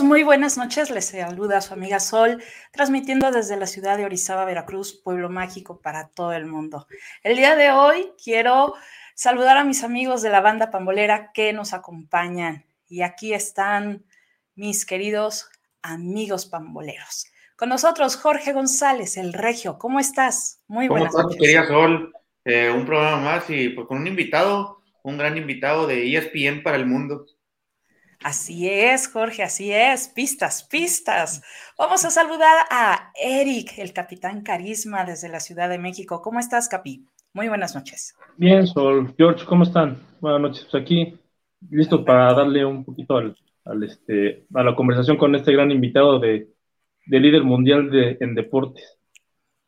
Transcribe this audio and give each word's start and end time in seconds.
¿Qué 0.00 0.04
tal 0.04 0.06
amigos? 0.06 0.16
Muy 0.16 0.22
buenas 0.22 0.56
noches. 0.56 0.90
Les 0.90 1.06
saluda 1.06 1.60
su 1.60 1.74
amiga 1.74 2.00
Sol, 2.00 2.42
transmitiendo 2.72 3.30
desde 3.30 3.56
la 3.56 3.66
ciudad 3.66 3.98
de 3.98 4.06
Orizaba, 4.06 4.46
Veracruz, 4.46 4.98
pueblo 5.04 5.28
mágico 5.28 5.80
para 5.80 6.08
todo 6.08 6.32
el 6.32 6.46
mundo. 6.46 6.86
El 7.22 7.36
día 7.36 7.54
de 7.54 7.70
hoy 7.70 8.12
quiero 8.22 8.74
saludar 9.14 9.58
a 9.58 9.64
mis 9.64 9.84
amigos 9.84 10.22
de 10.22 10.30
la 10.30 10.40
banda 10.40 10.70
pambolera 10.70 11.32
que 11.32 11.52
nos 11.52 11.74
acompañan. 11.74 12.64
Y 12.88 13.02
aquí 13.02 13.34
están 13.34 14.04
mis 14.54 14.86
queridos 14.86 15.50
amigos 15.82 16.46
pamboleros. 16.46 17.26
Con 17.56 17.68
nosotros 17.68 18.16
Jorge 18.16 18.52
González, 18.52 19.18
el 19.18 19.34
Regio. 19.34 19.78
¿Cómo 19.78 20.00
estás? 20.00 20.62
Muy 20.66 20.88
buenas 20.88 21.12
¿Cómo 21.12 21.30
estás, 21.30 21.40
querida 21.40 21.66
Sol? 21.66 22.12
Eh, 22.44 22.70
un 22.70 22.86
programa 22.86 23.18
más 23.18 23.50
y 23.50 23.68
pues 23.70 23.86
con 23.86 23.98
un 23.98 24.06
invitado, 24.06 24.80
un 25.02 25.18
gran 25.18 25.36
invitado 25.36 25.86
de 25.86 26.16
ESPN 26.16 26.62
para 26.62 26.76
el 26.78 26.86
mundo. 26.86 27.26
Así 28.22 28.68
es, 28.68 29.08
Jorge, 29.08 29.42
así 29.42 29.72
es. 29.72 30.08
Pistas, 30.08 30.64
pistas. 30.64 31.42
Vamos 31.78 32.04
a 32.04 32.10
saludar 32.10 32.66
a 32.70 33.12
Eric, 33.18 33.78
el 33.78 33.94
capitán 33.94 34.42
Carisma 34.42 35.04
desde 35.04 35.30
la 35.30 35.40
Ciudad 35.40 35.70
de 35.70 35.78
México. 35.78 36.20
¿Cómo 36.20 36.38
estás, 36.38 36.68
Capi? 36.68 37.06
Muy 37.32 37.48
buenas 37.48 37.74
noches. 37.74 38.14
Bien, 38.36 38.66
Sol. 38.66 39.14
George, 39.16 39.46
¿cómo 39.46 39.62
están? 39.62 39.96
Buenas 40.20 40.40
noches. 40.42 40.68
Pues 40.70 40.82
aquí, 40.82 41.18
listo 41.70 42.04
para 42.04 42.34
darle 42.34 42.62
un 42.62 42.84
poquito 42.84 43.16
al, 43.16 43.82
este, 43.82 44.44
a 44.52 44.64
la 44.64 44.74
conversación 44.74 45.16
con 45.16 45.34
este 45.34 45.52
gran 45.52 45.70
invitado 45.70 46.18
de, 46.18 46.48
líder 47.06 47.42
mundial 47.42 47.90
de, 47.90 48.18
en 48.20 48.34
deportes. 48.34 48.98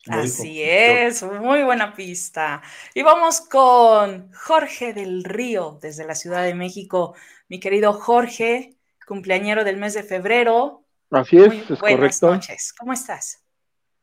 Así 0.09 0.61
es, 0.63 1.23
muy 1.23 1.63
buena 1.63 1.95
pista. 1.95 2.61
Y 2.93 3.03
vamos 3.03 3.41
con 3.41 4.33
Jorge 4.33 4.93
del 4.93 5.23
Río, 5.23 5.79
desde 5.81 6.05
la 6.05 6.17
Ciudad 6.17 6.43
de 6.43 6.55
México. 6.55 7.15
Mi 7.49 7.61
querido 7.61 7.93
Jorge, 7.93 8.75
cumpleañero 9.07 9.63
del 9.63 9.77
mes 9.77 9.95
de 9.95 10.03
febrero. 10.03 10.83
Así 11.11 11.37
es, 11.37 11.71
es 11.71 11.79
buenas 11.79 12.21
noches, 12.21 12.73
¿cómo 12.77 12.93
estás? 12.93 13.45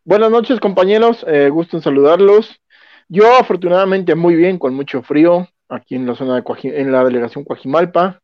Buenas 0.05 0.31
noches, 0.31 0.59
compañeros, 0.61 1.25
eh, 1.27 1.49
gusto 1.49 1.75
en 1.75 1.83
saludarlos. 1.83 2.61
Yo, 3.09 3.35
afortunadamente, 3.35 4.15
muy 4.15 4.35
bien, 4.35 4.57
con 4.57 4.73
mucho 4.75 5.01
frío, 5.03 5.49
aquí 5.67 5.95
en 5.95 6.05
la 6.05 6.15
zona 6.15 6.35
de 6.35 6.43
en 6.63 6.91
la 6.91 7.03
delegación 7.03 7.43
Coajimalpa, 7.43 8.21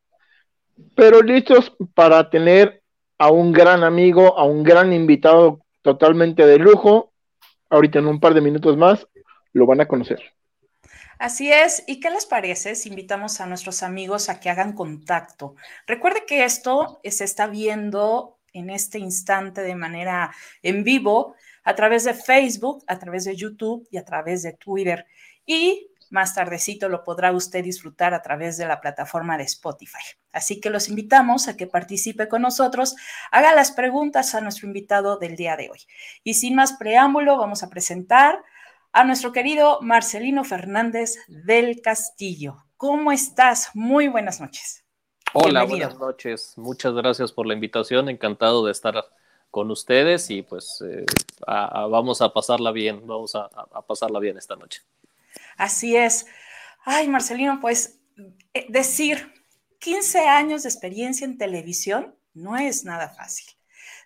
pero 0.95 1.21
listos 1.21 1.73
para 1.93 2.29
tener 2.29 2.81
a 3.17 3.31
un 3.31 3.51
gran 3.51 3.83
amigo, 3.83 4.37
a 4.37 4.45
un 4.45 4.63
gran 4.63 4.93
invitado 4.93 5.59
totalmente 5.81 6.45
de 6.45 6.57
lujo, 6.57 7.11
ahorita 7.69 7.99
en 7.99 8.07
un 8.07 8.19
par 8.19 8.33
de 8.33 8.41
minutos 8.41 8.77
más 8.77 9.07
lo 9.53 9.65
van 9.65 9.81
a 9.81 9.87
conocer. 9.87 10.19
Así 11.17 11.51
es, 11.51 11.83
¿y 11.87 12.01
qué 12.01 12.09
les 12.09 12.25
parece 12.25 12.75
si 12.75 12.89
invitamos 12.89 13.39
a 13.39 13.45
nuestros 13.45 13.83
amigos 13.83 14.27
a 14.27 14.39
que 14.39 14.49
hagan 14.49 14.73
contacto? 14.73 15.55
Recuerde 15.87 16.25
que 16.27 16.43
esto 16.43 16.99
se 17.03 17.23
está 17.23 17.47
viendo 17.47 18.37
en 18.51 18.69
este 18.69 18.99
instante 18.99 19.61
de 19.61 19.75
manera 19.75 20.33
en 20.61 20.83
vivo 20.83 21.35
a 21.63 21.75
través 21.75 22.03
de 22.03 22.13
Facebook, 22.13 22.83
a 22.87 22.99
través 22.99 23.25
de 23.25 23.35
YouTube 23.35 23.87
y 23.91 23.97
a 23.97 24.05
través 24.05 24.43
de 24.43 24.53
Twitter. 24.53 25.05
Y 25.45 25.89
más 26.09 26.35
tardecito 26.35 26.89
lo 26.89 27.03
podrá 27.03 27.31
usted 27.31 27.63
disfrutar 27.63 28.13
a 28.13 28.21
través 28.21 28.57
de 28.57 28.67
la 28.67 28.81
plataforma 28.81 29.37
de 29.37 29.43
Spotify. 29.43 30.03
Así 30.31 30.59
que 30.59 30.69
los 30.69 30.89
invitamos 30.89 31.47
a 31.47 31.57
que 31.57 31.67
participe 31.67 32.27
con 32.27 32.41
nosotros, 32.41 32.95
haga 33.31 33.53
las 33.53 33.71
preguntas 33.71 34.35
a 34.35 34.41
nuestro 34.41 34.67
invitado 34.67 35.17
del 35.17 35.35
día 35.35 35.55
de 35.55 35.69
hoy. 35.69 35.79
Y 36.23 36.35
sin 36.35 36.55
más 36.55 36.73
preámbulo, 36.73 37.37
vamos 37.37 37.63
a 37.63 37.69
presentar 37.69 38.43
a 38.91 39.03
nuestro 39.03 39.31
querido 39.31 39.79
Marcelino 39.81 40.43
Fernández 40.43 41.15
del 41.27 41.81
Castillo. 41.81 42.65
¿Cómo 42.77 43.11
estás? 43.11 43.71
Muy 43.73 44.07
buenas 44.07 44.39
noches. 44.39 44.85
Hola, 45.33 45.63
buenas 45.63 45.97
noches. 45.97 46.53
Muchas 46.55 46.93
gracias 46.93 47.31
por 47.31 47.45
la 47.45 47.53
invitación. 47.53 48.07
Encantado 48.07 48.65
de 48.65 48.71
estar 48.71 49.05
con 49.51 49.71
ustedes 49.71 50.29
y 50.29 50.43
pues 50.43 50.81
eh, 50.85 51.05
vamos 51.45 52.21
a 52.21 52.33
pasarla 52.33 52.71
bien, 52.71 53.05
vamos 53.05 53.35
a 53.35 53.49
pasarla 53.87 54.19
bien 54.19 54.37
esta 54.37 54.55
noche. 54.55 54.81
Así 55.57 55.95
es. 55.95 56.25
Ay, 56.83 57.07
Marcelino, 57.07 57.59
pues 57.59 57.99
eh, 58.53 58.65
decir 58.69 59.33
15 59.79 60.27
años 60.27 60.63
de 60.63 60.69
experiencia 60.69 61.25
en 61.25 61.37
televisión 61.37 62.15
no 62.33 62.57
es 62.57 62.85
nada 62.85 63.09
fácil. 63.09 63.45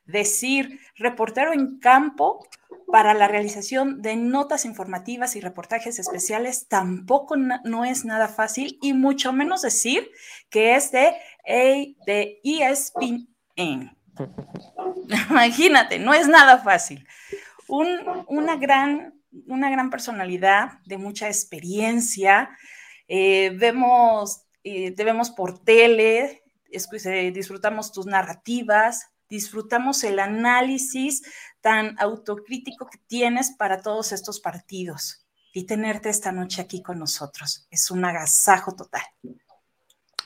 Decir 0.05 0.79
reportero 0.95 1.53
en 1.53 1.79
campo 1.79 2.47
para 2.91 3.13
la 3.13 3.27
realización 3.27 4.01
de 4.01 4.15
notas 4.15 4.65
informativas 4.65 5.35
y 5.35 5.41
reportajes 5.41 5.99
especiales 5.99 6.67
tampoco 6.67 7.35
no 7.37 7.85
es 7.85 8.05
nada 8.05 8.27
fácil 8.27 8.79
y 8.81 8.93
mucho 8.93 9.31
menos 9.31 9.61
decir 9.61 10.09
que 10.49 10.75
es 10.75 10.91
de, 10.91 11.13
de 12.05 12.39
ESPN. 12.43 13.95
Imagínate, 15.29 15.99
no 15.99 16.13
es 16.13 16.27
nada 16.27 16.57
fácil. 16.59 17.07
una 17.67 18.55
gran 18.55 19.18
una 19.47 19.69
gran 19.69 19.89
personalidad, 19.89 20.79
de 20.85 20.97
mucha 20.97 21.27
experiencia. 21.27 22.49
Eh, 23.07 23.51
vemos, 23.57 24.43
eh, 24.63 24.91
te 24.91 25.03
vemos 25.03 25.31
por 25.31 25.63
tele, 25.63 26.43
eh, 26.71 27.31
disfrutamos 27.31 27.91
tus 27.91 28.05
narrativas, 28.05 29.07
disfrutamos 29.29 30.03
el 30.03 30.19
análisis 30.19 31.23
tan 31.61 31.95
autocrítico 31.99 32.87
que 32.87 32.99
tienes 33.07 33.51
para 33.51 33.81
todos 33.81 34.11
estos 34.11 34.39
partidos. 34.39 35.25
Y 35.53 35.65
tenerte 35.65 36.09
esta 36.09 36.31
noche 36.31 36.61
aquí 36.61 36.83
con 36.83 36.99
nosotros 36.99 37.67
es 37.71 37.89
un 37.89 38.05
agasajo 38.05 38.75
total. 38.75 39.01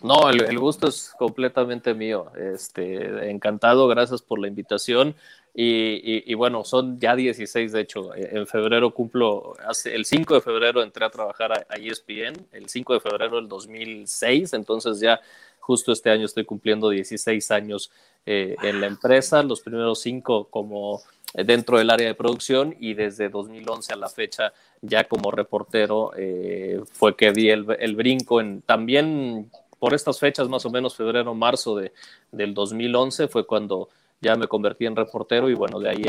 No, 0.03 0.29
el, 0.29 0.59
gusto 0.59 0.89
es 0.89 1.13
completamente 1.17 1.93
mío. 1.93 2.29
Este, 2.35 3.31
encantado, 3.31 3.87
gracias 3.87 4.21
por 4.21 4.37
la 4.37 4.49
invitación. 4.49 5.15
Y, 5.55 6.33
bueno, 6.33 6.65
son 6.65 6.99
ya 6.99 7.15
16, 7.15 7.71
de 7.71 7.79
hecho, 7.79 8.13
e, 8.13 8.37
en 8.37 8.45
febrero 8.45 8.93
cumplo, 8.93 9.53
hace, 9.65 9.95
el 9.95 10.03
5 10.03 10.33
de 10.35 10.41
febrero 10.41 10.83
entré 10.83 11.05
a 11.05 11.09
trabajar 11.09 11.53
a, 11.53 11.75
ESPN, 11.75 12.47
el 12.51 12.67
5 12.67 12.95
de 12.95 12.99
febrero 12.99 13.37
del 13.37 13.47
2006, 13.47 14.53
entonces 14.53 14.99
ya 14.99 15.21
justo 15.59 15.93
este 15.93 16.09
año 16.09 16.25
estoy 16.25 16.43
cumpliendo 16.43 16.89
16 16.89 17.51
años 17.51 17.89
eh, 18.25 18.57
en 18.61 18.81
la 18.81 18.87
empresa, 18.87 19.41
los 19.41 19.61
primeros 19.61 20.01
5 20.01 20.49
como 20.49 21.01
dentro 21.33 21.77
del 21.77 21.89
área 21.89 22.07
de 22.07 22.13
producción 22.13 22.75
y 22.79 22.93
desde 22.93 23.29
2011 23.29 23.93
a 23.93 23.95
la 23.95 24.09
fecha 24.09 24.53
ya 24.81 25.05
como 25.05 25.31
reportero 25.31 26.11
eh, 26.15 26.81
fue 26.91 27.15
que 27.15 27.31
di 27.31 27.49
el, 27.49 27.65
el, 27.79 27.95
brinco 27.95 28.39
en 28.39 28.61
también 28.61 29.49
por 29.83 29.93
estas 29.93 30.17
fechas 30.17 30.47
más 30.47 30.65
o 30.65 30.69
menos 30.69 30.95
febrero 30.95 31.35
marzo 31.35 31.75
de, 31.75 31.91
del 32.31 32.53
2011 32.53 33.27
fue 33.27 33.45
cuando 33.45 33.89
ya 34.21 34.33
me 34.37 34.47
convertí 34.47 34.85
en 34.85 34.95
reportero 34.95 35.49
y 35.49 35.55
bueno, 35.55 35.77
de 35.77 35.89
ahí 35.89 36.05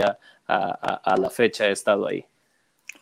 a, 0.47 1.17
la 1.17 1.29
fecha 1.29 1.67
he 1.67 1.73
estado 1.73 2.07
ahí. 2.07 2.25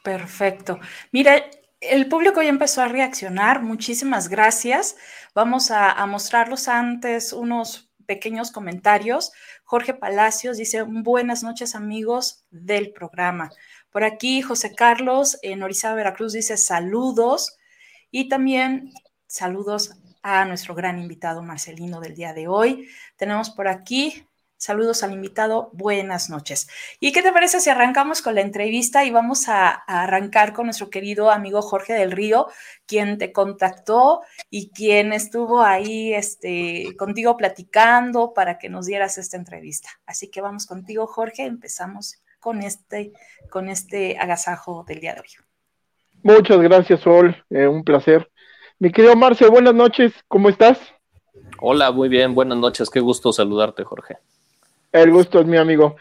Perfecto. 0.02 0.80
Mira, 1.10 1.44
el 1.78 2.08
público 2.08 2.40
ya 2.40 2.48
empezó 2.48 2.80
a 2.80 2.88
reaccionar. 2.88 3.60
Muchísimas 3.60 4.30
gracias. 4.30 4.96
Vamos 5.34 5.70
a, 5.70 5.92
a, 5.92 6.06
mostrarlos 6.06 6.68
antes 6.68 7.34
unos 7.34 7.90
pequeños 8.06 8.50
comentarios. 8.50 9.30
Jorge 9.64 9.92
Palacios 9.92 10.56
dice, 10.56 10.84
buenas 10.84 11.42
noches 11.42 11.74
amigos 11.74 12.46
del 12.50 12.92
programa. 12.92 13.50
Por 13.90 14.04
aquí 14.04 14.40
José 14.40 14.74
Carlos 14.74 15.38
en 15.42 15.62
Orizaba, 15.62 15.96
Veracruz 15.96 16.32
dice 16.32 16.56
saludos 16.56 17.58
y 18.10 18.30
también 18.30 18.94
saludos 19.26 19.98
a 20.22 20.44
nuestro 20.44 20.74
gran 20.74 20.98
invitado 20.98 21.42
Marcelino 21.42 22.00
del 22.00 22.14
día 22.14 22.32
de 22.32 22.48
hoy. 22.48 22.88
Tenemos 23.16 23.50
por 23.50 23.68
aquí 23.68 24.26
Saludos 24.62 25.02
al 25.02 25.12
invitado, 25.12 25.70
buenas 25.72 26.30
noches. 26.30 26.68
¿Y 27.00 27.10
qué 27.10 27.20
te 27.20 27.32
parece 27.32 27.58
si 27.58 27.68
arrancamos 27.68 28.22
con 28.22 28.36
la 28.36 28.42
entrevista 28.42 29.04
y 29.04 29.10
vamos 29.10 29.48
a, 29.48 29.70
arrancar 29.70 30.52
con 30.52 30.66
nuestro 30.66 30.88
querido 30.88 31.32
amigo 31.32 31.62
Jorge 31.62 31.94
del 31.94 32.12
Río, 32.12 32.46
quien 32.86 33.18
te 33.18 33.32
contactó 33.32 34.20
y 34.50 34.70
quien 34.70 35.12
estuvo 35.12 35.62
ahí 35.62 36.14
este, 36.14 36.94
contigo 36.96 37.36
platicando 37.36 38.34
para 38.34 38.58
que 38.58 38.68
nos 38.68 38.86
dieras 38.86 39.18
esta 39.18 39.36
entrevista? 39.36 39.88
Así 40.06 40.30
que 40.30 40.40
vamos 40.40 40.66
contigo, 40.66 41.08
Jorge, 41.08 41.42
empezamos 41.42 42.22
con 42.38 42.62
este, 42.62 43.10
con 43.50 43.68
este 43.68 44.16
agasajo 44.16 44.84
del 44.86 45.00
día 45.00 45.14
de 45.14 45.22
hoy. 45.22 45.28
Muchas 46.22 46.60
gracias, 46.60 47.00
Sol, 47.00 47.36
eh, 47.50 47.66
un 47.66 47.82
placer. 47.82 48.30
Mi 48.82 48.90
querido 48.90 49.14
Marce, 49.14 49.46
buenas 49.46 49.74
noches, 49.74 50.12
¿cómo 50.26 50.48
estás? 50.48 50.76
Hola, 51.60 51.92
muy 51.92 52.08
bien, 52.08 52.34
buenas 52.34 52.58
noches, 52.58 52.90
qué 52.90 52.98
gusto 52.98 53.32
saludarte, 53.32 53.84
Jorge. 53.84 54.16
El 54.90 55.12
gusto 55.12 55.38
es 55.38 55.46
mi 55.46 55.56
amigo. 55.56 55.94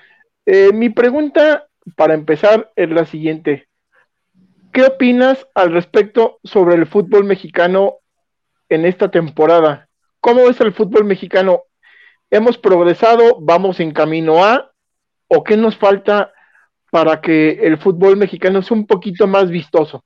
Eh, 0.48 0.72
mi 0.74 0.90
pregunta 0.90 1.68
para 1.96 2.16
empezar 2.16 2.72
es 2.76 2.90
la 2.90 3.06
siguiente. 3.06 3.68
¿Qué 4.74 4.82
opinas 4.82 5.48
al 5.54 5.74
respecto 5.74 6.40
sobre 6.44 6.74
el 6.74 6.88
fútbol 6.88 7.24
mexicano 7.24 7.98
en 8.68 8.88
esta 8.88 9.12
temporada? 9.12 9.88
¿Cómo 10.20 10.50
es 10.50 10.60
el 10.60 10.74
fútbol 10.74 11.06
mexicano? 11.06 11.66
¿Hemos 12.32 12.58
progresado? 12.58 13.38
¿Vamos 13.42 13.80
en 13.80 13.92
camino 13.92 14.44
a? 14.44 14.72
¿O 15.28 15.44
qué 15.44 15.56
nos 15.56 15.78
falta 15.78 16.34
para 16.90 17.22
que 17.22 17.60
el 17.62 17.78
fútbol 17.78 18.18
mexicano 18.18 18.64
sea 18.64 18.76
un 18.76 18.88
poquito 18.88 19.28
más 19.28 19.52
vistoso? 19.52 20.04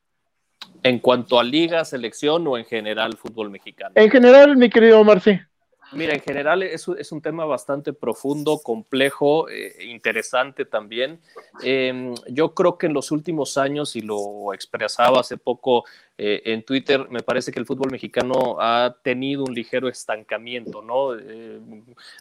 ¿En 0.83 0.99
cuanto 0.99 1.39
a 1.39 1.43
liga, 1.43 1.83
selección 1.83 2.45
o 2.47 2.57
en 2.57 2.65
general 2.65 3.17
fútbol 3.17 3.49
mexicano? 3.49 3.93
En 3.95 4.09
general, 4.11 4.55
mi 4.55 4.69
querido 4.69 5.03
Marce. 5.03 5.47
Mira, 5.91 6.13
en 6.13 6.19
general 6.19 6.63
es, 6.63 6.87
es, 6.87 7.11
un 7.11 7.21
tema 7.21 7.45
bastante 7.45 7.93
profundo, 7.93 8.59
complejo, 8.63 9.49
eh, 9.49 9.85
interesante 9.85 10.65
también. 10.65 11.19
Eh, 11.63 12.13
yo 12.29 12.53
creo 12.53 12.77
que 12.77 12.87
en 12.87 12.93
los 12.93 13.11
últimos 13.11 13.57
años, 13.57 13.95
y 13.95 14.01
lo 14.01 14.53
expresaba 14.53 15.19
hace 15.19 15.37
poco 15.37 15.85
eh, 16.17 16.41
en 16.45 16.63
Twitter, 16.63 17.09
me 17.09 17.21
parece 17.21 17.51
que 17.51 17.59
el 17.59 17.65
fútbol 17.65 17.91
mexicano 17.91 18.55
ha 18.61 18.95
tenido 19.01 19.43
un 19.43 19.53
ligero 19.53 19.89
estancamiento, 19.89 20.81
¿no? 20.81 21.13
Eh, 21.13 21.59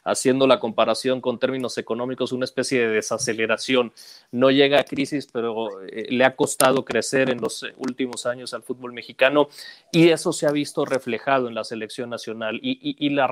haciendo 0.02 0.48
la 0.48 0.58
comparación 0.58 1.20
con 1.20 1.38
términos 1.38 1.78
económicos, 1.78 2.32
una 2.32 2.44
especie 2.44 2.80
de 2.80 2.88
desaceleración. 2.88 3.92
No 4.32 4.50
llega 4.50 4.80
a 4.80 4.84
crisis, 4.84 5.28
pero 5.32 5.80
eh, 5.84 6.08
le 6.10 6.24
ha 6.24 6.34
costado 6.34 6.84
crecer 6.84 7.30
en 7.30 7.40
los 7.40 7.64
últimos 7.76 8.26
años 8.26 8.52
al 8.52 8.64
fútbol 8.64 8.92
mexicano 8.92 9.48
y 9.92 10.08
eso 10.08 10.32
se 10.32 10.48
ha 10.48 10.50
visto 10.50 10.84
reflejado 10.84 11.46
en 11.46 11.54
la 11.54 11.62
selección 11.62 12.10
nacional. 12.10 12.58
Y, 12.62 12.72
y, 12.82 12.96
y 13.06 13.10
las 13.10 13.30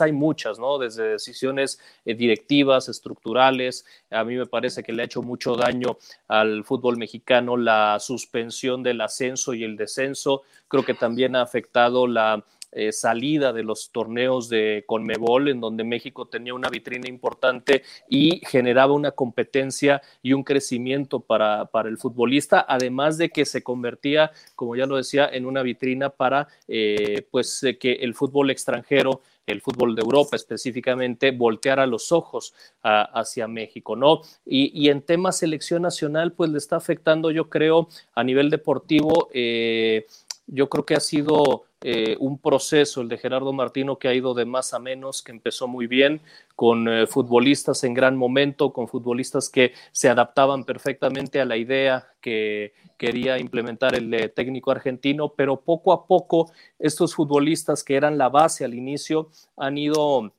hay 0.00 0.12
muchas, 0.12 0.58
¿no? 0.58 0.78
Desde 0.78 1.10
decisiones 1.10 1.78
directivas, 2.04 2.88
estructurales. 2.88 3.84
A 4.10 4.24
mí 4.24 4.36
me 4.36 4.46
parece 4.46 4.82
que 4.82 4.92
le 4.92 5.02
ha 5.02 5.06
hecho 5.06 5.22
mucho 5.22 5.56
daño 5.56 5.98
al 6.28 6.64
fútbol 6.64 6.96
mexicano 6.96 7.56
la 7.56 7.98
suspensión 8.00 8.82
del 8.82 9.00
ascenso 9.00 9.54
y 9.54 9.64
el 9.64 9.76
descenso 9.76 10.42
Creo 10.68 10.84
que 10.84 10.94
también 10.94 11.36
ha 11.36 11.42
afectado 11.42 12.06
la 12.06 12.44
eh, 12.74 12.92
salida 12.92 13.52
de 13.52 13.62
los 13.62 13.90
torneos 13.90 14.48
de 14.48 14.84
Conmebol, 14.86 15.48
en 15.48 15.60
donde 15.60 15.84
México 15.84 16.26
tenía 16.26 16.54
una 16.54 16.68
vitrina 16.68 17.08
importante 17.08 17.82
y 18.08 18.40
generaba 18.46 18.92
una 18.92 19.12
competencia 19.12 20.02
y 20.22 20.32
un 20.32 20.42
crecimiento 20.42 21.20
para, 21.20 21.66
para 21.66 21.88
el 21.88 21.98
futbolista, 21.98 22.64
además 22.68 23.18
de 23.18 23.30
que 23.30 23.44
se 23.44 23.62
convertía, 23.62 24.32
como 24.56 24.76
ya 24.76 24.86
lo 24.86 24.96
decía, 24.96 25.28
en 25.32 25.46
una 25.46 25.62
vitrina 25.62 26.10
para 26.10 26.48
eh, 26.68 27.26
pues 27.30 27.62
eh, 27.62 27.78
que 27.78 27.92
el 27.92 28.14
fútbol 28.14 28.50
extranjero 28.50 29.22
el 29.46 29.60
fútbol 29.60 29.94
de 29.94 30.02
Europa 30.02 30.36
específicamente, 30.36 31.30
volteara 31.30 31.86
los 31.86 32.12
ojos 32.12 32.54
hacia 32.82 33.48
México, 33.48 33.96
¿no? 33.96 34.20
Y, 34.44 34.70
y, 34.74 34.88
en 34.88 35.02
tema 35.02 35.32
selección 35.32 35.82
nacional, 35.82 36.32
pues 36.32 36.50
le 36.50 36.58
está 36.58 36.76
afectando, 36.76 37.30
yo 37.30 37.48
creo, 37.48 37.88
a 38.14 38.24
nivel 38.24 38.50
deportivo, 38.50 39.28
eh, 39.32 40.06
yo 40.46 40.68
creo 40.68 40.84
que 40.84 40.94
ha 40.94 41.00
sido 41.00 41.64
eh, 41.80 42.16
un 42.18 42.38
proceso, 42.38 43.00
el 43.00 43.08
de 43.08 43.18
Gerardo 43.18 43.52
Martino, 43.52 43.98
que 43.98 44.08
ha 44.08 44.14
ido 44.14 44.34
de 44.34 44.44
más 44.44 44.74
a 44.74 44.78
menos, 44.78 45.22
que 45.22 45.32
empezó 45.32 45.68
muy 45.68 45.86
bien, 45.86 46.20
con 46.56 46.88
eh, 46.88 47.06
futbolistas 47.06 47.84
en 47.84 47.94
gran 47.94 48.16
momento, 48.16 48.72
con 48.72 48.88
futbolistas 48.88 49.48
que 49.48 49.72
se 49.92 50.08
adaptaban 50.08 50.64
perfectamente 50.64 51.40
a 51.40 51.44
la 51.44 51.56
idea 51.56 52.08
que 52.20 52.72
quería 52.96 53.38
implementar 53.38 53.94
el 53.94 54.12
eh, 54.14 54.28
técnico 54.28 54.70
argentino, 54.70 55.34
pero 55.36 55.60
poco 55.60 55.92
a 55.92 56.06
poco 56.06 56.50
estos 56.78 57.14
futbolistas 57.14 57.84
que 57.84 57.96
eran 57.96 58.18
la 58.18 58.28
base 58.28 58.64
al 58.64 58.74
inicio 58.74 59.30
han 59.56 59.76
ido 59.76 60.32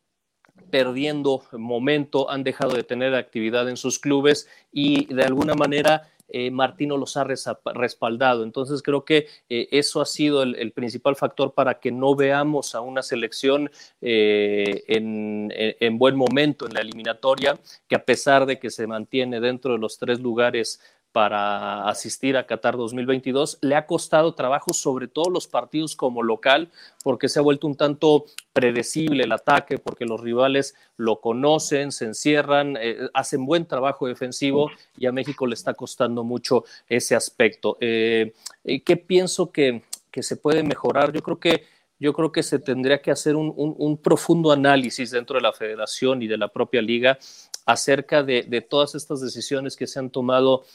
perdiendo 0.72 1.44
momento, 1.52 2.30
han 2.30 2.44
dejado 2.44 2.76
de 2.76 2.84
tener 2.84 3.14
actividad 3.14 3.70
en 3.70 3.78
sus 3.78 4.00
clubes 4.00 4.48
y 4.72 5.14
de 5.14 5.24
alguna 5.24 5.54
manera 5.54 6.10
eh, 6.28 6.52
Martino 6.52 6.98
los 6.98 7.18
ha 7.18 7.24
respaldado. 7.24 8.44
Entonces 8.44 8.82
creo 8.82 9.06
que 9.06 9.28
eh, 9.50 9.68
eso 9.72 10.02
ha 10.02 10.06
sido 10.06 10.44
el, 10.44 10.72
principal 10.72 11.16
factor 11.16 11.54
para 11.54 11.80
que 11.80 11.92
no 11.92 12.16
veamos 12.16 12.76
a 12.76 12.82
una 12.82 13.04
selección 13.04 13.72
eh, 14.02 14.84
en, 14.88 15.98
buen 15.98 16.16
momento 16.16 16.66
en 16.68 16.74
la 16.74 16.82
eliminatoria, 16.82 17.60
que 17.88 17.96
a 17.96 18.04
pesar 18.04 18.46
de 18.46 18.60
que 18.60 18.70
se 18.70 18.88
mantiene 18.88 19.40
dentro 19.40 19.74
de 19.74 19.80
los 19.80 19.98
tres 19.98 20.20
lugares 20.20 20.82
para 21.16 21.88
asistir 21.88 22.36
a 22.36 22.46
Qatar 22.46 22.76
2022. 22.76 23.60
Le 23.62 23.76
ha 23.76 23.86
costado 23.86 24.34
trabajo, 24.34 24.74
sobre 24.74 25.08
todo 25.08 25.30
los 25.30 25.48
partidos 25.48 25.96
como 25.96 26.22
local, 26.22 26.70
porque 27.06 27.30
se 27.30 27.40
ha 27.40 27.42
vuelto 27.42 27.68
un 27.68 27.78
tanto 27.78 28.26
predecible 28.52 29.24
el 29.24 29.32
ataque, 29.32 29.78
porque 29.78 30.04
los 30.04 30.20
rivales 30.20 30.76
lo 30.98 31.22
conocen, 31.22 31.94
se 31.94 32.04
encierran, 32.04 32.76
eh, 32.78 33.08
hacen 33.14 33.46
buen 33.46 33.66
trabajo 33.66 34.08
defensivo 34.08 34.70
y 34.98 35.06
a 35.06 35.14
México 35.14 35.48
le 35.48 35.54
está 35.54 35.74
costando 35.74 36.26
mucho 36.26 36.66
ese 36.90 37.16
aspecto. 37.16 37.78
Eh, 37.80 38.34
eh, 38.66 38.84
¿Qué 38.84 38.98
pienso 38.98 39.54
que, 39.54 39.84
que, 40.12 40.22
se 40.22 40.36
puede 40.36 40.64
mejorar? 40.64 41.14
Yo 41.14 41.24
creo 41.24 41.40
que 41.40 41.64
yo 41.98 42.12
creo 42.12 42.34
que 42.34 42.44
se 42.44 42.60
tendría 42.60 43.02
que 43.02 43.12
hacer 43.12 43.38
un, 43.38 43.54
un, 43.56 43.98
profundo 43.98 44.52
análisis 44.52 45.12
dentro 45.12 45.38
de 45.38 45.42
la 45.42 45.54
federación 45.54 46.22
y 46.22 46.28
de 46.28 46.38
la 46.38 46.50
propia 46.50 46.82
liga 46.82 47.18
acerca 47.66 48.22
de, 48.22 48.44
de 48.44 48.60
todas 48.60 48.96
estas 48.96 49.22
decisiones 49.22 49.78
que 49.78 49.88
se 49.88 50.00
han 50.00 50.10
tomado 50.10 50.66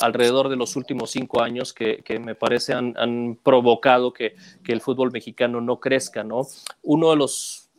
alrededor 0.00 0.48
de 0.48 0.56
los 0.56 0.76
últimos 0.76 1.10
cinco 1.10 1.42
años 1.42 1.72
que, 1.72 2.02
me 2.20 2.34
parece 2.34 2.72
han, 2.72 3.38
provocado 3.42 4.12
que, 4.12 4.34
el 4.66 4.80
fútbol 4.80 5.10
mexicano 5.10 5.60
no 5.60 5.80
crezca, 5.80 6.24
¿no? 6.24 6.46
Uno 6.82 7.10
de 7.10 7.16
los, 7.16 7.70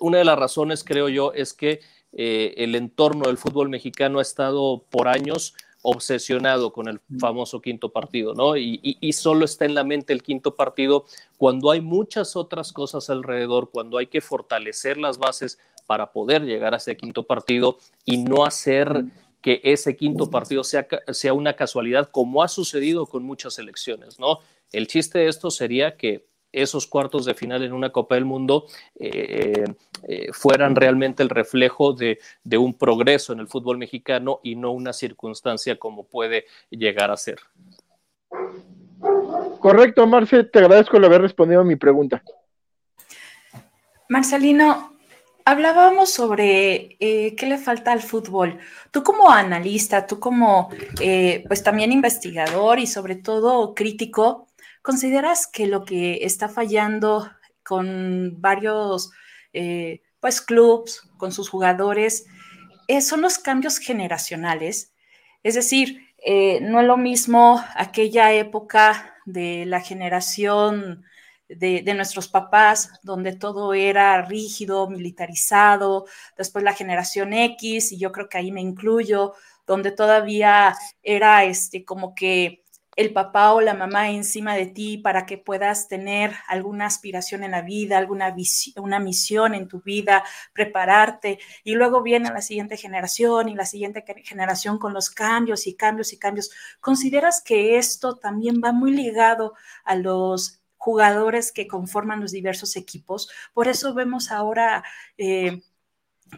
una 0.00 0.18
de 0.18 0.24
las 0.24 0.38
razones, 0.38 0.84
creo 0.84 1.08
yo, 1.08 1.32
es 1.32 1.52
que 1.52 1.80
eh, 2.12 2.54
el 2.56 2.74
entorno 2.74 3.26
del 3.26 3.36
fútbol 3.36 3.68
mexicano 3.68 4.18
ha 4.18 4.22
estado 4.22 4.84
por 4.90 5.08
años 5.08 5.54
obsesionado 5.82 6.72
con 6.72 6.88
el 6.88 7.00
famoso 7.20 7.60
quinto 7.60 7.90
partido, 7.90 8.34
¿no? 8.34 8.56
Y, 8.56 8.80
y, 8.82 9.12
solo 9.12 9.44
está 9.44 9.66
en 9.66 9.74
la 9.74 9.84
mente 9.84 10.12
el 10.12 10.22
quinto 10.22 10.56
partido 10.56 11.04
cuando 11.38 11.70
hay 11.70 11.80
muchas 11.80 12.34
otras 12.34 12.72
cosas 12.72 13.08
alrededor, 13.08 13.70
cuando 13.70 13.98
hay 13.98 14.08
que 14.08 14.20
fortalecer 14.20 14.96
las 14.96 15.18
bases 15.18 15.60
para 15.86 16.10
poder 16.10 16.42
llegar 16.42 16.74
a 16.74 16.78
ese 16.78 16.96
quinto 16.96 17.22
partido 17.22 17.78
y 18.04 18.16
no 18.16 18.44
hacer 18.44 19.04
que 19.40 19.60
ese 19.64 19.96
quinto 19.96 20.30
partido 20.30 20.64
sea, 20.64 20.86
sea 21.08 21.32
una 21.32 21.54
casualidad, 21.54 22.10
como 22.10 22.42
ha 22.42 22.48
sucedido 22.48 23.06
con 23.06 23.22
muchas 23.22 23.58
elecciones, 23.58 24.18
¿no? 24.18 24.40
El 24.72 24.86
chiste 24.86 25.20
de 25.20 25.28
esto 25.28 25.50
sería 25.50 25.96
que 25.96 26.26
esos 26.52 26.86
cuartos 26.86 27.26
de 27.26 27.34
final 27.34 27.62
en 27.62 27.72
una 27.72 27.90
Copa 27.90 28.14
del 28.14 28.24
Mundo 28.24 28.66
eh, 28.98 29.64
eh, 30.08 30.28
fueran 30.32 30.74
realmente 30.74 31.22
el 31.22 31.28
reflejo 31.28 31.92
de, 31.92 32.18
de, 32.44 32.58
un 32.58 32.74
progreso 32.74 33.32
en 33.32 33.40
el 33.40 33.48
fútbol 33.48 33.78
mexicano 33.78 34.40
y 34.42 34.56
no 34.56 34.72
una 34.72 34.92
circunstancia 34.92 35.78
como 35.78 36.04
puede 36.04 36.46
llegar 36.70 37.10
a 37.10 37.16
ser. 37.16 37.38
Correcto, 39.60 40.06
Marce, 40.06 40.44
te 40.44 40.58
agradezco 40.60 40.96
el 40.96 41.04
haber 41.04 41.22
respondido 41.22 41.60
a 41.60 41.64
mi 41.64 41.76
pregunta. 41.76 42.22
Marcelino, 44.08 44.95
Hablábamos 45.48 46.12
sobre 46.12 46.96
eh, 46.98 47.36
qué 47.36 47.46
le 47.46 47.56
falta 47.56 47.92
al 47.92 48.02
fútbol. 48.02 48.58
Tú 48.90 49.04
como 49.04 49.30
analista, 49.30 50.04
tú 50.04 50.18
como 50.18 50.70
eh, 51.00 51.44
pues 51.46 51.62
también 51.62 51.92
investigador 51.92 52.80
y 52.80 52.88
sobre 52.88 53.14
todo 53.14 53.72
crítico, 53.72 54.48
¿consideras 54.82 55.46
que 55.46 55.68
lo 55.68 55.84
que 55.84 56.24
está 56.24 56.48
fallando 56.48 57.30
con 57.62 58.40
varios 58.40 59.12
eh, 59.52 60.02
pues 60.18 60.40
clubs, 60.40 61.08
con 61.16 61.30
sus 61.30 61.48
jugadores, 61.48 62.26
son 63.00 63.20
los 63.20 63.38
cambios 63.38 63.78
generacionales? 63.78 64.94
Es 65.44 65.54
decir, 65.54 66.08
no 66.60 66.80
es 66.80 66.86
lo 66.88 66.96
mismo 66.96 67.64
aquella 67.76 68.32
época 68.32 69.14
de 69.26 69.64
la 69.64 69.80
generación 69.80 71.04
de, 71.48 71.94
nuestros 71.94 72.28
papás, 72.28 72.90
donde 73.02 73.34
todo 73.36 73.74
era 73.74 74.20
rígido, 74.22 74.88
militarizado, 74.88 76.06
después 76.36 76.64
la 76.64 76.74
generación 76.74 77.32
X, 77.32 77.92
y 77.92 77.98
yo 77.98 78.12
creo 78.12 78.28
que 78.28 78.38
ahí 78.38 78.52
me 78.52 78.60
incluyo, 78.60 79.34
donde 79.66 79.90
todavía 79.92 80.76
era 81.02 81.44
este 81.44 81.84
como 81.84 82.14
que 82.14 82.62
el 82.96 83.12
papá 83.12 83.52
o 83.52 83.60
la 83.60 83.74
mamá 83.74 84.10
encima 84.10 84.54
de 84.54 84.66
ti 84.66 84.96
para 84.96 85.26
que 85.26 85.36
puedas 85.36 85.86
tener 85.86 86.34
alguna 86.48 86.86
aspiración 86.86 87.44
en 87.44 87.50
la 87.50 87.60
vida, 87.60 87.98
alguna 87.98 88.34
una 88.76 88.98
misión 88.98 89.54
en 89.54 89.68
tu 89.68 89.82
vida, 89.82 90.24
prepararte. 90.54 91.38
Y 91.62 91.74
luego 91.74 92.02
viene 92.02 92.30
la 92.30 92.40
siguiente 92.40 92.78
generación 92.78 93.50
y 93.50 93.54
la 93.54 93.66
siguiente 93.66 94.02
generación 94.24 94.78
con 94.78 94.94
los 94.94 95.10
cambios 95.10 95.66
y 95.66 95.74
cambios 95.74 96.14
y 96.14 96.18
cambios. 96.18 96.50
¿Consideras 96.80 97.42
que 97.42 97.76
esto 97.76 98.16
también 98.16 98.62
va 98.64 98.72
muy 98.72 98.92
ligado 98.92 99.52
a 99.84 99.94
los 99.94 100.62
jugadores 100.86 101.50
que 101.50 101.66
conforman 101.66 102.20
los 102.20 102.30
diversos 102.30 102.76
equipos. 102.76 103.28
Por 103.52 103.66
eso 103.66 103.92
vemos 103.92 104.30
ahora 104.30 104.84
eh, 105.18 105.62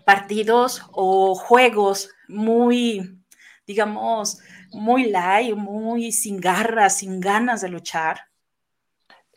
partidos 0.06 0.84
o 0.90 1.34
juegos 1.34 2.08
muy, 2.28 3.20
digamos, 3.66 4.38
muy 4.72 5.10
light, 5.10 5.54
muy 5.54 6.12
sin 6.12 6.40
garras, 6.40 6.96
sin 6.96 7.20
ganas 7.20 7.60
de 7.60 7.68
luchar 7.68 8.28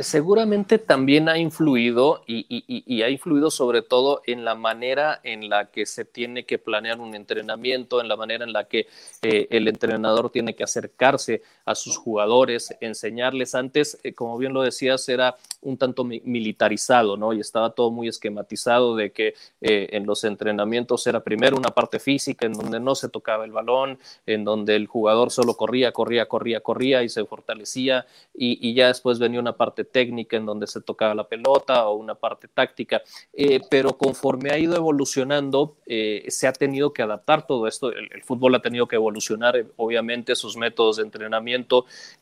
seguramente 0.04 0.78
también 0.78 1.30
ha 1.30 1.38
influido 1.38 2.24
y, 2.28 3.02
ha 3.02 3.10
influido 3.10 3.52
sobre 3.52 3.82
todo 3.82 4.22
en 4.26 4.46
la 4.46 4.56
manera 4.56 5.20
en 5.24 5.50
la 5.50 5.72
que 5.72 5.86
se 5.86 6.06
tiene 6.06 6.46
que 6.46 6.58
planear 6.58 7.00
un 7.00 7.16
entrenamiento, 7.16 8.02
en 8.02 8.08
la 8.08 8.16
manera 8.16 8.44
en 8.44 8.54
la 8.54 8.66
que 8.66 8.88
eh, 9.22 9.48
el 9.50 9.68
entrenador 9.68 10.30
tiene 10.30 10.56
que 10.56 10.64
acercarse 10.64 11.42
a 11.66 11.76
sus 11.76 11.98
jugadores, 11.98 12.76
enseñarles. 12.82 13.56
Antes, 13.56 14.00
eh, 14.04 14.14
como 14.14 14.38
bien 14.38 14.54
lo 14.54 14.62
decías, 14.62 15.08
era 15.10 15.36
un 15.62 15.78
tanto 15.78 16.04
militarizado, 16.04 17.18
¿no? 17.18 17.34
Y 17.34 17.40
estaba 17.40 17.72
todo 17.72 17.92
muy 17.92 18.08
esquematizado 18.08 18.96
de 18.96 19.12
que 19.12 19.36
eh, 19.62 19.90
en 19.92 20.06
los 20.06 20.24
entrenamientos 20.24 21.06
era 21.06 21.24
primero 21.24 21.58
una 21.58 21.70
parte 21.70 22.00
física 22.00 22.46
en 22.46 22.54
donde 22.54 22.80
no 22.80 22.96
se 22.96 23.10
tocaba 23.10 23.46
el 23.46 23.52
balón, 23.52 24.00
en 24.26 24.44
donde 24.44 24.76
el 24.76 24.88
jugador 24.88 25.32
solo 25.32 25.56
corría, 25.56 25.92
corría, 25.92 26.28
corría, 26.28 26.62
corría 26.62 27.04
y 27.04 27.10
se 27.10 27.26
fortalecía 27.26 28.06
y, 28.34 28.74
ya 28.74 28.88
después 28.88 29.20
venía 29.20 29.40
una 29.40 29.58
parte 29.58 29.84
técnica 29.84 30.38
en 30.38 30.46
donde 30.46 30.66
se 30.66 30.82
tocaba 30.82 31.14
la 31.14 31.28
pelota 31.28 31.88
o 31.88 31.96
una 31.96 32.16
parte 32.16 32.48
táctica, 32.48 33.02
eh, 33.34 33.60
pero 33.70 33.98
conforme 33.98 34.50
ha 34.52 34.58
ido 34.58 34.76
evolucionando, 34.76 35.76
se 35.86 36.48
ha 36.48 36.54
tenido 36.54 36.94
que 36.94 37.02
adaptar 37.02 37.46
todo 37.46 37.68
esto. 37.68 37.92
El, 37.92 38.24
fútbol 38.24 38.56
ha 38.56 38.62
tenido 38.62 38.88
que 38.88 38.96
evolucionar, 38.96 39.66
obviamente, 39.76 40.36
sus 40.36 40.56
métodos 40.56 40.98
de 40.98 41.04
entrenamiento 41.04 41.52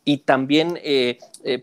y 0.05 0.17
también, 0.19 0.79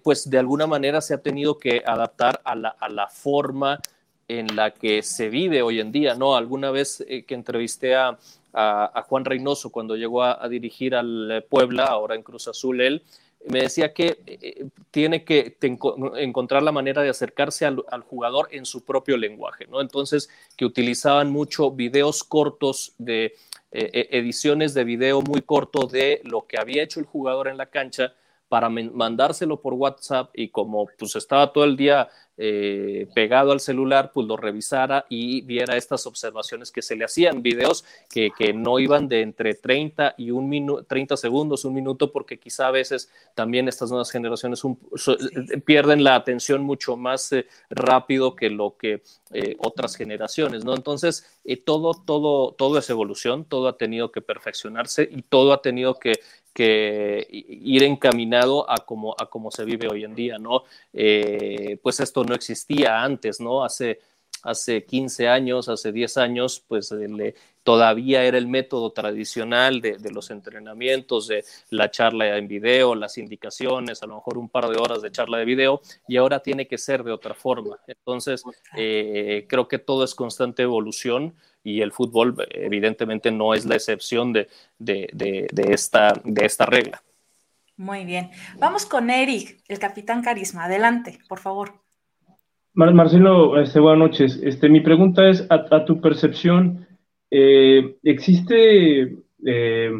pues 0.03 0.29
de 0.31 0.39
alguna 0.39 0.67
manera 0.67 1.01
se 1.01 1.15
ha 1.15 1.19
tenido 1.19 1.59
que 1.59 1.83
adaptar 1.85 2.41
a 2.45 2.55
la, 2.55 2.69
a 2.69 2.89
la 2.89 3.09
forma 3.09 3.81
en 4.29 4.55
la 4.57 4.73
que 4.73 5.03
se 5.03 5.29
vive 5.29 5.63
hoy 5.63 5.81
en 5.81 5.93
día, 5.93 6.15
¿no? 6.15 6.37
Alguna 6.37 6.71
vez 6.71 7.05
que 7.27 7.35
entrevisté 7.35 7.95
a, 7.95 8.19
a, 8.57 9.05
Juan 9.07 9.25
Reynoso 9.25 9.71
cuando 9.71 9.97
llegó 9.97 10.23
a, 10.23 10.49
dirigir 10.49 10.95
al 10.95 11.45
Puebla, 11.49 11.85
ahora 11.85 12.15
en 12.15 12.23
Cruz 12.23 12.49
Azul 12.49 12.81
él, 12.81 13.03
me 13.49 13.61
decía 13.61 13.93
que 13.93 14.19
eh, 14.27 14.67
tiene 14.91 15.25
que 15.25 15.57
encontrar 16.17 16.63
la 16.63 16.73
manera 16.73 17.03
de 17.03 17.11
acercarse 17.11 17.67
al, 17.67 17.85
jugador 18.09 18.49
en 18.51 18.65
su 18.65 18.85
propio 18.85 19.17
lenguaje, 19.17 19.67
¿no? 19.67 19.81
Entonces, 19.81 20.29
que 20.57 20.65
utilizaban 20.65 21.31
mucho 21.31 21.71
videos 21.71 22.25
cortos 22.25 22.95
de 22.99 23.35
eh, 23.79 24.09
e, 24.11 24.19
ediciones 24.19 24.73
de 24.73 24.85
video 24.85 25.21
muy 25.21 25.43
corto 25.43 25.87
de 25.87 26.23
lo 26.25 26.47
que 26.47 26.59
había 26.59 26.83
hecho 26.83 26.99
el 26.99 27.05
jugador 27.05 27.47
en 27.49 27.59
la 27.59 27.67
cancha 27.67 28.15
para 28.49 28.69
mandárselo 28.69 29.61
por 29.61 29.75
WhatsApp 29.75 30.31
y 30.35 30.49
como 30.49 30.87
pues 30.99 31.17
estaba 31.17 31.53
todo 31.53 31.65
el 31.65 31.77
día 31.77 32.09
eh, 32.39 33.09
pegado 33.15 33.51
al 33.51 33.61
celular, 33.61 34.11
pues 34.13 34.27
lo 34.27 34.37
revisara 34.37 35.07
y 35.09 35.41
viera 35.41 35.75
estas 35.75 36.07
observaciones 36.07 36.71
que 36.71 36.83
se 36.83 36.95
le 36.95 37.07
hacían, 37.07 37.43
videos 37.43 37.87
que, 38.11 38.31
no 38.53 38.79
iban 38.79 39.09
de 39.09 39.23
entre 39.23 39.55
30 39.55 40.17
y 40.19 40.31
un 40.31 40.49
minuto, 40.49 40.85
30 40.85 41.17
segundos, 41.17 41.65
un 41.65 41.73
minuto, 41.73 42.13
porque 42.13 42.39
quizá 42.39 42.69
a 42.69 42.71
veces 42.71 43.11
también 43.35 43.69
estas 43.69 43.89
nuevas 43.89 44.11
generaciones 44.11 44.63
eh, 44.65 45.61
pierden 45.63 46.05
la 46.05 46.15
atención 46.15 46.63
mucho 46.63 46.97
más 46.99 47.33
eh, 47.33 47.47
rápido 47.71 48.37
que 48.37 48.51
lo 48.51 48.77
que 48.77 49.03
otras 49.59 49.97
generaciones, 49.97 50.65
¿no? 50.65 50.75
Entonces, 50.75 51.27
todo, 51.65 51.93
todo, 51.95 52.53
todo 52.53 52.79
es 52.79 52.89
evolución, 52.91 53.45
todo 53.45 53.69
ha 53.69 53.77
tenido 53.77 54.13
que 54.13 54.23
perfeccionarse 54.23 55.09
y 55.11 55.23
todo 55.23 55.53
ha 55.53 55.63
tenido 55.63 55.99
que 55.99 56.15
que 56.57 57.27
ir 57.31 57.83
encaminado 57.83 58.69
a 58.71 58.79
como, 58.79 59.15
a 59.19 59.27
como 59.27 59.51
se 59.51 59.67
vive 59.67 59.89
hoy 59.89 60.05
en 60.05 60.15
día, 60.15 60.39
¿no? 60.39 60.65
Eh, 60.91 61.79
pues 61.83 62.01
esto 62.01 62.25
no 62.25 62.35
existía 62.35 63.03
antes, 63.03 63.41
¿no? 63.41 63.63
Hace, 63.63 64.01
hace 64.43 64.87
15 64.87 65.29
años, 65.29 65.69
hace 65.69 65.93
10 65.93 66.17
años, 66.17 66.65
pues 66.67 66.95
todavía 67.63 68.25
era 68.25 68.39
el 68.39 68.47
método 68.47 68.91
tradicional 68.93 69.83
de, 69.83 69.99
los 70.11 70.31
entrenamientos, 70.31 71.29
de 71.29 71.45
la 71.69 71.91
charla 71.91 72.39
en 72.39 72.49
video, 72.49 72.95
las 72.95 73.19
indicaciones, 73.19 74.03
a 74.03 74.07
lo 74.07 74.15
mejor 74.15 74.39
un 74.39 74.49
par 74.49 74.71
de 74.71 74.79
horas 74.79 75.03
de 75.03 75.11
charla 75.11 75.37
de 75.37 75.45
video, 75.45 75.83
y 76.09 76.17
ahora 76.17 76.41
tiene 76.41 76.67
que 76.67 76.79
ser 76.79 77.05
de 77.05 77.13
otra 77.13 77.35
forma. 77.35 77.77
Entonces, 77.87 78.45
eh, 78.79 79.45
creo 79.47 79.69
que 79.69 79.79
todo 79.79 80.05
es 80.05 80.15
constante 80.15 80.63
evolución 80.63 81.35
y 81.67 81.83
el 81.83 81.91
fútbol 81.91 82.37
evidentemente 82.53 83.33
no 83.33 83.53
es 83.53 83.67
la 83.67 83.75
excepción 83.75 84.33
de, 84.33 84.47
esta, 84.79 86.13
de 86.23 86.47
esta 86.47 86.65
regla. 86.65 87.03
Muy 87.77 88.05
bien. 88.05 88.31
Vamos 88.61 88.87
con 88.87 89.11
Eric, 89.11 89.59
el 89.67 89.81
capitán 89.81 90.23
Carisma. 90.23 90.67
Adelante, 90.67 91.19
por 91.29 91.41
favor. 91.41 91.73
Marcelo, 92.73 93.61
este, 93.61 93.81
buenas 93.81 93.99
noches. 93.99 94.41
Este, 94.45 94.69
mi 94.69 94.81
pregunta 94.81 95.29
es, 95.29 95.45
a, 95.51 95.85
tu 95.85 96.01
percepción, 96.01 96.87
eh, 97.33 97.97
¿existe 98.05 99.17
eh, 99.45 99.91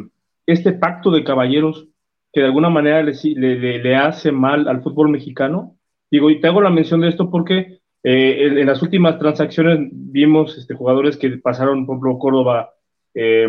este 0.45 0.71
pacto 0.71 1.11
de 1.11 1.25
caballeros 1.25 1.85
que 2.31 2.39
de 2.39 2.47
alguna 2.47 2.69
manera 2.69 3.03
le, 3.03 3.79
le, 3.79 3.95
hace 3.97 4.31
mal 4.31 4.69
al 4.69 4.81
fútbol 4.81 5.09
mexicano? 5.09 5.75
Digo, 6.09 6.29
y 6.29 6.39
te 6.39 6.47
hago 6.47 6.61
la 6.61 6.69
mención 6.69 7.01
de 7.01 7.09
esto 7.09 7.29
porque 7.29 7.76
eh, 8.03 8.59
en, 8.59 8.65
las 8.65 8.81
últimas 8.81 9.19
transacciones 9.19 9.89
vimos 9.91 10.57
este, 10.57 10.75
jugadores 10.75 11.17
que 11.17 11.29
pasaron, 11.37 11.85
por 11.85 11.95
ejemplo, 11.95 12.19
Córdoba 12.19 12.73
eh, 13.13 13.47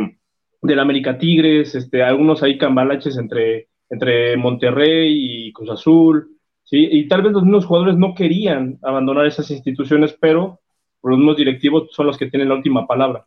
del 0.63 0.79
América 0.81 1.19
Tigres, 1.19 1.75
este, 1.75 2.03
algunos 2.03 2.43
ahí 2.43 2.59
cambalaches 2.59 3.17
entre, 3.17 3.69
entre 3.91 4.37
Monterrey 4.37 5.47
y 5.49 5.53
Cruz 5.53 5.71
Azul, 5.71 6.29
y 6.71 7.09
tal 7.09 7.23
vez 7.23 7.33
los 7.33 7.45
mismos 7.45 7.65
jugadores 7.65 7.97
no 7.97 8.15
querían 8.15 8.79
abandonar 8.83 9.25
esas 9.25 9.51
instituciones, 9.51 10.15
pero 10.21 10.61
los 11.03 11.17
mismos 11.17 11.39
directivos 11.39 11.89
son 11.93 12.07
los 12.07 12.19
que 12.19 12.29
tienen 12.29 12.51
la 12.51 12.57
última 12.57 12.87
palabra 12.87 13.27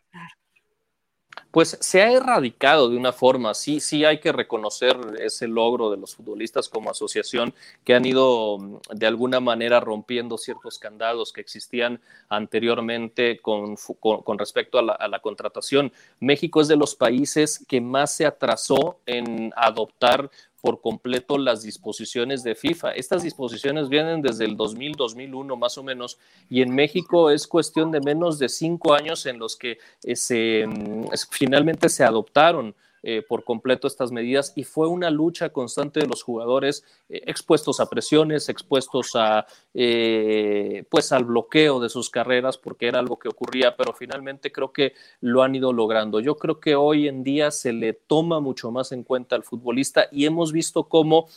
pues 1.52 1.78
se 1.82 2.02
ha 2.02 2.12
erradicado 2.12 2.90
de 2.90 2.98
una 2.98 3.12
forma, 3.12 3.54
sí, 3.54 3.82
sí 3.82 4.06
hay 4.06 4.20
que 4.20 4.32
reconocer 4.32 4.98
ese 5.20 5.48
logro 5.48 5.92
de 5.92 5.98
los 5.98 6.16
futbolistas 6.16 6.70
como 6.70 6.90
asociación 6.90 7.54
que 7.84 7.94
han 7.94 8.06
ido 8.06 8.58
mm, 8.58 8.80
de 8.96 9.08
alguna 9.08 9.40
manera 9.42 9.82
rompiendo 9.82 10.38
ciertos 10.38 10.80
candados 10.80 11.34
que 11.34 11.42
existían 11.42 12.02
anteriormente 12.30 13.40
con, 13.42 13.76
con, 14.00 14.40
respecto 14.40 14.80
a 14.80 14.82
la, 14.82 14.94
a 14.94 15.08
la, 15.10 15.20
contratación. 15.20 15.92
México 16.20 16.62
es 16.62 16.70
de 16.70 16.78
los 16.78 16.96
países 16.96 17.66
que 17.68 17.82
más 17.82 18.16
se 18.16 18.26
atrasó 18.26 19.00
en 19.06 19.54
adoptar 19.58 20.32
por 20.62 20.80
completo 20.80 21.38
las 21.38 21.64
disposiciones 21.64 22.44
de 22.44 22.56
FIFA. 22.56 22.92
Estas 22.92 23.24
disposiciones 23.24 23.90
vienen 23.90 24.22
desde 24.22 24.46
el 24.46 24.56
2000, 24.56 24.94
2001 24.94 25.56
más 25.56 25.78
o 25.78 25.84
menos, 25.84 26.20
y 26.50 26.62
en 26.62 26.74
México 26.74 27.32
es 27.32 27.48
cuestión 27.48 27.92
de 27.92 28.00
menos 28.00 28.40
de 28.40 28.48
cinco 28.48 28.94
años 28.94 29.26
en 29.26 29.40
los 29.40 29.56
que 29.56 29.80
eh, 30.04 30.16
se, 30.16 30.66
mm, 30.68 31.06
finalmente 31.30 31.90
se 31.90 32.04
adoptaron 32.04 32.76
eh, 33.04 33.24
por 33.28 33.44
completo 33.44 33.88
estas 33.88 34.12
medidas 34.12 34.54
y 34.56 34.64
fue 34.64 34.88
una 34.88 35.10
lucha 35.10 35.50
constante 35.50 36.02
de 36.02 36.06
los 36.06 36.22
jugadores 36.22 36.84
eh, 37.10 37.24
expuestos 37.26 37.80
a 37.80 37.90
presiones, 37.90 38.48
expuestos 38.48 39.16
a 39.16 39.48
eh, 39.74 40.84
pues 40.88 41.12
al 41.12 41.26
bloqueo 41.26 41.80
de 41.80 41.90
sus 41.90 42.12
carreras 42.12 42.60
porque 42.60 42.86
era 42.86 43.00
algo 43.00 43.18
que 43.18 43.28
ocurría, 43.28 43.76
pero 43.76 43.94
finalmente 43.94 44.52
creo 44.52 44.72
que 44.72 44.94
lo 45.20 45.42
han 45.42 45.56
ido 45.56 45.74
logrando. 45.74 46.20
Yo 46.20 46.36
creo 46.36 46.60
que 46.60 46.76
hoy 46.76 47.08
en 47.08 47.24
día 47.24 47.50
se 47.50 47.74
le 47.74 47.94
toma 47.94 48.40
mucho 48.40 48.70
más 48.70 48.92
en 48.92 49.02
cuenta 49.02 49.36
al 49.36 49.44
futbolista 49.44 50.06
y 50.12 50.28
hemos 50.28 50.52
visto 50.52 50.84
cómo 50.84 51.28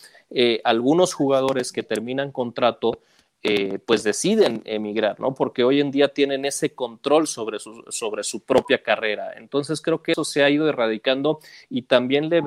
algunos 0.65 1.15
jugadores 1.15 1.71
que 1.71 1.85
terminan 1.85 2.33
contrato 2.33 2.99
eh, 3.47 3.79
pues 3.85 4.03
deciden 4.03 4.63
emigrar, 4.65 5.21
¿no? 5.21 5.35
Porque 5.35 5.65
hoy 5.65 5.79
en 5.79 5.91
día 5.91 6.09
tienen 6.09 6.47
ese 6.47 6.75
control 6.75 7.27
sobre 7.27 7.59
su, 7.59 7.85
sobre 7.91 8.25
su 8.25 8.41
propia 8.41 8.83
carrera. 8.83 9.35
Entonces 9.37 9.83
creo 9.83 10.03
que 10.03 10.13
eso 10.13 10.25
se 10.25 10.43
ha 10.43 10.49
ido 10.49 10.67
erradicando 10.67 11.41
y 11.69 11.83
también 11.83 12.31
le, 12.31 12.41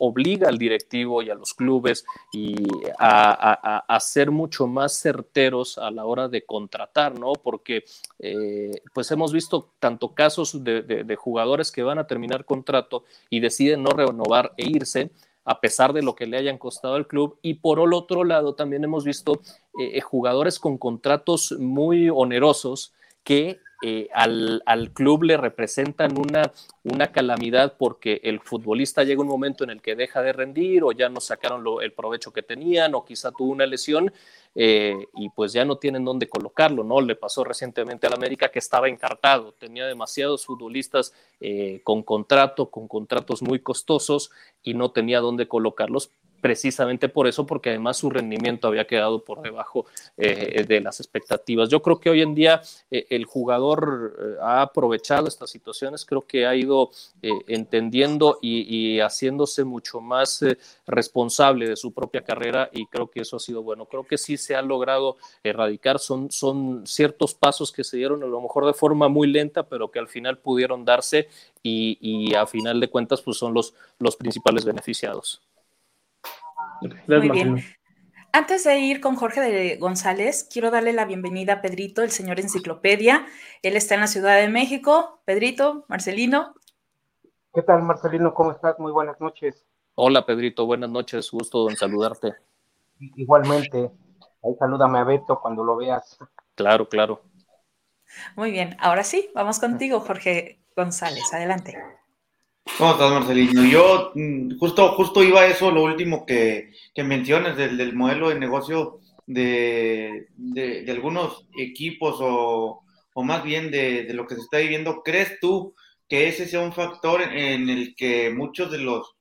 obliga 0.00 0.48
al 0.48 0.58
directivo 0.58 1.22
y 1.22 1.30
a 1.30 1.36
los 1.36 1.54
clubes 1.54 2.04
y 2.32 2.56
a, 2.98 3.98
ser 4.00 4.32
mucho 4.32 4.66
más 4.66 5.00
certeros 5.00 5.78
a 5.78 5.92
la 5.92 6.04
hora 6.04 6.26
de 6.26 6.44
contratar, 6.44 7.16
¿no? 7.16 7.34
Porque 7.34 7.84
eh, 8.18 8.72
pues 8.92 9.08
hemos 9.12 9.32
visto 9.32 9.74
tanto 9.78 10.12
casos 10.12 10.64
de 10.64 11.16
jugadores 11.16 11.70
que 11.70 11.84
van 11.84 12.00
a 12.00 12.08
terminar 12.08 12.44
contrato 12.44 13.04
y 13.30 13.38
deciden 13.38 13.84
no 13.84 13.90
renovar 13.90 14.54
e 14.56 14.66
irse, 14.66 15.12
a 15.46 15.60
pesar 15.60 15.92
de 15.92 16.02
lo 16.02 16.14
que 16.14 16.26
le 16.26 16.36
hayan 16.36 16.58
costado 16.58 16.96
al 16.96 17.06
club. 17.06 17.38
Y 17.40 17.54
por 17.54 17.78
el 17.78 17.94
otro 17.94 18.24
lado, 18.24 18.54
también 18.54 18.84
hemos 18.84 19.04
visto 19.04 19.40
eh, 19.80 20.00
jugadores 20.00 20.58
con 20.58 20.76
contratos 20.76 21.54
muy 21.58 22.10
onerosos 22.10 22.92
que 23.22 23.60
eh, 23.82 24.08
al, 24.14 24.62
club 24.94 25.24
le 25.24 25.36
representan 25.36 26.16
una, 26.18 26.52
una 26.82 27.12
calamidad 27.12 27.76
porque 27.78 28.20
el 28.24 28.40
futbolista 28.40 29.04
llega 29.04 29.20
un 29.20 29.28
momento 29.28 29.64
en 29.64 29.70
el 29.70 29.82
que 29.82 29.94
deja 29.94 30.22
de 30.22 30.32
rendir 30.32 30.82
o 30.82 30.92
ya 30.92 31.08
no 31.08 31.20
sacaron 31.20 31.62
el 31.82 31.92
provecho 31.92 32.32
que 32.32 32.42
tenían 32.42 32.94
o 32.94 33.04
quizá 33.04 33.32
tuvo 33.32 33.52
una 33.52 33.66
lesión 33.66 34.12
eh, 34.54 34.96
y 35.14 35.28
pues 35.28 35.52
ya 35.52 35.66
no 35.66 35.76
tienen 35.76 36.04
dónde 36.04 36.28
colocarlo, 36.28 36.82
¿no? 36.82 37.02
Le 37.02 37.16
pasó 37.16 37.44
recientemente 37.44 38.06
al 38.06 38.14
América 38.14 38.48
que 38.48 38.58
estaba 38.58 38.88
encartado, 38.88 39.52
tenía 39.52 39.86
demasiados 39.86 40.46
futbolistas 40.46 41.12
eh, 41.40 41.82
con 41.84 42.02
contrato, 42.02 42.70
con 42.70 42.88
contratos 42.88 43.42
muy 43.42 43.60
costosos 43.60 44.30
y 44.62 44.72
no 44.72 44.92
tenía 44.92 45.20
dónde 45.20 45.48
colocarlos 45.48 46.12
precisamente 46.40 47.08
por 47.08 47.26
eso, 47.26 47.46
porque 47.46 47.70
además 47.70 47.96
su 47.96 48.10
rendimiento 48.10 48.68
había 48.68 48.86
quedado 48.86 49.24
por 49.24 49.42
debajo 49.42 49.86
eh, 50.16 50.64
de 50.66 50.80
las 50.80 51.00
expectativas. 51.00 51.68
Yo 51.68 51.82
creo 51.82 51.98
que 51.98 52.10
hoy 52.10 52.22
en 52.22 52.34
día 52.34 52.62
eh, 52.90 53.06
el 53.10 53.24
jugador 53.24 54.16
eh, 54.18 54.36
ha 54.40 54.62
aprovechado 54.62 55.28
estas 55.28 55.50
situaciones, 55.50 56.04
creo 56.04 56.26
que 56.26 56.46
ha 56.46 56.54
ido 56.54 56.90
entendiendo 57.22 58.38
y, 58.40 59.00
haciéndose 59.00 59.64
mucho 59.64 60.00
más 60.00 60.44
responsable 60.86 61.68
de 61.68 61.76
su 61.76 61.92
propia 61.92 62.22
carrera 62.22 62.70
y 62.72 62.86
creo 62.86 63.10
que 63.10 63.20
eso 63.22 63.36
ha 63.36 63.40
sido 63.40 63.62
bueno. 63.62 63.86
Creo 63.86 64.04
que 64.04 64.18
sí 64.18 64.36
se 64.36 64.54
ha 64.54 64.62
logrado 64.62 65.16
erradicar, 65.42 65.98
son, 65.98 66.28
ciertos 66.86 67.34
pasos 67.34 67.72
que 67.72 67.84
se 67.84 67.96
dieron 67.96 68.22
a 68.22 68.26
lo 68.26 68.40
mejor 68.40 68.66
de 68.66 68.74
forma 68.74 69.08
muy 69.08 69.26
lenta, 69.26 69.64
pero 69.64 69.90
que 69.90 69.98
al 69.98 70.08
final 70.08 70.38
pudieron 70.38 70.84
darse 70.84 71.28
y, 71.62 72.34
a 72.34 72.46
final 72.46 72.78
de 72.78 72.88
cuentas 72.88 73.22
pues 73.22 73.38
son 73.38 73.54
los 73.54 74.16
principales 74.16 74.64
beneficiados. 74.64 75.40
Muy 76.80 77.30
bien. 77.30 77.64
Antes 78.32 78.64
de 78.64 78.78
ir 78.78 79.00
con 79.00 79.16
Jorge 79.16 79.40
de 79.40 79.76
González, 79.76 80.48
quiero 80.52 80.70
darle 80.70 80.92
la 80.92 81.06
bienvenida 81.06 81.54
a 81.54 81.62
Pedrito, 81.62 82.02
el 82.02 82.10
señor 82.10 82.38
Enciclopedia. 82.38 83.26
Él 83.62 83.76
está 83.76 83.94
en 83.94 84.02
la 84.02 84.06
Ciudad 84.06 84.36
de 84.36 84.48
México. 84.48 85.22
Pedrito, 85.24 85.86
Marcelino. 85.88 86.54
¿Qué 87.54 87.62
tal, 87.62 87.82
Marcelino? 87.82 88.34
¿Cómo 88.34 88.52
estás? 88.52 88.78
Muy 88.78 88.92
buenas 88.92 89.18
noches. 89.20 89.64
Hola, 89.94 90.26
Pedrito. 90.26 90.66
Buenas 90.66 90.90
noches. 90.90 91.30
Gusto 91.30 91.70
en 91.70 91.76
saludarte. 91.76 92.34
Igualmente. 92.98 93.90
Ahí 94.42 94.54
salúdame 94.58 94.98
a 94.98 95.04
Beto 95.04 95.40
cuando 95.40 95.64
lo 95.64 95.76
veas. 95.76 96.18
Claro, 96.54 96.88
claro. 96.88 97.22
Muy 98.36 98.50
bien, 98.50 98.76
ahora 98.80 99.02
sí, 99.02 99.30
vamos 99.34 99.58
contigo, 99.58 100.00
Jorge 100.00 100.60
González, 100.76 101.32
adelante. 101.32 101.76
¿Cómo 102.78 102.92
estás, 102.92 103.10
Marcelino? 103.10 103.64
Yo 103.64 104.12
mm, 104.14 104.58
justo, 104.58 104.88
justo 104.92 105.22
iba 105.22 105.40
a 105.40 105.46
eso, 105.46 105.70
lo 105.70 105.82
último 105.82 106.26
que, 106.26 106.72
que 106.94 107.04
mencionas 107.04 107.56
del, 107.56 107.78
del 107.78 107.94
modelo 107.94 108.28
de 108.28 108.38
negocio 108.38 109.00
de, 109.26 110.28
de, 110.36 110.84
algunos 110.90 111.46
equipos 111.56 112.18
o, 112.20 112.82
o 113.14 113.22
más 113.24 113.42
bien 113.42 113.70
de, 113.70 114.04
de, 114.04 114.12
lo 114.12 114.26
que 114.26 114.34
se 114.34 114.42
está 114.42 114.58
viviendo. 114.58 115.02
¿Crees 115.02 115.40
tú 115.40 115.74
que 116.06 116.28
ese 116.28 116.46
sea 116.46 116.60
un 116.60 116.72
factor 116.72 117.22
en 117.22 117.70
el 117.70 117.94
que 117.96 118.30
muchos 118.30 118.70
de 118.70 118.78
los 118.78 119.16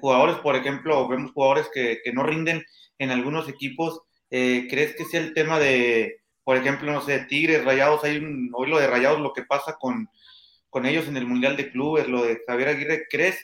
jugadores, 0.00 0.36
por 0.36 0.54
ejemplo, 0.56 1.08
vemos 1.08 1.32
jugadores 1.32 1.70
que, 1.72 2.00
que 2.04 2.12
no 2.12 2.22
rinden 2.22 2.62
en 2.98 3.10
algunos 3.10 3.48
equipos? 3.48 4.02
Eh, 4.30 4.66
¿Crees 4.68 4.94
que 4.94 5.06
sea 5.06 5.20
el 5.20 5.32
tema 5.32 5.58
de, 5.58 6.20
por 6.44 6.56
ejemplo, 6.56 6.92
no 6.92 7.00
sé, 7.00 7.24
Tigres, 7.28 7.64
Rayados? 7.64 8.04
Hay 8.04 8.18
un, 8.18 8.50
hoy 8.52 8.68
lo 8.68 8.78
de 8.78 8.86
Rayados, 8.86 9.20
lo 9.20 9.32
que 9.32 9.42
pasa 9.42 9.76
con 9.80 10.08
con 10.70 10.86
ellos 10.86 11.08
en 11.08 11.16
el 11.16 11.26
Mundial 11.26 11.56
de 11.56 11.70
Clubes, 11.70 12.08
lo 12.08 12.24
de 12.24 12.40
Javier 12.46 12.68
Aguirre, 12.68 13.06
¿crees, 13.10 13.38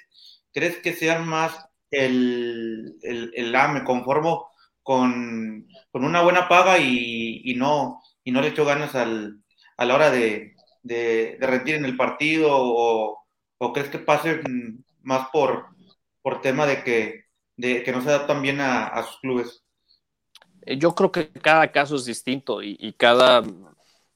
crees 0.53 0.77
que 0.79 0.95
sea 0.95 1.19
más 1.19 1.69
el, 1.91 2.97
el, 3.03 3.33
el 3.35 3.55
ah, 3.55 3.69
me 3.69 3.85
conformo 3.85 4.49
con, 4.83 5.67
con, 5.91 6.05
una 6.05 6.23
buena 6.23 6.49
paga 6.49 6.79
y, 6.79 7.43
y, 7.45 7.55
no, 7.57 8.01
y 8.23 8.31
no 8.31 8.41
le 8.41 8.49
echo 8.49 8.65
ganas 8.65 8.95
al, 8.95 9.43
a 9.77 9.85
la 9.85 9.95
hora 9.95 10.11
de, 10.11 10.55
de, 10.83 11.37
de 11.41 11.47
rendir 11.47 11.75
en 11.75 11.85
el 11.85 11.97
partido 11.97 12.49
o, 12.53 13.25
o, 13.59 13.73
crees 13.73 13.89
que 13.89 13.99
pase 13.99 14.41
más 15.03 15.29
por, 15.33 15.67
por 16.23 16.41
tema 16.41 16.67
de 16.67 16.85
que, 16.85 17.25
de 17.57 17.83
que 17.83 17.93
no 17.93 18.01
se 18.01 18.09
adaptan 18.11 18.43
bien 18.43 18.61
a, 18.61 18.87
a 18.87 19.03
sus 19.03 19.19
clubes? 19.19 19.65
Yo 20.79 20.95
creo 20.95 21.13
que 21.13 21.31
cada 21.31 21.71
caso 21.71 21.97
es 21.97 22.05
distinto 22.05 22.63
y, 22.63 22.77
y 22.79 22.93
cada 22.93 23.43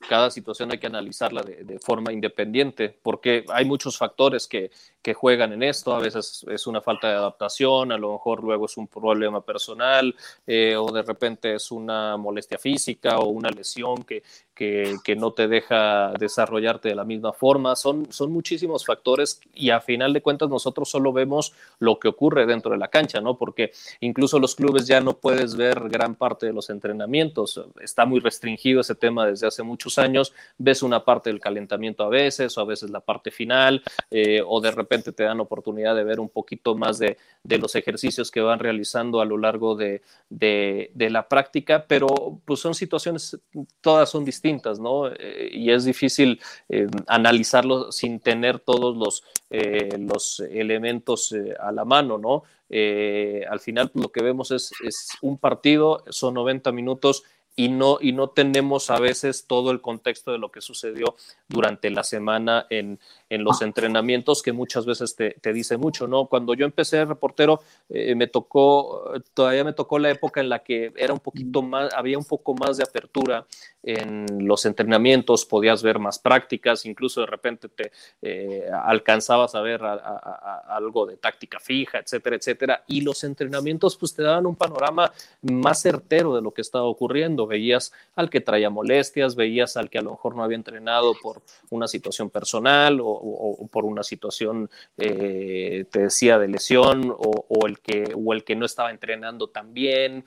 cada 0.09 0.31
situación 0.31 0.73
hay 0.73 0.79
que 0.79 0.87
analizarla 0.87 1.43
de, 1.43 1.79
forma 1.79 2.13
independiente, 2.13 2.89
porque 3.03 3.45
hay 3.49 3.65
muchos 3.65 3.97
factores 3.99 4.49
que, 4.49 4.71
que, 5.03 5.15
juegan 5.15 5.53
en 5.53 5.63
esto. 5.63 5.95
A 5.95 6.01
veces 6.01 6.45
es 6.49 6.67
una 6.67 6.81
falta 6.81 7.09
de 7.09 7.15
adaptación, 7.15 7.93
a 7.93 7.99
lo 7.99 8.13
mejor 8.13 8.43
luego 8.43 8.67
es 8.67 8.77
un 8.77 8.89
problema 8.89 9.41
personal, 9.43 10.15
eh, 10.47 10.77
o 10.77 10.91
de 10.91 11.03
repente 11.03 11.55
es 11.55 11.71
una 11.71 12.17
molestia 12.17 12.59
física 12.59 13.19
o 13.19 13.29
una 13.29 13.51
lesión 13.51 14.03
que, 14.05 14.23
que, 14.61 15.17
no 15.17 15.33
te 15.33 15.49
deja 15.49 16.13
desarrollarte 16.19 16.91
de 16.91 16.95
la 16.95 17.05
misma 17.05 17.33
forma. 17.33 17.75
Son, 17.77 18.13
son 18.13 18.31
muchísimos 18.31 18.85
factores 18.85 19.41
y 19.55 19.71
a 19.71 19.81
final 19.81 20.13
de 20.13 20.21
cuentas 20.21 20.51
nosotros 20.51 20.91
solo 20.91 21.13
vemos 21.15 21.55
lo 21.79 21.99
que 21.99 22.09
ocurre 22.09 22.45
dentro 22.45 22.73
de 22.73 22.79
la 22.79 22.89
cancha, 22.89 23.23
¿no? 23.23 23.39
Porque 23.39 23.73
incluso 24.01 24.39
los 24.39 24.55
clubes 24.55 24.87
ya 24.87 25.01
no 25.01 25.15
puedes 25.15 25.57
ver 25.57 25.89
gran 25.89 26.15
parte 26.15 26.45
de 26.45 26.53
los 26.53 26.69
entrenamientos. 26.69 27.65
Está 27.81 28.05
muy 28.05 28.21
restringido 28.21 28.83
ese 28.83 28.95
tema 28.95 29.27
desde 29.27 29.47
hace 29.47 29.63
muchos 29.63 29.99
años, 29.99 30.35
ves 30.59 30.83
una 30.83 31.05
parte 31.05 31.31
del 31.31 31.41
calentamiento 31.41 32.05
a 32.05 32.09
veces 32.09 32.57
o 32.59 32.61
a 32.61 32.65
veces 32.65 32.91
la 32.91 33.01
parte 33.01 33.31
final 33.31 33.83
eh, 34.11 34.43
o 34.47 34.61
de 34.61 34.71
repente 34.73 35.13
te 35.13 35.25
dan 35.25 35.41
oportunidad 35.41 35.97
de 35.97 36.05
ver 36.05 36.21
un 36.21 36.29
poquito 36.29 36.75
más 36.75 36.99
de, 36.99 37.17
de 37.43 37.59
los 37.59 37.75
ejercicios 37.77 38.31
que 38.31 38.41
van 38.41 38.59
realizando 38.59 39.21
a 39.23 39.25
lo 39.25 39.39
largo 39.39 39.75
de, 39.75 40.03
de, 40.29 40.91
de, 40.95 41.11
la 41.11 41.29
práctica, 41.29 41.87
pero 41.89 42.09
pues 42.45 42.61
son 42.61 42.75
situaciones, 42.75 43.39
todas 43.81 44.11
son 44.11 44.25
distintas, 44.25 44.50
¿no? 44.81 45.09
Eh, 45.09 45.51
y 45.53 45.71
es 45.71 45.85
difícil 45.85 46.41
eh, 46.69 46.87
analizarlo 47.07 47.93
sin 47.93 48.21
tener 48.21 48.59
todos 48.59 48.97
los, 48.97 49.25
eh, 49.51 49.97
los 49.99 50.41
elementos 50.41 51.35
a 51.59 51.73
la 51.73 51.85
mano, 51.85 52.19
¿no? 52.19 52.43
al 52.73 53.59
final 53.59 53.91
lo 53.95 54.11
que 54.11 54.23
vemos 54.23 54.53
es, 54.53 54.71
es 54.87 55.09
un 55.23 55.39
partido, 55.39 56.05
son 56.09 56.35
90 56.35 56.71
minutos 56.71 57.25
y 57.57 57.69
no, 57.69 57.99
y 58.01 58.13
no 58.13 58.29
tenemos 58.29 58.91
a 58.91 58.99
veces 58.99 59.45
todo 59.47 59.71
el 59.71 59.81
contexto 59.81 60.33
de 60.33 60.39
lo 60.39 60.51
que 60.51 60.61
sucedió 60.61 61.17
durante 61.49 61.91
la 61.91 62.05
semana 62.05 62.67
en, 62.71 62.99
en 63.29 63.45
los 63.45 63.61
entrenamientos, 63.63 64.43
que 64.43 64.53
muchas 64.53 64.87
veces 64.87 65.15
te, 65.17 65.33
te, 65.41 65.53
dice 65.53 65.77
mucho, 65.77 66.07
¿no? 66.07 66.27
Cuando 66.27 66.55
yo 66.55 66.65
empecé 66.65 66.99
de 66.99 67.05
reportero, 67.05 67.61
eh, 67.89 68.15
me 68.15 68.29
tocó, 68.29 69.13
todavía 69.35 69.65
me 69.65 69.73
tocó 69.73 69.99
la 69.99 70.11
época 70.11 70.41
en 70.41 70.49
la 70.49 70.61
que 70.61 70.93
era 70.97 71.13
un 71.13 71.21
poquito 71.21 71.61
más, 71.63 71.93
había 71.95 72.19
un 72.19 72.25
poco 72.25 72.55
más 72.55 72.77
de 72.77 72.85
apertura 72.85 73.47
en 73.83 74.27
los 74.47 74.67
entrenamientos, 74.67 75.45
podías 75.45 75.83
ver 75.83 75.99
más 75.99 76.19
prácticas, 76.19 76.85
incluso 76.87 77.21
de 77.21 77.27
repente 77.27 77.69
te 77.69 77.93
eh, 78.23 78.65
alcanzabas 78.85 79.55
a 79.55 79.61
ver 79.61 79.83
a, 79.83 79.95
a, 79.95 80.65
a 80.67 80.77
algo 80.77 81.07
de 81.07 81.17
táctica 81.17 81.59
fija, 81.61 81.99
etcétera, 81.99 82.37
etcétera, 82.37 82.85
y 82.87 83.01
los 83.01 83.25
entrenamientos 83.25 83.97
pues 83.97 84.15
te 84.15 84.23
daban 84.23 84.47
un 84.47 84.57
panorama 84.57 85.13
más 85.43 85.81
certero 85.81 86.35
de 86.35 86.43
lo 86.43 86.53
que 86.53 86.61
estaba 86.61 86.85
ocurriendo, 86.85 87.47
veías 87.51 87.93
al 88.17 88.31
que 88.31 88.41
traía 88.41 88.71
molestias, 88.71 89.37
veías 89.37 89.77
al 89.77 89.91
que 89.91 89.99
a 89.99 90.03
lo 90.03 90.13
mejor 90.13 90.35
no 90.35 90.43
había 90.43 90.57
entrenado 90.57 91.13
por 91.21 91.43
una 91.69 91.87
situación 91.87 92.31
personal 92.31 92.99
o, 93.03 93.69
por 93.71 93.85
una 93.85 94.03
situación, 94.03 94.71
eh, 94.97 95.85
te 95.91 96.05
decía, 96.05 96.39
de 96.39 96.49
lesión 96.49 97.15
o, 97.15 97.67
el 97.67 97.81
que, 97.81 98.15
o 98.17 98.33
el 98.33 98.45
que 98.45 98.57
no 98.57 98.65
estaba 98.65 98.91
entrenando 98.91 99.49
tan 99.49 99.75
bien, 99.75 100.25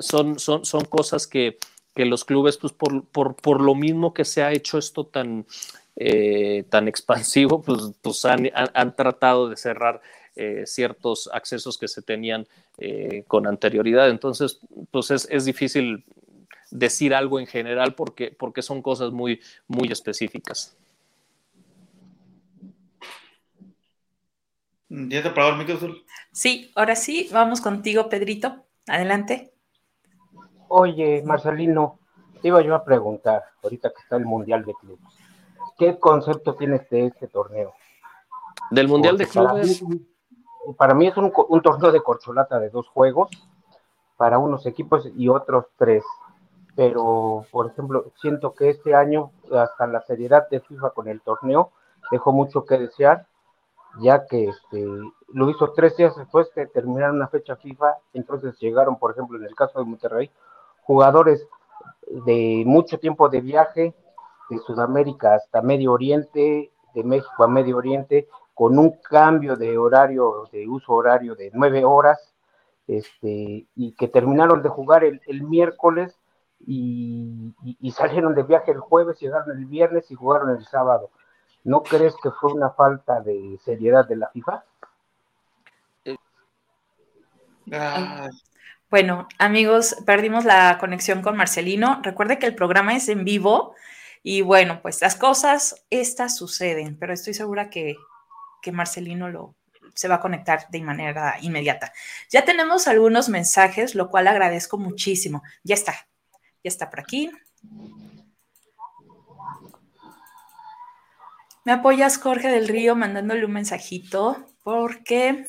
son, 0.00 0.38
son, 0.38 0.64
son 0.64 0.84
cosas 0.86 1.26
que 1.26 1.58
que 1.96 2.04
los 2.04 2.26
clubes, 2.26 2.58
pues 2.58 2.74
por, 2.74 3.06
por, 3.06 3.34
por 3.36 3.62
lo 3.62 3.74
mismo 3.74 4.12
que 4.12 4.26
se 4.26 4.42
ha 4.42 4.52
hecho 4.52 4.76
esto 4.76 5.06
tan, 5.06 5.46
eh, 5.96 6.64
tan 6.68 6.88
expansivo, 6.88 7.62
pues, 7.62 7.80
pues 8.02 8.22
han, 8.26 8.50
han, 8.54 8.94
tratado 8.94 9.48
de 9.48 9.56
cerrar 9.56 10.02
eh, 10.36 10.64
ciertos 10.66 11.30
accesos 11.32 11.78
que 11.78 11.88
se 11.88 12.02
tenían 12.02 12.46
con 13.26 13.46
anterioridad. 13.46 14.10
Entonces, 14.10 14.60
pues 14.90 15.10
es, 15.10 15.26
es, 15.30 15.46
difícil 15.46 16.04
decir 16.70 17.14
algo 17.14 17.40
en 17.40 17.46
general 17.46 17.94
porque, 17.94 18.34
porque 18.36 18.62
son 18.62 18.82
cosas 18.82 19.12
muy, 19.12 19.40
muy 19.66 19.90
específicas. 19.90 20.76
¿Tienes 24.88 25.28
palabra, 25.32 25.56
Microsoft? 25.56 25.96
Sí, 26.30 26.70
ahora 26.76 26.94
sí, 26.94 27.28
vamos 27.32 27.60
contigo, 27.60 28.08
Pedrito. 28.08 28.64
Adelante. 28.86 29.52
Oye, 30.68 31.22
Marcelino, 31.24 31.98
te 32.40 32.48
iba 32.48 32.62
yo 32.62 32.74
a 32.74 32.84
preguntar, 32.84 33.42
ahorita 33.62 33.90
que 33.90 34.02
está 34.02 34.16
el 34.16 34.24
Mundial 34.24 34.64
de 34.64 34.74
Clubes, 34.74 35.00
¿qué 35.76 35.98
concepto 35.98 36.54
tienes 36.54 36.88
de 36.90 37.06
este 37.06 37.26
torneo? 37.26 37.74
¿Del 38.70 38.88
Mundial 38.88 39.16
Porque 39.16 39.24
de 39.24 39.30
Clubes? 39.30 39.80
Para 39.80 39.90
mí, 39.90 40.06
para 40.76 40.94
mí 40.94 41.06
es 41.08 41.16
un, 41.16 41.32
un, 41.48 41.62
torneo 41.62 41.92
de 41.92 42.02
corcholata 42.02 42.58
de 42.58 42.70
dos 42.70 42.88
juegos, 42.88 43.30
para 44.16 44.38
unos 44.38 44.66
equipos 44.66 45.08
y 45.16 45.28
otros 45.28 45.66
tres. 45.76 46.04
Pero, 46.76 47.46
por 47.50 47.70
ejemplo, 47.70 48.12
siento 48.20 48.52
que 48.54 48.68
este 48.68 48.94
año, 48.94 49.32
hasta 49.50 49.86
la 49.86 50.02
seriedad 50.02 50.48
de 50.50 50.60
FIFA 50.60 50.90
con 50.90 51.08
el 51.08 51.22
torneo, 51.22 51.72
dejó 52.10 52.32
mucho 52.32 52.66
que 52.66 52.76
desear, 52.76 53.26
ya 53.98 54.26
que 54.26 54.48
este, 54.48 54.86
lo 55.32 55.48
hizo 55.50 55.72
tres 55.72 55.96
días 55.96 56.14
después 56.16 56.52
de 56.54 56.66
terminar 56.66 57.12
una 57.12 57.28
fecha 57.28 57.56
FIFA, 57.56 57.96
entonces 58.12 58.58
llegaron, 58.60 58.98
por 58.98 59.12
ejemplo, 59.12 59.38
en 59.38 59.44
el 59.44 59.54
caso 59.54 59.78
de 59.78 59.86
Monterrey, 59.86 60.30
jugadores 60.82 61.48
de 62.26 62.62
mucho 62.66 62.98
tiempo 62.98 63.30
de 63.30 63.40
viaje, 63.40 63.94
de 64.50 64.58
Sudamérica 64.58 65.34
hasta 65.34 65.62
Medio 65.62 65.92
Oriente, 65.92 66.70
de 66.94 67.04
México 67.04 67.42
a 67.42 67.48
Medio 67.48 67.78
Oriente, 67.78 68.28
con 68.52 68.78
un 68.78 68.98
cambio 69.00 69.56
de 69.56 69.78
horario, 69.78 70.46
de 70.52 70.68
uso 70.68 70.92
horario 70.92 71.34
de 71.34 71.50
nueve 71.54 71.86
horas, 71.86 72.34
este, 72.86 73.66
y 73.74 73.92
que 73.92 74.08
terminaron 74.08 74.62
de 74.62 74.68
jugar 74.68 75.04
el 75.04 75.42
miércoles 75.42 76.16
y, 76.60 77.54
y, 77.64 77.76
y, 77.80 77.90
salieron 77.92 78.34
de 78.34 78.42
viaje 78.42 78.72
el 78.72 78.80
jueves, 78.80 79.20
llegaron 79.20 79.56
el 79.56 79.66
viernes 79.66 80.10
y 80.10 80.14
jugaron 80.14 80.50
el 80.50 80.64
sábado. 80.64 81.10
¿No 81.64 81.82
crees 81.82 82.14
que 82.22 82.30
fue 82.30 82.52
una 82.52 82.70
falta 82.70 83.20
de 83.20 83.58
seriedad 83.64 84.06
de 84.06 84.16
la 84.16 84.28
FIFA? 84.30 84.64
Ah. 87.72 88.30
Bueno, 88.88 89.26
amigos, 89.38 89.96
perdimos 90.06 90.44
la 90.44 90.78
conexión 90.78 91.22
con 91.22 91.36
Marcelino. 91.36 92.00
Recuerde 92.02 92.38
que 92.38 92.46
el 92.46 92.54
programa 92.54 92.94
es 92.94 93.08
en 93.08 93.24
vivo 93.24 93.74
y 94.22 94.42
bueno, 94.42 94.80
pues 94.80 95.00
las 95.00 95.16
cosas 95.16 95.84
estas 95.90 96.36
suceden, 96.36 96.96
pero 96.98 97.12
estoy 97.12 97.34
segura 97.34 97.68
que, 97.68 97.96
que 98.62 98.70
Marcelino 98.70 99.28
lo, 99.28 99.56
se 99.94 100.08
va 100.08 100.16
a 100.16 100.20
conectar 100.20 100.68
de 100.70 100.82
manera 100.82 101.36
inmediata. 101.40 101.92
Ya 102.30 102.44
tenemos 102.44 102.86
algunos 102.86 103.28
mensajes, 103.28 103.94
lo 103.94 104.08
cual 104.08 104.28
agradezco 104.28 104.78
muchísimo. 104.78 105.42
Ya 105.64 105.74
está, 105.74 105.94
ya 106.66 106.68
está 106.68 106.90
por 106.90 106.98
aquí. 106.98 107.30
Me 111.64 111.72
apoyas, 111.72 112.18
Jorge 112.18 112.48
del 112.48 112.66
Río, 112.66 112.96
mandándole 112.96 113.44
un 113.44 113.52
mensajito, 113.52 114.44
porque 114.64 115.46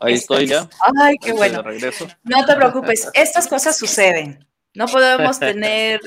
Ahí 0.00 0.14
estoy 0.14 0.46
ya. 0.46 0.68
Ay, 1.00 1.16
qué 1.20 1.32
bueno. 1.32 1.62
No 2.22 2.46
te 2.46 2.56
preocupes, 2.56 3.10
estas 3.12 3.46
cosas 3.46 3.76
suceden. 3.76 4.46
No 4.74 4.86
podemos 4.86 5.38
tener, 5.52 6.00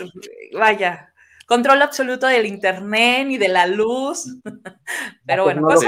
vaya, 0.54 1.14
control 1.48 1.82
absoluto 1.82 2.28
del 2.28 2.46
internet 2.46 3.26
ni 3.26 3.38
de 3.40 3.48
la 3.48 3.66
luz. 3.66 4.38
Pero 5.26 5.46
bueno, 5.46 5.64
pues 5.64 5.80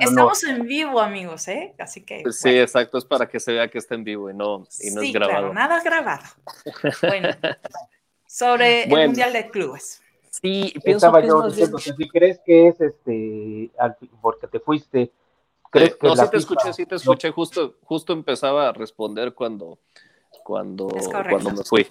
estamos 0.00 0.42
en 0.44 0.66
vivo, 0.66 0.98
amigos, 0.98 1.46
¿eh? 1.46 1.74
Así 1.78 2.04
que. 2.04 2.24
Sí, 2.32 2.58
exacto, 2.58 2.98
es 2.98 3.04
para 3.04 3.28
que 3.28 3.38
se 3.38 3.52
vea 3.52 3.68
que 3.68 3.78
está 3.78 3.94
en 3.94 4.02
vivo 4.02 4.30
y 4.30 4.34
no, 4.34 4.66
y 4.80 4.90
no 4.90 5.02
es 5.02 5.12
grabado. 5.12 5.52
Claro, 5.52 5.54
nada 5.54 5.80
grabado. 5.82 6.24
Bueno, 7.02 7.28
sobre 8.26 8.84
el 8.84 8.88
Mundial 8.90 9.32
de 9.32 9.50
Clubes. 9.50 10.00
Sí, 10.30 10.72
pienso 10.82 11.06
Estaba 11.06 11.24
yo 11.24 11.46
diciendo 11.46 11.76
que 11.76 11.92
si 11.92 12.08
crees 12.08 12.40
que 12.44 12.68
es 12.68 12.80
este, 12.80 13.70
porque 14.22 14.46
te 14.46 14.60
fuiste, 14.60 15.12
¿crees 15.70 15.96
que 15.96 16.06
no, 16.06 16.16
sí 16.16 16.30
te 16.30 16.36
escuché, 16.38 16.72
sí 16.72 16.86
te 16.86 16.94
escuché, 16.94 17.30
justo, 17.30 17.76
justo 17.84 18.14
empezaba 18.14 18.70
a 18.70 18.72
responder 18.72 19.34
cuando, 19.34 19.78
cuando, 20.42 20.88
cuando 20.88 21.50
me 21.50 21.64
fui. 21.64 21.86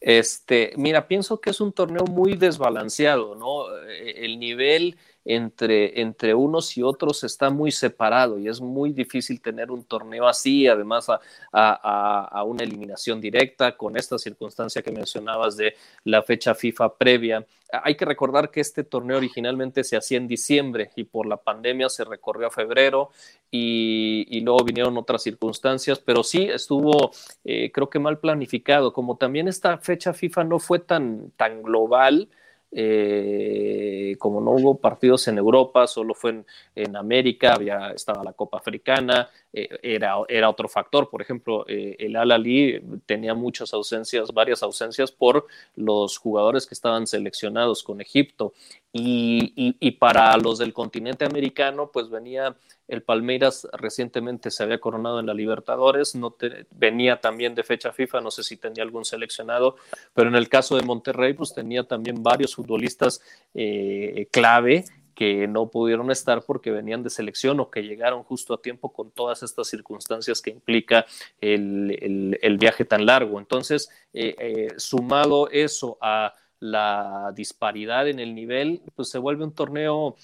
Este, 0.00 0.72
mira, 0.76 1.08
pienso 1.08 1.40
que 1.40 1.50
es 1.50 1.60
un 1.60 1.72
torneo 1.72 2.04
muy 2.04 2.36
desbalanceado, 2.36 3.34
¿no? 3.34 3.64
El 3.88 4.38
nivel 4.38 4.96
entre, 5.26 6.00
entre 6.00 6.34
unos 6.34 6.76
y 6.76 6.82
otros 6.82 7.24
está 7.24 7.50
muy 7.50 7.72
separado 7.72 8.38
y 8.38 8.48
es 8.48 8.60
muy 8.60 8.92
difícil 8.92 9.40
tener 9.40 9.70
un 9.70 9.84
torneo 9.84 10.28
así, 10.28 10.66
además 10.68 11.08
a, 11.08 11.20
a, 11.52 12.44
una 12.44 12.62
eliminación 12.62 13.20
directa 13.20 13.76
con 13.76 13.96
esta 13.96 14.18
circunstancia 14.18 14.82
que 14.82 14.92
mencionabas 14.92 15.56
de 15.56 15.74
la 16.04 16.22
fecha 16.22 16.54
FIFA 16.54 16.96
previa. 16.96 17.44
Hay 17.82 17.96
que 17.96 18.04
recordar 18.04 18.50
que 18.52 18.60
este 18.60 18.84
torneo 18.84 19.16
originalmente 19.16 19.82
se 19.82 19.96
hacía 19.96 20.18
en 20.18 20.28
diciembre 20.28 20.90
y 20.94 21.02
por 21.02 21.26
la 21.26 21.36
pandemia 21.36 21.88
se 21.88 22.04
recorrió 22.04 22.46
a 22.46 22.50
febrero 22.50 23.10
y, 23.50 24.24
y 24.30 24.40
luego 24.40 24.64
vinieron 24.64 24.96
otras 24.96 25.22
circunstancias, 25.24 25.98
pero 25.98 26.22
sí 26.22 26.44
estuvo 26.44 27.10
eh, 27.44 27.70
creo 27.72 27.90
que 27.90 27.98
mal 27.98 28.18
planificado, 28.18 28.92
como 28.92 29.16
también 29.16 29.48
esta 29.48 29.78
fecha 29.78 30.12
FIFA 30.12 30.44
no 30.44 30.58
fue 30.58 30.78
tan, 30.78 31.30
tan 31.32 31.62
global. 31.62 32.28
Eh, 32.72 34.16
como 34.18 34.40
no 34.40 34.50
hubo 34.50 34.78
partidos 34.78 35.28
en 35.28 35.38
Europa, 35.38 35.86
solo 35.86 36.14
fue 36.14 36.44
en, 36.74 36.96
América, 36.96 37.54
había 37.54 37.90
estaba 37.92 38.24
la 38.24 38.32
Copa 38.32 38.58
Africana, 38.58 39.30
eh, 39.52 39.68
era, 39.82 40.16
era 40.28 40.50
otro 40.50 40.68
factor. 40.68 41.08
Por 41.08 41.22
ejemplo, 41.22 41.64
eh, 41.68 41.96
el 41.98 42.16
Al-Ali 42.16 42.82
tenía 43.06 43.34
muchas 43.34 43.72
ausencias, 43.72 44.32
varias 44.32 44.62
ausencias 44.62 45.12
por 45.12 45.46
los 45.76 46.18
jugadores 46.18 46.66
que 46.66 46.74
estaban 46.74 47.06
seleccionados 47.06 47.82
con 47.82 48.00
Egipto. 48.00 48.52
Y, 48.98 49.90
para 49.98 50.34
los 50.38 50.58
del 50.58 50.72
continente 50.72 51.26
americano, 51.26 51.90
pues 51.92 52.08
venía 52.08 52.56
el 52.88 53.02
Palmeiras 53.02 53.66
recientemente 53.72 54.50
se 54.50 54.62
había 54.62 54.78
coronado 54.78 55.18
en 55.18 55.26
la 55.26 55.34
Libertadores, 55.34 56.14
no 56.14 56.36
venía 56.70 57.20
también 57.20 57.54
de 57.54 57.64
fecha 57.64 57.92
FIFA, 57.92 58.20
no 58.20 58.30
sé 58.30 58.42
si 58.42 58.56
tenía 58.56 58.84
algún 58.84 59.04
seleccionado, 59.04 59.76
pero 60.14 60.28
en 60.28 60.36
el 60.36 60.48
caso 60.48 60.76
de 60.76 60.82
Monterrey, 60.82 61.34
pues 61.34 61.52
tenía 61.54 61.84
también 61.84 62.22
varios 62.22 62.54
futbolistas 62.54 63.20
eh, 63.54 64.28
clave 64.30 64.84
que 65.14 65.48
no 65.48 65.70
pudieron 65.70 66.10
estar 66.10 66.42
porque 66.42 66.70
venían 66.70 67.02
de 67.02 67.08
selección 67.08 67.58
o 67.58 67.70
que 67.70 67.82
llegaron 67.82 68.22
justo 68.22 68.52
a 68.52 68.60
tiempo 68.60 68.92
con 68.92 69.10
todas 69.10 69.42
estas 69.42 69.66
circunstancias 69.66 70.42
que 70.42 70.50
implica 70.50 71.06
el, 71.40 72.58
viaje 72.60 72.84
tan 72.84 73.06
largo. 73.06 73.38
Entonces, 73.38 73.88
eh, 74.12 74.34
eh, 74.38 74.74
sumado 74.76 75.48
eso 75.50 75.96
a 76.02 76.34
la 76.60 77.32
disparidad 77.34 78.08
en 78.08 78.18
el 78.18 78.34
nivel, 78.34 78.82
pues 78.94 79.08
se 79.08 79.18
vuelve 79.18 79.44
un 79.44 79.54
torneo, 79.54 80.16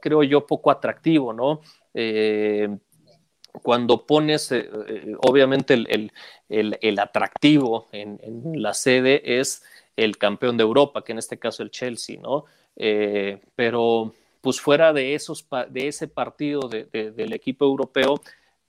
creo 0.00 0.22
yo, 0.22 0.46
poco 0.46 0.70
atractivo, 0.70 1.32
¿no? 1.32 1.60
Eh, 2.00 2.68
cuando 3.62 4.06
pones, 4.06 4.52
eh, 4.52 4.70
obviamente, 5.26 5.74
el, 5.74 6.98
atractivo 7.00 7.88
en, 7.90 8.20
la 8.54 8.72
sede 8.72 9.40
es 9.40 9.64
el 9.96 10.16
campeón 10.16 10.56
de 10.56 10.62
Europa, 10.62 11.02
que 11.02 11.10
en 11.10 11.18
este 11.18 11.40
caso 11.40 11.64
el 11.64 11.72
Chelsea, 11.72 12.20
¿no? 12.20 12.44
pero 13.56 14.14
pues 14.40 14.60
fuera 14.60 14.92
de, 14.92 15.16
esos, 15.16 15.44
de 15.70 15.88
ese 15.88 16.06
partido 16.06 16.68
del 16.68 17.32
equipo 17.32 17.64
europeo, 17.64 18.20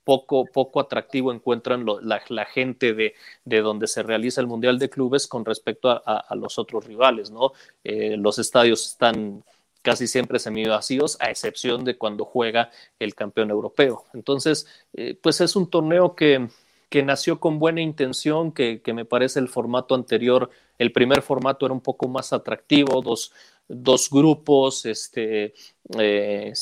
poco, 0.04 0.44
poco 0.44 0.80
atractivo 0.80 1.32
encuentran 1.32 1.86
la, 2.02 2.44
gente 2.46 2.94
de, 2.94 3.60
donde 3.60 3.86
se 3.86 4.02
realiza 4.02 4.40
el 4.40 4.48
Mundial 4.48 4.78
de 4.80 4.90
Clubes 4.90 5.28
con 5.28 5.44
respecto 5.44 5.88
a, 5.90 6.34
los 6.34 6.58
otros 6.58 6.84
rivales, 6.84 7.30
¿no? 7.30 7.52
Eh, 7.84 8.16
los 8.16 8.40
estadios 8.40 8.86
están 8.86 9.44
casi 9.82 10.06
siempre 10.06 10.38
semivacíos, 10.38 11.16
a 11.20 11.30
excepción 11.30 11.84
de 11.84 11.96
cuando 11.96 12.24
juega 12.24 12.70
el 12.98 13.14
campeón 13.14 13.50
europeo. 13.50 14.04
Entonces, 14.14 14.66
eh, 14.92 15.18
pues 15.20 15.40
es 15.40 15.56
un 15.56 15.70
torneo 15.70 16.14
que, 16.14 16.48
que 16.90 17.02
nació 17.04 17.40
con 17.40 17.58
buena 17.58 17.80
intención, 17.80 18.52
que, 18.52 18.82
me 18.92 19.04
parece 19.04 19.38
el 19.38 19.48
formato 19.48 19.94
anterior, 19.94 20.50
el 20.76 20.92
primer 20.92 21.22
formato 21.22 21.64
era 21.64 21.72
un 21.72 21.80
poco 21.80 22.08
más 22.08 22.32
atractivo, 22.32 23.00
dos, 23.00 23.32
dos 23.68 24.10
grupos, 24.10 24.84
este, 24.84 25.54
eh, 25.98 26.52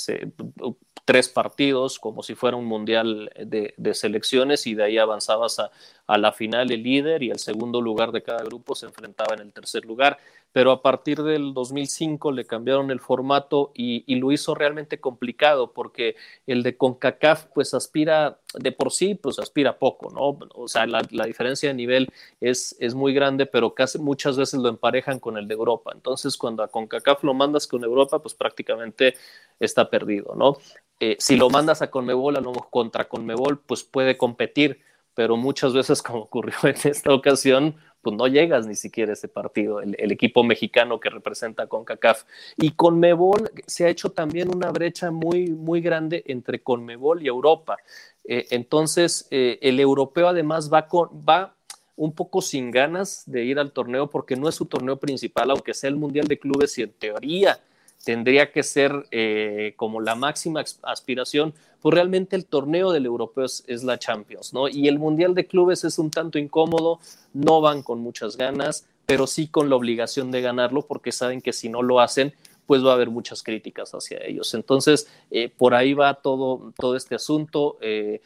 tres 1.07 1.31
partidos, 1.31 1.99
como 1.99 2.23
si 2.23 2.35
fuera 2.35 2.59
un 2.59 2.67
mundial 2.67 3.33
de, 3.43 3.95
selecciones, 3.95 4.67
y 4.67 4.75
de 4.75 4.85
ahí 4.85 4.99
avanzabas 4.99 5.59
a, 5.59 5.71
a, 6.09 6.19
la 6.19 6.33
final 6.33 6.73
el 6.73 6.83
líder 6.83 7.23
y 7.23 7.31
el 7.31 7.39
segundo 7.39 7.81
lugar 7.81 8.11
de 8.11 8.23
cada 8.23 8.43
grupo 8.43 8.75
se 8.75 8.87
enfrentaba 8.87 9.35
en 9.35 9.43
el 9.43 9.53
tercer 9.53 9.85
lugar 9.85 10.19
pero 10.53 10.73
a 10.73 10.83
partir 10.83 11.23
del 11.23 11.53
2005 11.53 12.33
le 12.33 12.47
cambiaron 12.47 12.91
el 12.91 13.01
formato 13.01 13.71
y, 13.75 14.03
lo 14.17 14.33
hizo 14.33 14.55
realmente 14.55 14.99
complicado 14.99 15.73
porque 15.73 16.17
el 16.47 16.63
de 16.63 16.77
CONCACAF 16.77 17.47
pues 17.55 17.75
aspira 17.75 18.41
de 18.55 18.73
por 18.73 18.91
sí 18.91 19.15
pues 19.15 19.39
aspira 19.39 19.79
poco, 19.79 20.11
¿no? 20.11 20.39
O 20.55 20.67
sea, 20.67 20.87
la, 20.87 21.03
diferencia 21.03 21.69
de 21.69 21.75
nivel 21.75 22.09
es, 22.41 22.75
es 22.81 22.95
muy 22.95 23.13
grande, 23.13 23.47
pero 23.47 23.75
casi 23.75 23.99
muchas 23.99 24.37
veces 24.37 24.59
lo 24.59 24.69
emparejan 24.69 25.21
con 25.21 25.37
el 25.37 25.47
de 25.47 25.55
Europa. 25.55 25.93
Entonces, 25.95 26.37
cuando 26.37 26.63
a 26.63 26.69
CONCACAF 26.69 27.23
lo 27.23 27.35
mandas 27.35 27.67
con 27.67 27.85
Europa, 27.85 28.21
pues 28.21 28.35
prácticamente 28.35 29.15
está 29.61 29.91
perdido, 29.91 30.35
¿no? 30.35 30.57
Eh, 30.99 31.17
si 31.21 31.37
lo 31.37 31.51
mandas 31.51 31.83
a 31.83 31.91
Conmebol, 31.91 32.37
a 32.37 32.41
lo 32.41 32.53
contra 32.53 33.09
Conmebol, 33.09 33.61
pues 33.61 33.85
puede 33.85 34.17
competir, 34.17 34.81
pero 35.19 35.37
muchas 35.37 35.73
veces, 35.73 36.01
como 36.05 36.21
ocurrió 36.21 36.55
en 36.63 36.77
esta 36.85 37.13
ocasión, 37.13 37.75
pues 38.03 38.15
no 38.15 38.29
llegas 38.29 38.69
ni 38.69 38.77
siquiera 38.77 39.11
a 39.11 39.15
ese 39.15 39.27
partido, 39.27 39.81
el, 39.81 40.13
equipo 40.13 40.45
mexicano 40.45 41.01
que 41.01 41.11
representa 41.11 41.65
a 41.65 41.67
CONCACAF. 41.67 42.23
Y 42.57 42.71
Conmebol 42.71 43.51
se 43.67 43.85
ha 43.85 43.89
hecho 43.89 44.11
también 44.11 44.49
una 44.55 44.71
brecha 44.71 45.11
muy, 45.11 45.51
muy 45.51 45.81
grande 45.81 46.23
entre 46.29 46.63
Conmebol 46.63 47.21
y 47.21 47.27
Europa. 47.27 47.79
Eh, 48.23 48.47
entonces, 48.51 49.27
eh, 49.33 49.59
el 49.61 49.81
europeo 49.81 50.29
además 50.29 50.73
va, 50.73 50.87
con, 50.87 51.09
va 51.29 51.57
un 51.97 52.13
poco 52.13 52.41
sin 52.41 52.71
ganas 52.71 53.25
de 53.27 53.43
ir 53.43 53.59
al 53.59 53.73
torneo 53.73 54.09
porque 54.11 54.37
no 54.37 54.49
es 54.49 54.55
su 54.55 54.67
torneo 54.67 54.99
principal, 54.99 55.51
aunque 55.51 55.75
sea 55.75 55.91
el 55.91 55.97
Mundial 55.97 56.29
de 56.29 56.39
Clubes 56.39 56.79
y 56.79 56.83
en 56.83 56.93
teoría 56.93 57.59
tendría 58.05 58.53
que 58.53 58.63
ser 58.63 59.07
eh, 59.11 59.75
como 59.77 60.01
la 60.01 60.15
máxima 60.15 60.65
aspiración, 60.83 61.55
pues 61.81 61.95
realmente 61.95 62.37
el 62.37 62.47
torneo 62.47 62.93
del 62.93 63.07
europeo 63.07 63.45
es, 63.45 63.85
la 63.85 63.99
Champions, 63.99 64.53
¿no? 64.53 64.69
Y 64.69 64.89
el 64.89 64.99
Mundial 64.99 65.35
de 65.35 65.47
Clubes 65.47 65.85
es 65.85 65.99
un 65.99 66.11
tanto 66.11 66.39
incómodo, 66.39 67.01
no 67.33 67.61
van 67.61 67.83
con 67.83 68.01
muchas 68.01 68.37
ganas, 68.37 68.87
pero 69.07 69.27
sí 69.27 69.49
con 69.49 69.71
la 69.71 69.77
obligación 69.77 70.31
de 70.31 70.41
ganarlo 70.41 70.83
porque 70.83 71.13
saben 71.13 71.41
que 71.41 71.53
si 71.53 71.69
no 71.69 71.83
lo 71.83 72.01
hacen, 72.01 72.35
pues 72.67 72.85
va 72.85 72.91
a 72.91 72.95
haber 72.95 73.11
muchas 73.11 73.43
críticas 73.43 73.93
hacia 73.93 74.19
ellos. 74.25 74.53
Entonces, 74.55 75.09
eh, 75.31 75.49
por 75.49 75.75
ahí 75.75 75.95
va 75.95 76.15
todo, 76.15 76.73
todo 76.77 76.97
este 76.97 77.15
asunto 77.15 77.79
eh, 77.81 78.21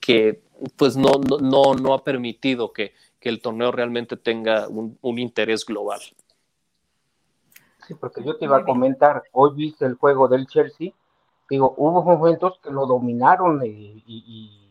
que 0.00 0.40
pues 0.76 0.96
no, 0.96 1.20
no, 1.40 1.74
no, 1.74 1.94
ha 1.94 2.04
permitido 2.04 2.72
que, 2.72 2.92
el 3.22 3.42
torneo 3.42 3.70
realmente 3.70 4.16
tenga 4.16 4.66
un 4.68 5.18
interés 5.18 5.66
global 5.66 6.00
porque 7.98 8.22
yo 8.22 8.36
te 8.36 8.44
iba 8.44 8.58
a 8.58 8.64
comentar, 8.64 9.22
hoy 9.32 9.50
viste 9.54 9.84
el 9.84 9.94
juego 9.94 10.28
del 10.28 10.46
Chelsea, 10.46 10.92
digo, 11.48 11.74
hubo 11.76 12.02
momentos 12.02 12.58
que 12.62 12.70
lo 12.70 12.86
dominaron 12.86 13.60
y, 13.64 14.68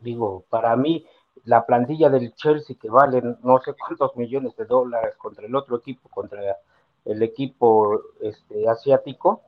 digo, 0.00 0.44
para 0.48 0.76
mí 0.76 1.04
la 1.44 1.66
plantilla 1.66 2.08
del 2.08 2.34
Chelsea 2.34 2.76
que 2.80 2.88
vale 2.88 3.22
no 3.42 3.60
sé 3.60 3.74
cuántos 3.74 4.14
millones 4.16 4.56
de 4.56 4.64
dólares 4.64 5.16
contra 5.16 5.46
el 5.46 5.54
otro 5.54 5.76
equipo, 5.76 6.08
contra 6.08 6.56
el 7.04 7.22
equipo 7.22 8.00
este, 8.20 8.68
asiático, 8.68 9.42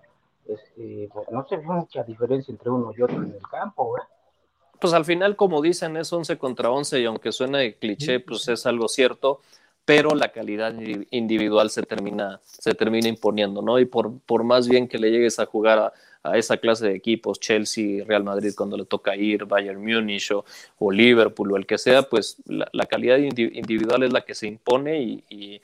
este, 0.47 1.09
pues, 1.13 1.31
no 1.31 1.47
se 1.47 1.57
ve 1.57 1.63
mucha 1.63 2.03
diferencia 2.03 2.51
entre 2.53 2.71
uno 2.71 2.93
y 2.97 3.03
otro 3.03 3.17
en 3.17 3.33
el 3.33 3.49
campo. 3.49 3.95
Pues 4.81 4.93
al 4.93 5.05
final, 5.05 5.37
como 5.37 5.63
dicen, 5.63 5.97
es 5.97 6.13
11 6.13 6.37
contra 6.37 6.71
11 6.71 7.01
y 7.01 7.05
aunque 7.07 7.33
suena 7.33 7.59
de 7.59 7.77
cliché, 7.77 8.21
pues 8.21 8.49
es 8.49 8.67
algo 8.67 8.89
cierto 8.89 9.41
pero 9.85 10.15
la 10.15 10.29
calidad 10.29 10.75
individual 11.11 11.71
se 11.71 11.83
termina, 11.83 12.41
se 12.45 12.75
termina 12.75 13.09
imponiendo, 13.09 13.61
¿no? 13.61 13.79
Y 13.79 13.85
por, 13.85 14.19
por 14.21 14.43
más 14.43 14.69
bien 14.69 14.89
que 14.89 14.99
le 14.99 15.11
llegues 15.11 15.39
a 15.39 15.47
jugar 15.47 15.79
a, 15.79 15.93
esa 16.39 16.57
clase 16.57 16.87
de 16.87 16.95
equipos, 16.95 17.39
Chelsea, 17.39 18.03
Real 18.07 18.25
Madrid 18.25 18.55
cuando 18.57 18.79
le 18.79 18.87
toca 18.87 19.15
ir, 19.15 19.45
Bayern 19.45 19.79
Múnich 19.79 20.33
o, 20.33 20.91
Liverpool 20.91 21.53
o 21.53 21.57
el 21.59 21.67
que 21.67 21.77
sea, 21.77 22.03
pues 22.03 22.43
la, 22.47 22.87
calidad 22.87 23.19
individual 23.19 24.05
es 24.05 24.13
la 24.13 24.23
que 24.23 24.35
se 24.35 24.47
impone 24.47 25.03
y, 25.03 25.61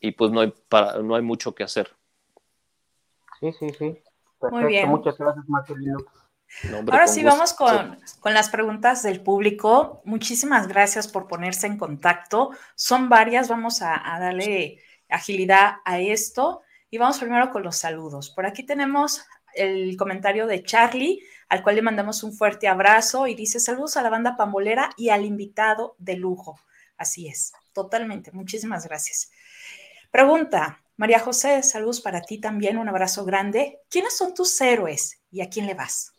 y, 0.00 0.10
pues 0.12 0.30
no 0.30 0.40
hay, 0.40 0.54
para, 0.70 1.02
no 1.02 1.14
hay 1.14 1.22
mucho 1.22 1.54
que 1.54 1.64
hacer. 1.64 1.90
Sí, 3.40 3.52
sí, 3.52 3.68
sí. 3.78 3.98
Muy 4.50 4.64
bien. 4.64 4.88
Muchas 4.88 5.18
gracias, 5.18 5.46
Marcelino. 5.46 5.98
Ahora 6.90 7.06
sí, 7.06 7.22
vamos 7.22 7.52
con, 7.52 7.98
las 8.24 8.50
preguntas 8.50 9.02
del 9.02 9.22
público. 9.22 10.02
Muchísimas 10.04 10.66
gracias 10.68 11.08
por 11.08 11.28
ponerse 11.28 11.66
en 11.66 11.78
contacto. 11.78 12.50
Son 12.74 13.08
varias, 13.08 13.48
vamos 13.48 13.82
a, 13.82 14.02
darle 14.18 14.82
agilidad 15.08 15.76
a 15.84 16.00
esto. 16.00 16.62
Y 16.90 16.98
vamos 16.98 17.18
primero 17.18 17.50
con 17.50 17.62
los 17.62 17.76
saludos. 17.76 18.30
Por 18.30 18.46
aquí 18.46 18.64
tenemos 18.64 19.24
el 19.54 19.96
comentario 19.96 20.46
de 20.46 20.62
Charlie, 20.62 21.20
al 21.48 21.62
cual 21.62 21.76
le 21.76 21.82
mandamos 21.82 22.22
un 22.22 22.32
fuerte 22.32 22.68
abrazo 22.68 23.26
y 23.26 23.34
dice 23.34 23.60
saludos 23.60 23.96
a 23.96 24.02
la 24.02 24.10
banda 24.10 24.36
pambolera 24.36 24.90
y 24.96 25.10
al 25.10 25.24
invitado 25.24 25.94
de 25.98 26.16
lujo. 26.16 26.58
Así 26.96 27.28
es, 27.28 27.52
totalmente. 27.72 28.32
Muchísimas 28.32 28.86
gracias. 28.86 29.30
Pregunta, 30.10 30.82
María 30.96 31.20
José, 31.20 31.62
saludos 31.62 32.00
para 32.00 32.20
ti 32.20 32.38
también, 32.38 32.76
un 32.76 32.88
abrazo 32.88 33.24
grande. 33.24 33.78
¿Quiénes 33.88 34.16
son 34.16 34.34
tus 34.34 34.60
héroes 34.60 35.20
y 35.30 35.40
a 35.40 35.48
quién 35.48 35.66
le 35.66 35.74
vas? 35.74 36.12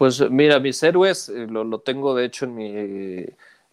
Pues 0.00 0.18
mira, 0.30 0.58
mis 0.60 0.82
héroes, 0.82 1.28
eh, 1.28 1.46
lo, 1.46 1.78
tengo 1.80 2.14
de 2.14 2.24
hecho 2.24 2.46
en 2.46 2.54
mi, 2.54 2.72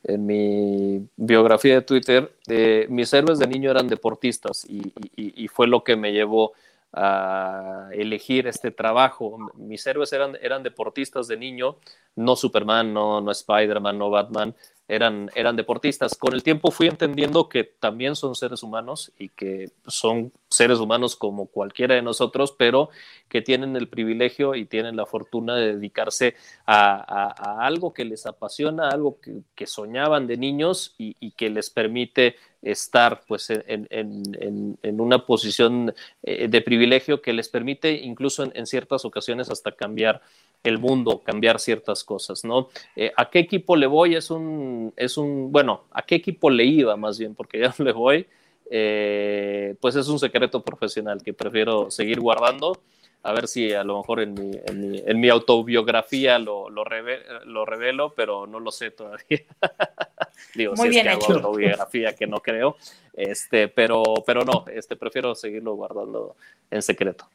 en 0.04 0.26
mi 0.26 1.08
biografía 1.16 1.76
de 1.76 1.82
Twitter, 1.84 2.34
eh, 2.50 2.86
mis 2.90 3.14
héroes 3.14 3.40
de 3.40 3.48
niño 3.48 3.72
eran 3.72 3.88
deportistas 3.88 4.66
y, 4.70 4.92
y, 5.16 5.48
fue 5.48 5.68
lo 5.68 5.86
que 5.86 5.96
me 5.96 6.12
llevó 6.12 6.52
a 6.92 7.88
elegir 7.94 8.46
este 8.46 8.72
trabajo. 8.72 9.38
Mis 9.56 9.88
héroes 9.88 10.12
eran, 10.12 10.38
eran 10.42 10.64
deportistas 10.64 11.30
de 11.30 11.38
niño, 11.38 11.78
no 12.18 12.36
Superman, 12.36 12.94
no, 12.94 13.22
no 13.22 13.32
Spider-Man, 13.32 13.98
no 13.98 14.10
Batman, 14.10 14.54
eran, 14.88 15.30
eran 15.36 15.56
deportistas. 15.56 16.16
Con 16.16 16.34
el 16.34 16.44
tiempo 16.44 16.72
fui 16.72 16.88
entendiendo 16.88 17.50
que 17.50 17.64
también 17.64 18.16
son 18.16 18.36
seres 18.36 18.64
humanos 18.64 19.12
y 19.20 19.30
que 19.30 19.70
son 19.86 20.32
seres 20.50 20.80
humanos 20.80 21.16
como 21.16 21.48
cualquiera 21.48 21.96
de 21.96 22.02
nosotros, 22.02 22.56
pero 22.58 22.90
que 23.28 23.42
tienen 23.42 23.76
el 23.76 23.88
privilegio 23.90 24.56
y 24.56 24.66
tienen 24.66 24.96
la 24.96 25.06
fortuna 25.06 25.56
de 25.56 25.76
dedicarse 25.76 26.36
a, 26.66 27.66
algo 27.66 27.94
que 27.94 28.06
les 28.06 28.26
apasiona, 28.26 28.90
algo 28.90 29.18
que, 29.56 29.68
soñaban 29.68 30.28
de 30.28 30.38
niños 30.38 30.96
y, 30.98 31.32
que 31.32 31.50
les 31.50 31.70
permite 31.70 32.36
estar 32.62 33.24
pues 33.28 33.50
en, 33.50 33.88
en, 33.92 35.02
una 35.02 35.26
posición 35.26 35.94
eh, 36.24 36.48
de 36.48 36.62
privilegio 36.62 37.22
que 37.22 37.34
les 37.34 37.50
permite 37.50 37.92
incluso 37.92 38.50
en, 38.52 38.66
ciertas 38.66 39.06
ocasiones 39.06 39.50
hasta 39.50 39.74
cambiar 39.74 40.22
el 40.64 40.80
mundo, 40.80 41.22
cambiar 41.24 41.60
ciertas 41.60 42.04
cosas, 42.04 42.44
¿no? 42.44 42.70
Eh, 42.96 43.12
¿A 43.16 43.30
qué 43.30 43.40
equipo 43.40 43.76
le 43.76 43.88
voy? 43.88 44.16
Es 44.16 44.32
un, 44.32 44.77
es 44.96 45.18
un, 45.18 45.52
bueno, 45.52 45.84
¿a 45.92 46.02
qué 46.02 46.16
equipo 46.16 46.50
le 46.50 46.66
iba 46.66 46.96
más 46.96 47.18
bien? 47.20 47.36
Porque 47.36 47.60
ya 47.60 47.74
no 47.78 47.86
le 47.86 47.92
voy, 47.92 48.28
eh, 48.70 49.76
pues 49.80 49.96
es 49.96 50.08
un 50.08 50.20
secreto 50.20 50.62
profesional 50.62 51.22
que 51.24 51.34
prefiero 51.34 51.92
seguir 51.92 52.20
guardando. 52.20 52.82
A 53.24 53.34
ver 53.34 53.48
si 53.48 53.74
a 53.74 53.84
lo 53.84 53.98
mejor 53.98 54.22
en 54.22 54.34
mi, 54.36 54.52
en 54.64 55.20
mi, 55.20 55.28
autobiografía 55.28 56.40
lo, 56.40 56.70
lo, 56.70 56.86
revelo, 56.86 58.14
pero 58.16 58.48
no 58.48 58.60
lo 58.60 58.72
sé 58.72 58.92
todavía. 58.92 59.42
Digo, 60.56 60.74
Muy 60.76 60.90
bien 60.90 61.08
es 61.08 61.18
que 61.18 61.24
hecho. 61.26 61.34
autobiografía 61.34 62.16
que 62.16 62.28
no 62.28 62.38
creo, 62.38 62.78
este, 63.14 63.68
pero, 63.68 64.04
pero 64.26 64.46
no, 64.46 64.64
este, 64.72 64.96
prefiero 64.96 65.36
seguirlo 65.36 65.74
guardando 65.74 66.36
en 66.72 66.82
secreto. 66.82 67.28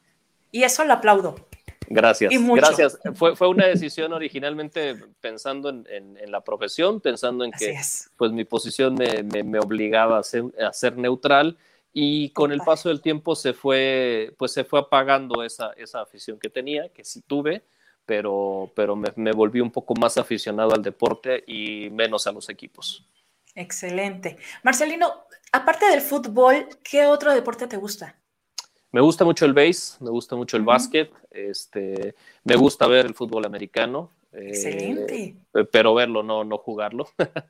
Y 0.51 0.63
eso 0.63 0.83
lo 0.85 0.93
aplaudo. 0.93 1.35
Gracias, 1.87 2.33
gracias. 2.55 2.99
Fue, 3.15 3.35
fue 3.35 3.47
una 3.47 3.67
decisión 3.67 4.13
originalmente 4.13 4.95
pensando 5.19 5.69
en, 5.69 5.85
en, 5.89 6.31
la 6.31 6.41
profesión, 6.41 6.99
pensando 6.99 7.43
en 7.43 7.51
que 7.51 7.77
pues 8.17 8.31
mi 8.31 8.45
posición 8.45 8.95
me, 8.95 9.23
me, 9.43 9.59
obligaba 9.59 10.19
a 10.19 10.23
ser, 10.23 10.43
a 10.61 10.73
ser, 10.73 10.97
neutral 10.97 11.57
y 11.91 12.29
con 12.29 12.51
el 12.51 12.59
paso 12.61 12.89
del 12.89 13.01
tiempo 13.01 13.35
se 13.35 13.53
fue, 13.53 14.33
pues 14.37 14.51
se 14.51 14.63
fue 14.63 14.79
apagando 14.79 15.43
esa, 15.43 15.73
esa 15.77 16.01
afición 16.01 16.39
que 16.39 16.49
tenía, 16.49 16.89
que 16.89 17.03
sí 17.03 17.21
tuve, 17.21 17.63
pero, 18.05 18.71
pero 18.75 18.95
me, 18.95 19.09
me 19.15 19.31
volví 19.31 19.59
un 19.61 19.71
poco 19.71 19.93
más 19.95 20.17
aficionado 20.17 20.73
al 20.73 20.81
deporte 20.81 21.43
y 21.45 21.89
menos 21.91 22.27
a 22.27 22.31
los 22.31 22.49
equipos. 22.49 23.05
Excelente. 23.55 24.37
Marcelino, 24.63 25.25
aparte 25.51 25.85
del 25.85 26.01
fútbol, 26.01 26.67
¿qué 26.83 27.05
otro 27.05 27.33
deporte 27.33 27.67
te 27.67 27.77
gusta? 27.77 28.17
Me 28.93 29.01
gusta 29.01 29.25
mucho 29.25 29.45
el 29.45 29.53
base, 29.53 29.97
me 30.01 30.11
gusta 30.11 30.35
mucho 30.35 30.55
el 30.55 30.63
básquet, 30.63 31.11
este, 31.31 32.13
me 32.43 32.55
gusta 32.55 32.87
ver 32.87 33.07
el 33.07 33.15
fútbol 33.15 33.43
americano. 33.43 34.11
Excelente. 34.31 35.23
Eh, 35.23 35.35
pero 35.71 35.93
verlo, 35.93 36.23
no, 36.23 36.43
no 36.43 36.57
jugarlo. 36.57 37.07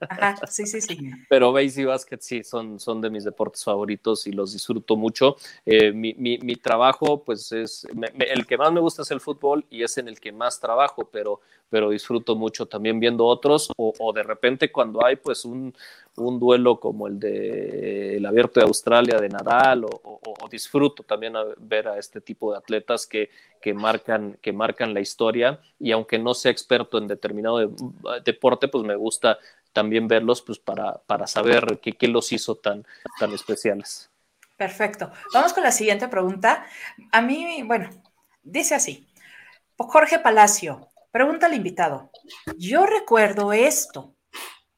Ajá, 0.09 0.35
sí, 0.47 0.65
sí, 0.65 0.81
sí. 0.81 0.97
Pero 1.29 1.53
base 1.53 1.81
y 1.81 1.85
básquet 1.85 2.21
sí, 2.21 2.43
son, 2.43 2.79
son 2.79 3.01
de 3.01 3.09
mis 3.09 3.23
deportes 3.23 3.63
favoritos 3.63 4.27
y 4.27 4.31
los 4.31 4.53
disfruto 4.53 4.95
mucho. 4.95 5.37
Eh, 5.65 5.91
mi, 5.91 6.13
mi, 6.15 6.37
mi, 6.39 6.55
trabajo, 6.55 7.23
pues 7.23 7.51
es, 7.51 7.87
el 8.19 8.45
que 8.45 8.57
más 8.57 8.71
me 8.71 8.81
gusta 8.81 9.03
es 9.03 9.11
el 9.11 9.21
fútbol 9.21 9.65
y 9.69 9.83
es 9.83 9.97
en 9.97 10.07
el 10.07 10.19
que 10.19 10.31
más 10.31 10.59
trabajo, 10.59 11.09
pero, 11.11 11.39
pero 11.69 11.89
disfruto 11.89 12.35
mucho 12.35 12.65
también 12.65 12.99
viendo 12.99 13.25
otros 13.25 13.71
o, 13.77 13.93
o 13.97 14.13
de 14.13 14.23
repente 14.23 14.71
cuando 14.71 15.05
hay 15.05 15.15
pues 15.15 15.45
un, 15.45 15.73
un 16.17 16.39
duelo 16.39 16.79
como 16.79 17.07
el 17.07 17.19
de 17.19 18.17
el 18.17 18.25
abierto 18.25 18.59
de 18.59 18.65
Australia 18.65 19.19
de 19.19 19.29
Nadal 19.29 19.85
o, 19.85 20.19
disfruto 20.51 21.01
también 21.03 21.33
ver 21.57 21.87
a 21.87 21.97
este 21.97 22.21
tipo 22.21 22.51
de 22.51 22.59
atletas 22.59 23.07
que, 23.07 23.31
que, 23.59 23.73
marcan, 23.73 24.37
que 24.39 24.53
marcan 24.53 24.93
la 24.93 24.99
historia 24.99 25.59
y 25.79 25.91
aunque 25.91 26.19
no 26.19 26.35
sea 26.35 26.51
experto 26.51 26.99
en 26.99 27.07
determinado 27.07 27.71
deporte, 28.23 28.67
pues 28.67 28.83
me 28.83 28.95
gusta 28.95 29.37
también 29.71 30.07
verlos 30.07 30.41
pues 30.41 30.59
para, 30.59 30.93
para 31.05 31.27
saber 31.27 31.79
qué, 31.81 31.93
qué 31.93 32.07
los 32.07 32.31
hizo 32.31 32.55
tan, 32.55 32.85
tan 33.19 33.33
especiales. 33.33 34.09
Perfecto. 34.57 35.11
Vamos 35.33 35.53
con 35.53 35.63
la 35.63 35.71
siguiente 35.71 36.07
pregunta. 36.07 36.65
A 37.11 37.21
mí, 37.21 37.63
bueno, 37.63 37.89
dice 38.43 38.75
así. 38.75 39.07
Jorge 39.77 40.19
Palacio, 40.19 40.89
pregunta 41.11 41.47
al 41.47 41.55
invitado. 41.55 42.11
Yo 42.57 42.85
recuerdo 42.85 43.51
esto. 43.51 44.13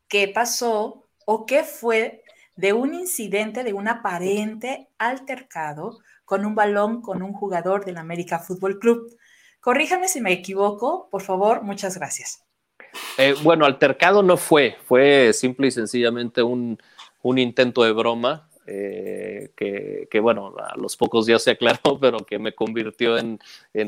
¿Qué 0.08 0.28
pasó 0.28 1.04
o 1.25 1.45
qué 1.45 1.63
fue 1.63 2.23
de 2.56 2.73
un 2.73 2.93
incidente 2.93 3.63
de 3.63 3.73
un 3.73 3.88
aparente 3.88 4.89
altercado 4.97 5.99
con 6.23 6.45
un 6.45 6.56
balón 6.56 7.01
con 7.01 7.21
un 7.21 7.34
jugador 7.34 7.86
del 7.86 7.97
América 7.97 8.39
Fútbol 8.39 8.80
Club. 8.80 9.15
Corríjame 9.60 10.08
si 10.08 10.21
me 10.21 10.32
equivoco, 10.32 11.10
por 11.10 11.21
favor, 11.21 11.63
muchas 11.63 11.97
gracias. 11.97 12.44
Eh, 13.17 13.36
bueno, 13.43 13.65
altercado 13.65 14.23
no 14.23 14.38
fue, 14.38 14.77
fue 14.86 15.31
simple 15.34 15.67
y 15.67 15.71
sencillamente 15.71 16.43
un, 16.43 16.77
un 17.21 17.38
intento 17.38 17.84
de 17.84 17.91
broma 17.91 18.47
eh, 18.67 19.51
que, 19.55 20.19
bueno, 20.19 20.55
a 20.58 20.75
los 20.77 20.97
pocos 20.97 21.27
días 21.27 21.43
se 21.43 21.51
aclaró, 21.51 21.99
pero 22.01 22.19
que 22.19 22.39
me 22.39 22.53
convirtió 22.53 23.17
en, 23.17 23.39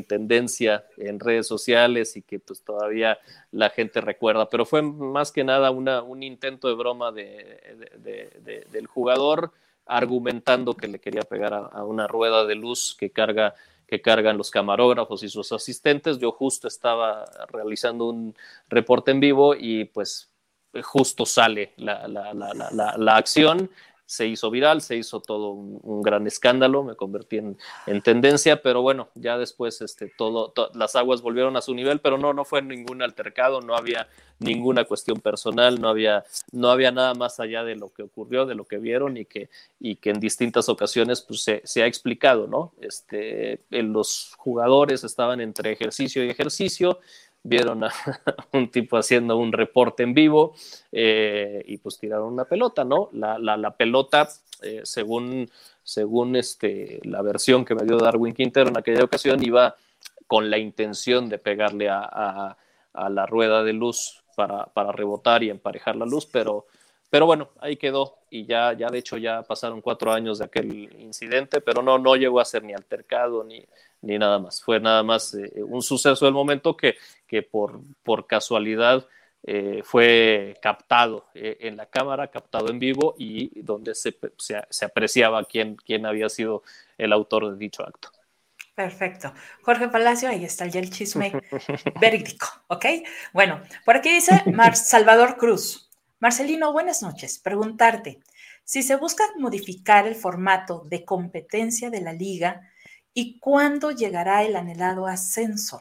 tendencia 0.06 0.84
en 0.96 1.18
redes 1.18 1.46
sociales 1.46 2.16
y 2.16 2.22
que 2.22 2.38
pues 2.38 2.62
todavía 2.62 3.18
la 3.50 3.70
gente 3.70 4.00
recuerda. 4.00 4.48
Pero 4.48 4.64
fue 4.64 4.82
más 4.82 5.32
que 5.32 5.42
nada 5.42 5.70
una, 5.70 6.02
un 6.02 6.22
intento 6.22 6.68
de 6.68 6.74
broma 6.74 7.10
de, 7.12 8.66
del 8.70 8.86
jugador 8.86 9.52
argumentando 9.86 10.74
que 10.74 10.86
le 10.86 11.00
quería 11.00 11.22
pegar 11.22 11.54
a, 11.54 11.84
una 11.84 12.06
rueda 12.06 12.44
de 12.44 12.54
luz 12.54 12.94
que 12.98 13.10
carga 13.10 13.54
que 13.88 14.02
cargan 14.02 14.36
los 14.36 14.50
camarógrafos 14.50 15.22
y 15.22 15.28
sus 15.28 15.50
asistentes. 15.50 16.18
Yo 16.18 16.30
justo 16.30 16.68
estaba 16.68 17.24
realizando 17.50 18.04
un 18.04 18.36
reporte 18.68 19.10
en 19.10 19.20
vivo 19.20 19.54
y 19.58 19.86
pues 19.86 20.30
justo 20.82 21.24
sale 21.24 21.72
la, 21.76 22.06
la, 22.06 22.34
la, 22.34 22.94
la 22.98 23.16
acción 23.16 23.70
se 24.08 24.26
hizo 24.26 24.50
viral, 24.50 24.80
se 24.80 24.96
hizo 24.96 25.20
todo 25.20 25.50
un, 25.50 26.00
gran 26.00 26.26
escándalo, 26.26 26.82
me 26.82 26.96
convertí 26.96 27.36
en, 27.36 27.58
en, 27.86 28.00
tendencia, 28.00 28.62
pero 28.62 28.80
bueno, 28.80 29.10
ya 29.14 29.36
después 29.36 29.82
este, 29.82 30.10
todo, 30.16 30.54
las 30.72 30.96
aguas 30.96 31.20
volvieron 31.20 31.58
a 31.58 31.60
su 31.60 31.74
nivel, 31.74 32.00
pero 32.00 32.16
no, 32.16 32.32
no 32.32 32.46
fue 32.46 32.62
ningún 32.62 33.02
altercado, 33.02 33.60
no 33.60 33.76
había 33.76 34.08
ninguna 34.38 34.84
cuestión 34.84 35.20
personal, 35.20 35.78
no 35.78 35.90
había, 35.90 36.24
no 36.52 36.70
había 36.70 36.90
nada 36.90 37.12
más 37.12 37.38
allá 37.38 37.64
de 37.64 37.76
lo 37.76 37.92
que 37.92 38.02
ocurrió, 38.02 38.46
de 38.46 38.54
lo 38.54 38.64
que 38.64 38.78
vieron 38.78 39.18
y 39.18 39.26
que, 39.26 39.50
y 39.78 39.96
que 39.96 40.08
en 40.08 40.20
distintas 40.20 40.70
ocasiones 40.70 41.20
pues, 41.20 41.42
se, 41.42 41.60
se 41.64 41.82
ha 41.82 41.86
explicado, 41.86 42.46
¿no? 42.46 42.72
Este, 42.80 43.60
los 43.68 44.32
jugadores 44.38 45.04
estaban 45.04 45.42
entre 45.42 45.72
ejercicio 45.72 46.24
y 46.24 46.30
ejercicio, 46.30 47.00
vieron 47.48 47.84
a 47.84 47.90
un 48.52 48.70
tipo 48.70 48.96
haciendo 48.96 49.36
un 49.36 49.52
reporte 49.52 50.02
en 50.02 50.14
vivo 50.14 50.54
eh, 50.92 51.62
y 51.66 51.78
pues 51.78 51.98
tiraron 51.98 52.32
una 52.32 52.44
pelota, 52.44 52.84
¿no? 52.84 53.08
La, 53.12 53.38
la, 53.38 53.76
pelota, 53.76 54.28
eh, 54.62 54.82
según, 54.84 55.50
según 55.82 56.36
este, 56.36 57.00
la 57.04 57.22
versión 57.22 57.64
que 57.64 57.74
me 57.74 57.84
dio 57.84 57.98
Darwin 57.98 58.34
Quintero 58.34 58.68
en 58.68 58.78
aquella 58.78 59.04
ocasión, 59.04 59.42
iba 59.42 59.74
con 60.26 60.50
la 60.50 60.58
intención 60.58 61.28
de 61.28 61.38
pegarle 61.38 61.88
a, 61.88 62.00
a, 62.00 62.56
a 62.92 63.08
la 63.08 63.26
rueda 63.26 63.62
de 63.62 63.72
luz 63.72 64.22
para, 64.36 64.66
para, 64.66 64.92
rebotar 64.92 65.42
y 65.42 65.50
emparejar 65.50 65.96
la 65.96 66.06
luz, 66.06 66.26
pero, 66.26 66.66
pero 67.10 67.26
bueno, 67.26 67.50
ahí 67.60 67.76
quedó 67.76 68.18
y 68.30 68.44
ya, 68.44 68.72
ya 68.74 68.88
de 68.88 68.98
hecho 68.98 69.16
ya 69.16 69.42
pasaron 69.42 69.80
cuatro 69.80 70.12
años 70.12 70.38
de 70.38 70.44
aquel 70.44 70.72
incidente, 71.00 71.60
pero 71.60 71.82
no, 71.82 71.98
no 71.98 72.16
llegó 72.16 72.40
a 72.40 72.44
ser 72.44 72.64
ni 72.64 72.74
altercado 72.74 73.44
ni, 73.44 73.64
ni 74.02 74.18
nada 74.18 74.38
más. 74.38 74.62
Fue 74.62 74.80
nada 74.80 75.02
más 75.02 75.34
eh, 75.34 75.50
un 75.62 75.82
suceso 75.82 76.24
del 76.24 76.34
momento 76.34 76.76
que, 76.76 76.96
que 77.26 77.42
por, 77.42 77.80
por 78.02 78.26
casualidad 78.26 79.06
eh, 79.44 79.82
fue 79.84 80.58
captado 80.60 81.26
eh, 81.34 81.56
en 81.60 81.76
la 81.76 81.86
cámara, 81.86 82.28
captado 82.28 82.68
en 82.70 82.78
vivo 82.78 83.14
y 83.18 83.62
donde 83.62 83.94
se, 83.94 84.14
se, 84.36 84.84
apreciaba 84.84 85.44
quién, 85.44 85.76
quién 85.76 86.06
había 86.06 86.28
sido 86.28 86.62
el 86.98 87.12
autor 87.12 87.50
de 87.50 87.56
dicho 87.56 87.82
acto. 87.82 88.10
Perfecto. 88.74 89.32
Jorge 89.62 89.88
Palacio, 89.88 90.28
ahí 90.28 90.44
está 90.44 90.66
ya 90.66 90.80
el 90.80 90.90
chisme 90.90 91.32
verídico, 92.00 92.46
¿ok? 92.68 92.86
Bueno, 93.32 93.62
por 93.84 93.96
aquí 93.96 94.10
dice 94.10 94.42
Mar 94.52 94.76
Salvador 94.76 95.36
Cruz. 95.36 95.87
Marcelino, 96.20 96.72
buenas 96.72 97.00
noches. 97.00 97.38
Preguntarte, 97.38 98.18
si 98.64 98.82
se 98.82 98.96
busca 98.96 99.24
modificar 99.36 100.06
el 100.08 100.16
formato 100.16 100.82
de 100.86 101.04
competencia 101.04 101.90
de 101.90 102.00
la 102.00 102.12
liga 102.12 102.60
y 103.14 103.38
cuándo 103.38 103.92
llegará 103.92 104.42
el 104.42 104.56
anhelado 104.56 105.06
ascenso. 105.06 105.80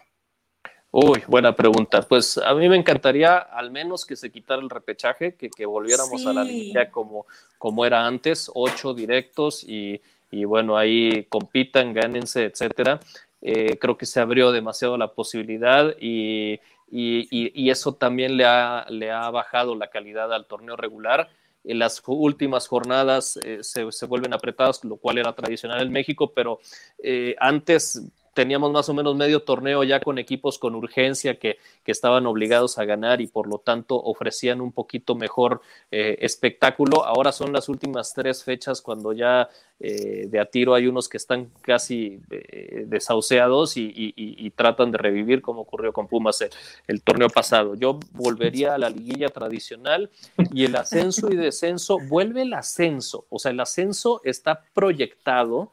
Uy, 0.92 1.24
buena 1.28 1.56
pregunta. 1.56 2.04
Pues 2.04 2.38
a 2.38 2.54
mí 2.54 2.70
me 2.70 2.78
encantaría 2.78 3.38
al 3.38 3.72
menos 3.72 4.06
que 4.06 4.16
se 4.16 4.32
quitara 4.32 4.62
el 4.62 4.70
repechaje, 4.70 5.36
que, 5.36 5.66
volviéramos 5.66 6.26
a 6.28 6.34
la 6.34 6.44
liga 6.44 6.92
como, 6.92 7.26
como 7.58 7.84
era 7.84 8.06
antes, 8.06 8.52
ocho 8.54 8.94
directos 8.94 9.66
y, 9.68 10.00
bueno, 10.46 10.78
ahí 10.78 11.26
compitan, 11.30 11.94
gánense, 11.94 12.46
etcétera. 12.46 13.00
Eh, 13.42 13.78
creo 13.80 13.98
que 13.98 14.06
se 14.06 14.20
abrió 14.20 14.52
demasiado 14.52 14.98
la 14.98 15.14
posibilidad 15.14 15.96
y, 16.00 16.60
y, 16.90 17.70
eso 17.70 17.96
también 17.96 18.38
le 18.38 18.46
ha, 18.46 18.86
le 18.90 19.12
ha 19.12 19.30
bajado 19.30 19.76
la 19.76 19.90
calidad 19.90 20.34
al 20.34 20.46
torneo 20.46 20.76
regular. 20.76 21.30
En 21.64 21.80
las 21.80 22.02
últimas 22.06 22.68
jornadas 22.68 23.38
eh, 23.44 23.60
se, 23.62 23.92
se, 23.92 24.06
vuelven 24.06 24.34
apretadas, 24.34 24.84
lo 24.86 24.96
cual 24.96 25.18
era 25.18 25.34
tradicional 25.34 25.82
en 25.82 25.92
México, 25.92 26.32
pero 26.34 26.60
eh, 27.04 27.36
antes 27.40 28.04
teníamos 28.38 28.72
más 28.72 28.88
o 28.88 28.94
menos 28.94 29.16
medio 29.16 29.40
torneo 29.40 29.84
ya 29.84 30.00
con 30.00 30.20
equipos 30.20 30.60
con 30.60 30.76
urgencia 30.76 31.40
que, 31.40 31.58
estaban 31.88 32.28
obligados 32.28 32.78
a 32.78 32.86
ganar 32.86 33.22
y 33.22 33.28
por 33.28 33.48
lo 33.48 33.60
tanto 33.60 33.96
ofrecían 33.96 34.60
un 34.62 34.74
poquito 34.74 35.16
mejor 35.16 35.62
eh, 35.90 36.18
espectáculo. 36.20 37.06
Ahora 37.06 37.32
son 37.32 37.54
las 37.54 37.70
últimas 37.70 38.14
tres 38.14 38.44
fechas 38.44 38.82
cuando 38.82 39.14
ya 39.14 39.50
eh, 39.80 40.28
de 40.28 40.40
a 40.40 40.46
tiro 40.46 40.76
hay 40.76 40.86
unos 40.86 41.08
que 41.08 41.18
están 41.18 41.50
casi 41.62 42.20
eh, 42.30 42.84
desahuciados 42.88 43.78
y, 43.78 44.52
tratan 44.56 44.92
de 44.92 44.98
revivir 44.98 45.42
como 45.42 45.62
ocurrió 45.62 45.94
con 45.94 46.08
Pumas 46.08 46.44
el, 46.88 47.02
torneo 47.02 47.30
pasado. 47.30 47.74
Yo 47.74 48.00
volvería 48.12 48.76
a 48.76 48.78
la 48.78 48.90
liguilla 48.90 49.30
tradicional 49.30 50.12
y 50.54 50.66
el 50.66 50.76
ascenso 50.76 51.32
y 51.32 51.36
descenso, 51.36 51.98
vuelve 52.00 52.44
el 52.44 52.54
ascenso, 52.54 53.26
o 53.30 53.40
sea, 53.40 53.52
el 53.52 53.60
ascenso 53.60 54.22
está 54.24 54.66
proyectado 54.74 55.72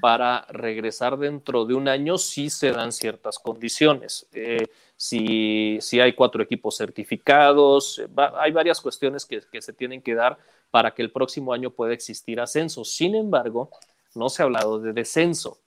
para 0.00 0.46
regresar 0.48 1.16
dentro 1.18 1.64
de 1.64 1.74
un 1.74 1.88
año 1.88 2.18
si 2.18 2.50
se 2.50 2.72
dan 2.72 2.92
ciertas 2.92 3.38
condiciones. 3.38 4.26
Eh, 4.32 4.68
si, 4.96 5.78
si, 5.80 6.00
hay 6.00 6.12
cuatro 6.12 6.42
equipos 6.42 6.76
certificados, 6.76 8.02
hay 8.38 8.52
varias 8.52 8.80
cuestiones 8.80 9.24
que, 9.24 9.62
se 9.62 9.72
tienen 9.72 10.02
que 10.02 10.14
dar 10.14 10.38
para 10.70 10.92
que 10.92 11.02
el 11.02 11.10
próximo 11.10 11.52
año 11.52 11.70
pueda 11.70 11.94
existir 11.94 12.40
ascenso. 12.40 12.84
Sin 12.84 13.14
embargo, 13.14 13.70
no 14.14 14.28
se 14.28 14.42
ha 14.42 14.44
hablado 14.44 14.78
de 14.80 14.92
descenso. 14.92 15.58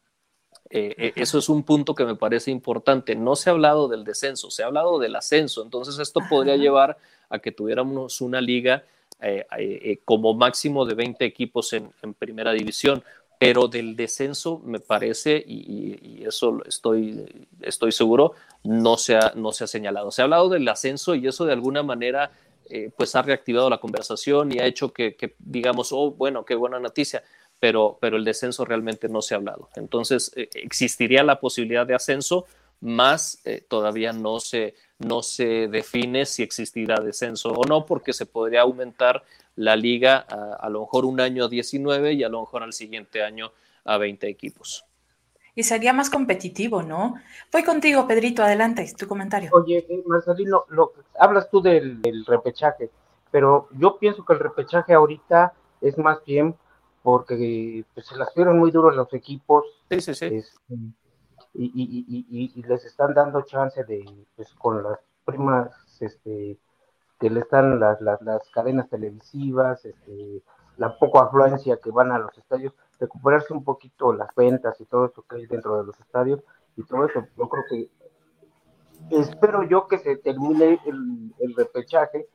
Eh, 0.70 0.94
eh, 0.98 1.14
eso 1.16 1.38
es 1.40 1.50
un 1.50 1.64
punto 1.64 1.96
que 1.96 2.06
me 2.06 2.16
parece 2.16 2.52
importante. 2.52 3.16
No 3.16 3.36
se 3.36 3.50
ha 3.50 3.54
hablado 3.54 3.88
del 3.88 4.04
descenso, 4.04 4.52
se 4.52 4.64
ha 4.64 4.68
hablado 4.68 5.00
del 5.00 5.16
ascenso. 5.16 5.64
Entonces, 5.64 5.98
esto 6.00 6.20
podría 6.30 6.56
llevar 6.58 6.98
a 7.30 7.40
que 7.40 7.52
tuviéramos 7.52 8.22
una 8.22 8.42
liga 8.42 8.84
como 10.04 10.34
máximo 10.34 10.86
de 10.86 10.96
20 10.96 11.24
equipos 11.24 11.72
en, 11.72 11.94
en 12.02 12.14
primera 12.14 12.52
división 12.52 13.02
pero 13.44 13.68
del 13.68 13.98
descenso 13.98 14.62
me 14.64 14.80
parece, 14.80 15.44
y, 15.46 16.24
eso 16.26 16.62
estoy, 16.66 17.26
estoy 17.62 17.92
seguro, 17.92 18.32
no 18.64 18.96
se, 18.96 19.18
ha, 19.18 19.34
no 19.36 19.52
se 19.52 19.66
ha 19.66 19.68
señalado. 19.68 20.12
Se 20.12 20.22
ha 20.22 20.24
hablado 20.24 20.48
del 20.48 20.66
ascenso 20.70 21.14
y 21.14 21.28
eso 21.28 21.46
de 21.46 21.52
alguna 21.52 21.84
manera 21.84 22.32
eh, 22.70 22.90
pues 22.96 23.14
ha 23.16 23.22
reactivado 23.22 23.70
la 23.70 23.80
conversación 23.80 24.54
y 24.54 24.60
ha 24.60 24.66
hecho 24.66 24.94
que, 24.94 25.36
digamos, 25.40 25.90
oh, 25.92 26.12
bueno, 26.12 26.46
qué 26.46 26.56
buena 26.56 26.80
noticia, 26.80 27.22
pero, 27.60 27.98
pero 28.00 28.16
el 28.16 28.24
descenso 28.24 28.64
realmente 28.64 29.10
no 29.10 29.22
se 29.22 29.34
ha 29.34 29.38
hablado. 29.38 29.68
Entonces, 29.76 30.32
eh, 30.38 30.48
existiría 30.54 31.22
la 31.24 31.42
posibilidad 31.42 31.86
de 31.86 31.96
ascenso, 31.96 32.46
más 32.80 33.42
eh, 33.44 33.62
todavía 33.68 34.14
no 34.14 34.40
se, 34.40 34.76
no 35.06 35.24
se 35.24 35.68
define 35.68 36.26
si 36.26 36.44
existirá 36.44 37.00
descenso 37.00 37.52
o 37.52 37.66
no, 37.66 37.86
porque 37.86 38.14
se 38.14 38.26
podría 38.26 38.62
aumentar 38.62 39.24
la 39.56 39.76
liga 39.76 40.18
a, 40.18 40.70
lo 40.70 40.82
mejor 40.82 41.06
un 41.06 41.20
año 41.20 41.46
a 41.46 41.50
19 41.50 42.14
y 42.14 42.24
a 42.24 42.30
lo 42.30 42.42
mejor 42.42 42.64
al 42.64 42.74
siguiente 42.74 43.24
año 43.24 43.52
a 43.86 43.98
20 43.98 44.28
equipos. 44.28 44.86
Y 45.56 45.64
sería 45.64 45.94
más 45.94 46.10
competitivo, 46.10 46.82
¿no? 46.82 47.16
Voy 47.52 47.64
contigo, 47.64 48.08
Pedrito, 48.08 48.42
adelante, 48.42 48.92
tu 48.98 49.08
comentario. 49.08 49.52
Oye, 49.54 49.86
eh, 49.88 50.04
Marcelino, 50.06 50.66
lo, 50.70 50.94
hablas 51.20 51.50
tú 51.52 51.62
del, 51.62 52.02
repechaje, 52.26 52.90
pero 53.30 53.70
yo 53.78 53.98
pienso 54.00 54.26
que 54.26 54.34
el 54.34 54.40
repechaje 54.40 54.94
ahorita 54.94 55.54
es 55.82 55.98
más 56.00 56.24
bien 56.26 56.56
porque 57.04 57.86
pues, 57.94 58.08
se 58.08 58.16
las 58.16 58.34
vieron 58.34 58.58
muy 58.58 58.72
duros 58.72 58.96
los 58.96 59.14
equipos. 59.14 59.66
Sí, 59.92 60.02
sí, 60.02 60.16
sí. 60.16 60.26
Este, 60.26 60.76
y, 61.54 62.52
y, 62.56 62.64
les 62.64 62.86
están 62.86 63.14
dando 63.14 63.44
chance 63.44 63.84
de, 63.84 64.04
pues 64.36 64.54
con 64.56 64.82
las 64.84 65.00
primas 65.26 65.72
este, 66.00 66.58
que 67.20 67.30
le 67.30 67.42
están 67.42 67.80
las, 67.80 68.02
las, 68.02 68.50
cadenas 68.52 68.90
televisivas, 68.90 69.86
este, 69.86 70.42
la 70.78 70.98
poca 70.98 71.22
afluencia 71.22 71.78
que 71.78 71.92
van 71.92 72.12
a 72.12 72.18
los 72.18 72.36
estadios, 72.38 72.74
recuperarse 73.00 73.54
un 73.54 73.64
poquito 73.64 74.14
las 74.14 74.34
ventas 74.36 74.80
y 74.82 74.86
todo 74.86 75.06
esto 75.06 75.24
que 75.30 75.38
hay 75.38 75.46
dentro 75.46 75.78
de 75.78 75.86
los 75.86 76.00
estadios 76.00 76.42
y 76.76 76.84
todo 76.84 77.06
eso. 77.06 77.26
Yo 77.38 77.50
creo 77.50 77.64
que 77.70 77.90
espero 79.12 79.64
yo 79.64 79.88
que 79.88 80.00
se 80.00 80.18
termine 80.18 80.80
el, 80.86 81.34
repechaje 81.56 82.28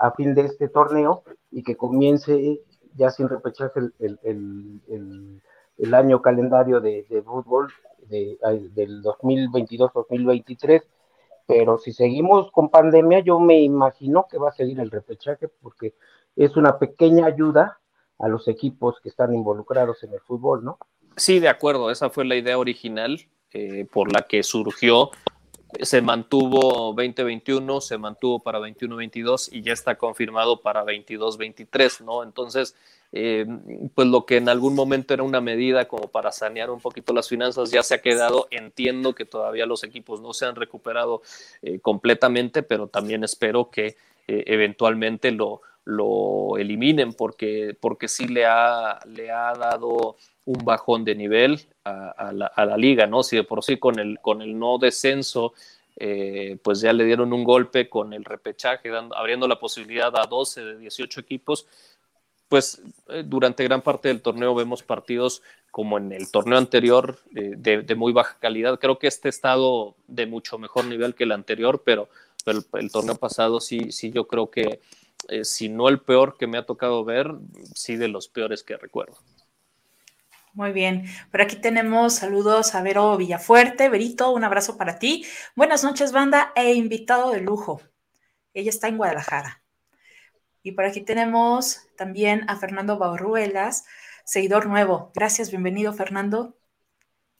a 0.00 0.10
fin 0.10 0.34
de 0.34 0.42
este 0.42 0.68
torneo 0.68 1.22
y 1.50 1.62
que 1.62 1.76
comience 1.76 2.60
ya 2.96 3.10
sin 3.10 3.28
repechaje 3.28 3.78
el, 3.78 4.18
el, 4.22 4.80
el 4.88 5.42
año 5.92 6.22
calendario 6.22 6.80
de, 6.80 7.04
de 7.08 7.22
fútbol 7.22 7.72
de, 8.08 8.38
del 8.74 9.02
2022-2023 9.02 10.82
pero 11.46 11.78
si 11.78 11.92
seguimos 11.92 12.50
con 12.52 12.70
pandemia, 12.70 13.20
yo 13.20 13.38
me 13.38 13.60
imagino 13.60 14.26
que 14.30 14.38
va 14.38 14.48
a 14.48 14.52
seguir 14.52 14.80
el 14.80 14.90
repechaje 14.90 15.48
porque 15.48 15.94
es 16.36 16.56
una 16.56 16.78
pequeña 16.78 17.26
ayuda 17.26 17.78
a 18.18 18.28
los 18.28 18.48
equipos 18.48 19.00
que 19.02 19.08
están 19.08 19.34
involucrados 19.34 20.02
en 20.04 20.14
el 20.14 20.20
fútbol, 20.20 20.64
¿no? 20.64 20.78
Sí, 21.16 21.40
de 21.40 21.48
acuerdo, 21.48 21.90
esa 21.90 22.10
fue 22.10 22.24
la 22.24 22.36
idea 22.36 22.58
original 22.58 23.20
eh, 23.52 23.86
por 23.92 24.12
la 24.12 24.22
que 24.22 24.42
surgió. 24.42 25.10
Se 25.80 26.00
mantuvo 26.02 26.92
2021, 26.94 27.80
se 27.80 27.98
mantuvo 27.98 28.38
para 28.40 28.60
21-22 28.60 29.48
y 29.52 29.62
ya 29.62 29.72
está 29.72 29.96
confirmado 29.96 30.60
para 30.60 30.84
22-23, 30.84 32.04
¿no? 32.04 32.22
Entonces, 32.22 32.74
eh, 33.12 33.46
pues 33.94 34.08
lo 34.08 34.26
que 34.26 34.38
en 34.38 34.48
algún 34.48 34.74
momento 34.74 35.14
era 35.14 35.22
una 35.22 35.40
medida 35.40 35.86
como 35.86 36.08
para 36.08 36.32
sanear 36.32 36.70
un 36.70 36.80
poquito 36.80 37.12
las 37.12 37.28
finanzas 37.28 37.70
ya 37.70 37.82
se 37.82 37.94
ha 37.94 38.02
quedado. 38.02 38.48
Entiendo 38.50 39.14
que 39.14 39.24
todavía 39.24 39.66
los 39.66 39.84
equipos 39.84 40.20
no 40.20 40.32
se 40.32 40.46
han 40.46 40.56
recuperado 40.56 41.22
eh, 41.62 41.78
completamente, 41.80 42.62
pero 42.62 42.88
también 42.88 43.22
espero 43.22 43.70
que 43.70 43.96
eh, 44.26 44.44
eventualmente 44.46 45.30
lo, 45.30 45.60
lo 45.84 46.56
eliminen 46.56 47.12
porque, 47.12 47.76
porque 47.78 48.08
sí 48.08 48.26
le 48.26 48.46
ha, 48.46 48.98
le 49.06 49.30
ha 49.30 49.52
dado 49.54 50.16
un 50.46 50.64
bajón 50.64 51.04
de 51.04 51.14
nivel 51.14 51.60
a, 51.84 52.32
la, 52.32 52.76
liga, 52.76 53.06
¿no? 53.06 53.22
Si 53.22 53.36
de 53.36 53.44
por 53.44 53.64
sí 53.64 53.78
con 53.78 53.98
el, 53.98 54.18
con 54.20 54.42
el 54.42 54.58
no 54.58 54.78
descenso 54.78 55.54
pues 56.62 56.80
ya 56.80 56.92
le 56.92 57.04
dieron 57.04 57.32
un 57.32 57.44
golpe 57.44 57.88
con 57.88 58.12
el 58.12 58.24
repechaje, 58.24 58.90
abriendo 59.14 59.46
la 59.46 59.60
posibilidad 59.60 60.12
a 60.16 60.26
12 60.26 60.64
de 60.64 60.78
18 60.78 61.20
equipos, 61.20 61.68
pues 62.48 62.80
eh, 63.08 63.24
durante 63.26 63.64
gran 63.64 63.82
parte 63.82 64.08
del 64.08 64.22
torneo 64.22 64.54
vemos 64.54 64.84
partidos 64.84 65.42
como 65.70 65.98
en 65.98 66.12
el 66.12 66.30
torneo 66.30 66.56
anterior 66.56 67.18
eh, 67.34 67.54
de, 67.56 67.94
muy 67.96 68.12
baja 68.12 68.36
calidad. 68.38 68.78
Creo 68.78 68.98
que 68.98 69.08
este 69.08 69.28
estado 69.28 69.96
de 70.06 70.26
mucho 70.26 70.56
mejor 70.56 70.84
nivel 70.84 71.16
que 71.16 71.24
el 71.24 71.32
anterior, 71.32 71.82
pero, 71.84 72.08
el, 72.46 72.92
torneo 72.92 73.16
pasado 73.16 73.58
sí, 73.58 73.90
sí 73.90 74.12
yo 74.12 74.28
creo 74.28 74.50
que 74.50 74.80
eh, 75.28 75.44
si 75.44 75.68
no 75.68 75.88
el 75.88 75.98
peor 75.98 76.36
que 76.38 76.46
me 76.46 76.58
ha 76.58 76.66
tocado 76.66 77.04
ver, 77.04 77.34
sí 77.74 77.96
de 77.96 78.06
los 78.06 78.28
peores 78.28 78.62
que 78.62 78.76
recuerdo. 78.76 79.16
Muy 80.54 80.70
bien, 80.70 81.06
por 81.32 81.42
aquí 81.42 81.56
tenemos 81.56 82.14
saludos 82.14 82.76
a 82.76 82.82
Vero 82.82 83.16
Villafuerte. 83.16 83.88
Verito, 83.88 84.30
un 84.30 84.44
abrazo 84.44 84.76
para 84.76 85.00
ti. 85.00 85.26
Buenas 85.56 85.82
noches, 85.82 86.12
banda 86.12 86.52
e 86.54 86.74
invitado 86.74 87.32
de 87.32 87.40
lujo. 87.40 87.80
Ella 88.52 88.70
está 88.70 88.86
en 88.86 88.96
Guadalajara. 88.96 89.64
Y 90.62 90.70
por 90.70 90.84
aquí 90.84 91.00
tenemos 91.00 91.80
también 91.96 92.48
a 92.48 92.54
Fernando 92.54 92.98
Barruelas, 92.98 93.84
seguidor 94.24 94.66
nuevo. 94.66 95.10
Gracias, 95.12 95.50
bienvenido 95.50 95.92
Fernando. 95.92 96.56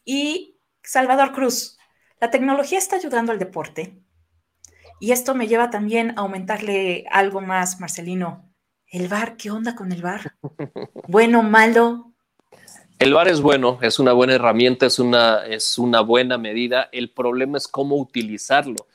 Y 0.04 0.58
Salvador 0.82 1.32
Cruz, 1.32 1.78
la 2.20 2.30
tecnología 2.30 2.78
está 2.78 2.96
ayudando 2.96 3.30
al 3.30 3.38
deporte. 3.38 4.02
Y 4.98 5.12
esto 5.12 5.36
me 5.36 5.46
lleva 5.46 5.70
también 5.70 6.18
a 6.18 6.22
aumentarle 6.22 7.04
algo 7.12 7.40
más, 7.40 7.78
Marcelino. 7.78 8.52
¿El 8.88 9.06
bar? 9.06 9.36
¿Qué 9.36 9.52
onda 9.52 9.76
con 9.76 9.92
el 9.92 10.02
bar? 10.02 10.36
¿Bueno, 11.06 11.44
malo? 11.44 12.13
El 12.98 13.12
bar 13.12 13.28
es 13.28 13.40
bueno, 13.40 13.78
es 13.82 13.98
una 13.98 14.12
buena 14.12 14.34
herramienta, 14.34 14.86
es 14.86 14.98
una, 14.98 15.44
es 15.46 15.78
una 15.78 16.00
buena 16.00 16.38
medida. 16.38 16.88
El 16.92 17.10
problema 17.10 17.58
es 17.58 17.68
cómo 17.68 17.96
utilizarlo 17.96 18.86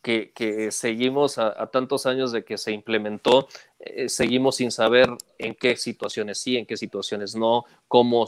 que, 0.00 0.68
seguimos 0.70 1.38
a, 1.38 1.66
tantos 1.66 2.06
años 2.06 2.32
de 2.32 2.44
que 2.44 2.56
se 2.56 2.72
implementó, 2.72 3.48
eh, 3.84 4.08
seguimos 4.08 4.56
sin 4.56 4.70
saber 4.70 5.08
en 5.38 5.56
qué 5.56 5.76
situaciones 5.76 6.38
sí, 6.38 6.56
en 6.56 6.66
qué 6.66 6.76
situaciones 6.76 7.34
no, 7.34 7.64
cómo 7.88 8.26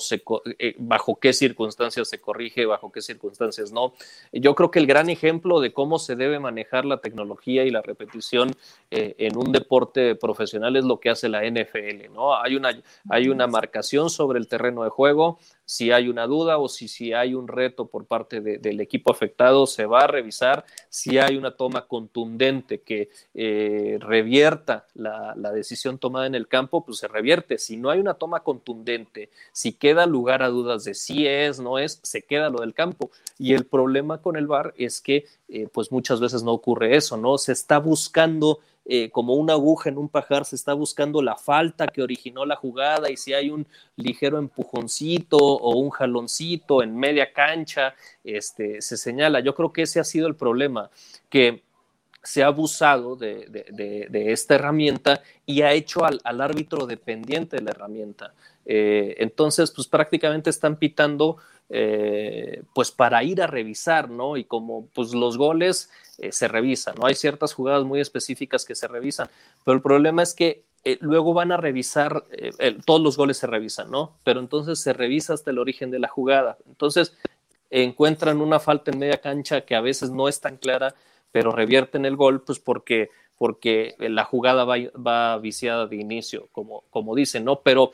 eh, 0.59 0.75
bajo 0.79 1.15
qué 1.21 1.33
circunstancias 1.33 2.09
se 2.09 2.21
corrige, 2.21 2.67
bajo 2.67 2.91
qué 2.91 3.01
circunstancias 3.01 3.71
no. 3.71 3.93
Yo 4.33 4.57
creo 4.57 4.73
que 4.73 4.81
el 4.81 4.89
gran 4.89 5.11
ejemplo 5.11 5.61
de 5.61 5.73
cómo 5.73 6.01
se 6.01 6.17
debe 6.17 6.41
manejar 6.41 6.85
la 6.85 7.01
tecnología 7.01 7.65
y 7.65 7.71
la 7.71 7.83
repetición 7.83 8.51
eh, 8.91 9.15
en 9.19 9.37
un 9.37 9.53
deporte 9.53 10.17
profesional 10.17 10.75
es 10.75 10.85
lo 10.85 10.99
que 10.99 11.11
hace 11.11 11.29
la 11.29 11.49
NFL, 11.49 12.13
¿no? 12.13 12.35
Hay 12.37 12.57
una, 12.57 12.77
hay 13.09 13.29
una 13.29 13.47
marcación 13.47 14.11
sobre 14.11 14.41
el 14.41 14.49
terreno 14.49 14.83
de 14.83 14.91
juego, 14.91 15.39
si 15.65 15.93
hay 15.93 16.09
una 16.09 16.27
duda 16.27 16.59
o 16.59 16.69
si, 16.69 16.89
si 16.89 17.13
hay 17.13 17.33
un 17.33 17.47
reto 17.47 17.87
por 17.87 18.07
parte 18.07 18.41
del 18.41 18.81
equipo 18.81 19.13
afectado, 19.13 19.67
se 19.67 19.87
va 19.87 20.01
a 20.01 20.07
revisar. 20.07 20.67
Si 20.91 21.17
hay 21.17 21.37
una 21.37 21.53
toma 21.53 21.87
contundente 21.87 22.83
que 22.83 23.09
revierta 23.99 24.87
la, 24.95 25.35
decisión 25.53 25.99
tomada 25.99 26.27
en 26.27 26.35
el 26.35 26.49
campo, 26.49 26.85
pues 26.85 26.99
se 26.99 27.09
revierte. 27.09 27.59
Si 27.59 27.77
no 27.77 27.91
hay 27.91 28.01
una 28.01 28.15
toma 28.15 28.41
contundente, 28.41 29.31
si 29.53 29.73
queda 29.73 30.07
lugar 30.07 30.43
a 30.43 30.49
dudas 30.49 30.85
de 30.85 30.95
si 30.95 31.27
es, 31.27 31.61
no 31.61 31.79
es, 31.79 32.01
se 32.03 32.23
queda 32.23 32.51
lo 32.51 32.61
del 32.61 32.75
campo. 32.75 33.11
Y 33.39 33.55
el 33.55 33.65
problema 33.65 34.21
con 34.21 34.37
el 34.37 34.47
VAR 34.47 34.75
es 34.77 35.01
que 35.01 35.27
eh, 35.49 35.69
pues 35.73 35.93
muchas 35.93 36.21
veces 36.21 36.43
no 36.43 36.53
ocurre 36.53 36.97
eso, 36.97 37.17
¿no? 37.17 37.39
Se 37.39 37.53
está 37.53 37.79
buscando 37.79 38.61
eh, 38.87 39.11
como 39.11 39.35
una 39.35 39.55
aguja 39.55 39.89
en 39.89 39.97
un 39.97 40.11
pajar, 40.11 40.45
se 40.45 40.57
está 40.57 40.75
buscando 40.75 41.23
la 41.23 41.37
falta 41.37 41.87
que 41.87 42.03
originó 42.03 42.45
la 42.45 42.57
jugada 42.57 43.11
y 43.11 43.17
si 43.17 43.33
hay 43.33 43.49
un 43.49 43.67
ligero 43.97 44.39
empujoncito 44.39 45.39
o 45.39 45.79
un 45.79 45.89
jaloncito 45.89 46.83
en 46.83 46.95
media 46.95 47.33
cancha, 47.33 47.95
este, 48.25 48.83
se 48.83 48.99
señala. 48.99 49.41
Yo 49.41 49.55
creo 49.55 49.73
que 49.73 49.83
ese 49.83 50.01
ha 50.01 50.05
sido 50.05 50.27
el 50.27 50.37
problema, 50.37 50.91
que 51.31 51.63
se 52.25 52.43
ha 52.43 52.47
abusado 52.47 53.17
de, 53.17 54.09
esta 54.33 54.55
herramienta 54.55 55.23
y 55.47 55.63
ha 55.63 55.73
hecho 55.73 56.05
al, 56.05 56.21
árbitro 56.41 56.87
dependiente 56.87 57.57
de 57.57 57.63
la 57.63 57.71
herramienta. 57.71 58.33
Eh, 58.65 59.17
entonces, 59.19 59.71
pues 59.71 59.87
prácticamente 59.87 60.49
están 60.49 60.77
pitando 60.77 61.37
eh, 61.69 62.63
pues 62.75 62.91
para 62.91 63.23
ir 63.23 63.43
a 63.43 63.47
revisar, 63.47 64.09
¿no? 64.09 64.39
Y 64.39 64.45
como 64.45 64.87
pues 64.95 65.13
los 65.13 65.37
goles 65.37 65.91
eh, 66.19 66.33
se 66.33 66.49
revisan, 66.49 66.95
¿no? 66.99 67.07
Hay 67.07 67.15
ciertas 67.15 67.53
jugadas 67.53 67.85
muy 67.85 68.01
específicas 68.01 68.65
que 68.65 68.75
se 68.75 68.89
revisan, 68.89 69.29
pero 69.65 69.77
el 69.77 69.83
problema 69.83 70.23
es 70.23 70.35
que 70.35 70.65
luego 71.01 71.33
van 71.33 71.51
a 71.51 71.57
revisar, 71.57 72.25
todos 72.85 73.01
los 73.01 73.17
goles 73.17 73.39
se 73.39 73.47
revisan, 73.47 73.91
¿no? 73.91 74.19
Pero 74.23 74.41
entonces 74.41 74.81
se 74.81 74.93
revisa 74.93 75.33
hasta 75.33 75.51
el 75.51 75.59
origen 75.59 75.91
de 75.91 75.99
la 75.99 76.09
jugada. 76.09 76.59
Entonces 76.67 77.17
encuentran 77.71 78.43
una 78.43 78.61
falta 78.61 78.91
en 78.91 78.99
media 78.99 79.19
cancha 79.19 79.63
que 79.63 79.75
a 79.75 79.81
veces 79.81 80.11
no 80.11 80.29
es 80.29 80.41
tan 80.41 80.59
clara, 80.59 80.95
pero 81.35 81.51
revierten 81.51 82.05
el 82.05 82.15
gol, 82.15 82.43
pues 82.43 82.61
porque 82.61 83.11
porque 83.37 83.97
la 83.99 84.23
jugada 84.23 84.65
va, 84.65 84.77
va, 84.95 85.37
viciada 85.39 85.89
de 85.89 85.97
inicio, 85.97 86.47
como, 86.53 86.85
como 86.91 87.17
dicen, 87.17 87.45
¿no? 87.45 87.57
Pero 87.57 87.91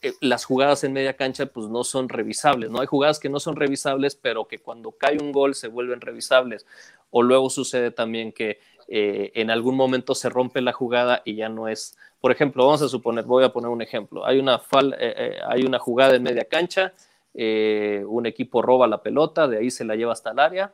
eh, 0.00 0.12
las 0.20 0.44
jugadas 0.44 0.84
en 0.84 0.92
media 0.92 1.16
cancha 1.16 1.46
pues 1.46 1.66
no 1.66 1.82
son 1.82 2.08
revisables, 2.08 2.70
¿no? 2.70 2.80
Hay 2.80 2.86
jugadas 2.86 3.18
que 3.18 3.28
no 3.28 3.40
son 3.40 3.56
revisables, 3.56 4.14
pero 4.14 4.46
que 4.46 4.60
cuando 4.60 4.92
cae 4.92 5.18
un 5.20 5.32
gol 5.32 5.56
se 5.56 5.66
vuelven 5.66 6.00
revisables. 6.00 6.66
O 7.10 7.24
luego 7.24 7.50
sucede 7.50 7.90
también 7.90 8.30
que 8.30 8.60
eh, 8.86 9.32
en 9.34 9.50
algún 9.50 9.74
momento 9.74 10.14
se 10.14 10.28
rompe 10.28 10.60
la 10.60 10.72
jugada 10.72 11.20
y 11.24 11.34
ya 11.34 11.48
no 11.48 11.66
es. 11.66 11.98
Por 12.20 12.30
ejemplo, 12.30 12.64
vamos 12.64 12.82
a 12.82 12.88
suponer, 12.88 13.24
voy 13.24 13.42
a 13.42 13.52
poner 13.52 13.70
un 13.70 13.82
ejemplo. 13.82 14.24
Hay 14.24 14.38
una, 14.38 14.62
eh, 15.00 15.40
hay 15.48 15.64
una 15.64 15.80
jugada 15.80 16.14
en 16.14 16.22
media 16.22 16.44
cancha, 16.44 16.92
un 17.34 18.26
equipo 18.26 18.62
roba 18.62 18.86
la 18.86 19.02
pelota, 19.02 19.48
de 19.48 19.58
ahí 19.58 19.72
se 19.72 19.84
la 19.84 19.96
lleva 19.96 20.12
hasta 20.12 20.30
el 20.30 20.38
área. 20.38 20.72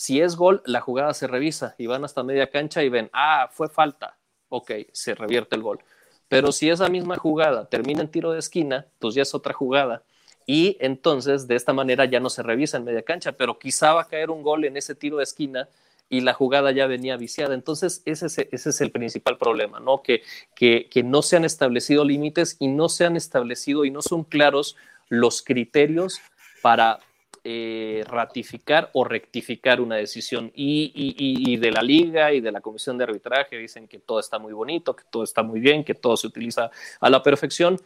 Si 0.00 0.20
es 0.20 0.36
gol, 0.36 0.62
la 0.64 0.80
jugada 0.80 1.12
se 1.12 1.26
revisa 1.26 1.74
y 1.76 1.86
van 1.86 2.04
hasta 2.04 2.22
media 2.22 2.50
cancha 2.50 2.82
y 2.82 2.88
ven, 2.88 3.10
ah, 3.12 3.50
fue 3.52 3.68
falta. 3.68 4.16
Ok, 4.48 4.70
se 4.92 5.14
revierte 5.14 5.56
el 5.56 5.62
gol 5.62 5.84
pero 6.30 6.52
si 6.52 6.70
esa 6.70 6.88
misma 6.88 7.16
jugada 7.16 7.68
termina 7.68 8.02
en 8.02 8.08
tiro 8.08 8.30
de 8.30 8.38
esquina, 8.38 8.86
pues 9.00 9.16
ya 9.16 9.22
es 9.22 9.34
otra 9.34 9.52
jugada. 9.52 10.04
Y 10.46 10.76
entonces 10.78 11.48
de 11.48 11.56
esta 11.56 11.72
manera 11.72 12.04
ya 12.04 12.20
no 12.20 12.30
se 12.30 12.44
revisa 12.44 12.76
en 12.76 12.84
media 12.84 13.02
cancha, 13.02 13.32
pero 13.32 13.58
quizá 13.58 13.94
va 13.94 14.02
a 14.02 14.08
caer 14.08 14.30
un 14.30 14.44
gol 14.44 14.64
en 14.64 14.76
ese 14.76 14.94
tiro 14.94 15.16
de 15.16 15.24
esquina 15.24 15.68
y 16.08 16.20
la 16.20 16.32
jugada 16.32 16.70
ya 16.70 16.86
venía 16.86 17.16
viciada. 17.16 17.52
Entonces, 17.52 18.02
ese 18.04 18.26
es, 18.26 18.38
ese 18.38 18.70
es 18.70 18.80
el 18.80 18.92
principal 18.92 19.38
problema, 19.38 19.80
¿no? 19.80 20.02
Que, 20.04 20.22
que, 20.54 21.02
no 21.02 21.22
se 21.22 21.36
han 21.36 21.44
establecido 21.44 22.04
límites 22.04 22.56
y 22.60 22.68
no 22.68 22.88
se 22.88 23.06
han 23.06 23.16
establecido 23.16 23.84
y 23.84 23.90
no 23.90 24.00
son 24.00 24.22
claros 24.22 24.76
los 25.08 25.42
criterios 25.42 26.20
para 26.62 27.00
eh, 27.44 28.04
ratificar 28.06 28.90
o 28.92 29.04
rectificar 29.04 29.80
una 29.80 29.96
decisión. 29.96 30.50
Y, 30.54 31.56
de 31.56 31.70
la 31.70 31.82
liga 31.82 32.32
y 32.32 32.40
de 32.40 32.52
la 32.52 32.60
comisión 32.60 32.98
de 32.98 33.04
arbitraje 33.04 33.58
dicen 33.58 33.88
que 33.88 33.98
todo 33.98 34.20
está 34.20 34.38
muy 34.38 34.52
bonito, 34.52 34.94
que 34.94 35.04
todo 35.10 35.24
está 35.24 35.42
muy 35.42 35.60
bien, 35.60 35.84
que 35.84 35.94
todo 35.94 36.16
se 36.16 36.26
utiliza 36.26 36.70
a 37.00 37.10
la 37.10 37.22
perfección, 37.22 37.80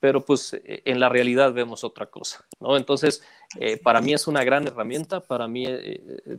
pero 0.00 0.24
pues 0.24 0.54
eh, 0.54 0.82
en 0.84 1.00
la 1.00 1.08
realidad 1.08 1.52
vemos 1.52 1.84
otra 1.84 2.06
cosa, 2.06 2.44
¿no? 2.60 2.76
Entonces, 2.76 3.22
eh, 3.58 3.76
para 3.76 4.00
mí 4.00 4.12
es 4.12 4.26
una 4.26 4.44
gran 4.44 4.66
herramienta, 4.66 5.20
para 5.20 5.48
mí 5.48 5.66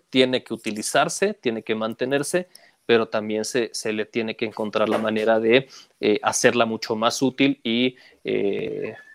tiene 0.09 0.43
que 0.43 0.53
utilizarse, 0.53 1.33
tiene 1.33 1.63
que 1.63 1.75
mantenerse, 1.75 2.47
pero 2.89 3.07
también 3.07 3.45
se, 3.45 3.69
le 3.93 4.07
tiene 4.07 4.35
que 4.35 4.45
encontrar 4.45 4.89
la 4.89 4.97
manera 4.97 5.39
de 5.39 5.69
hacerla 6.23 6.65
mucho 6.65 6.95
más 6.95 7.21
útil 7.21 7.59
y 7.63 7.95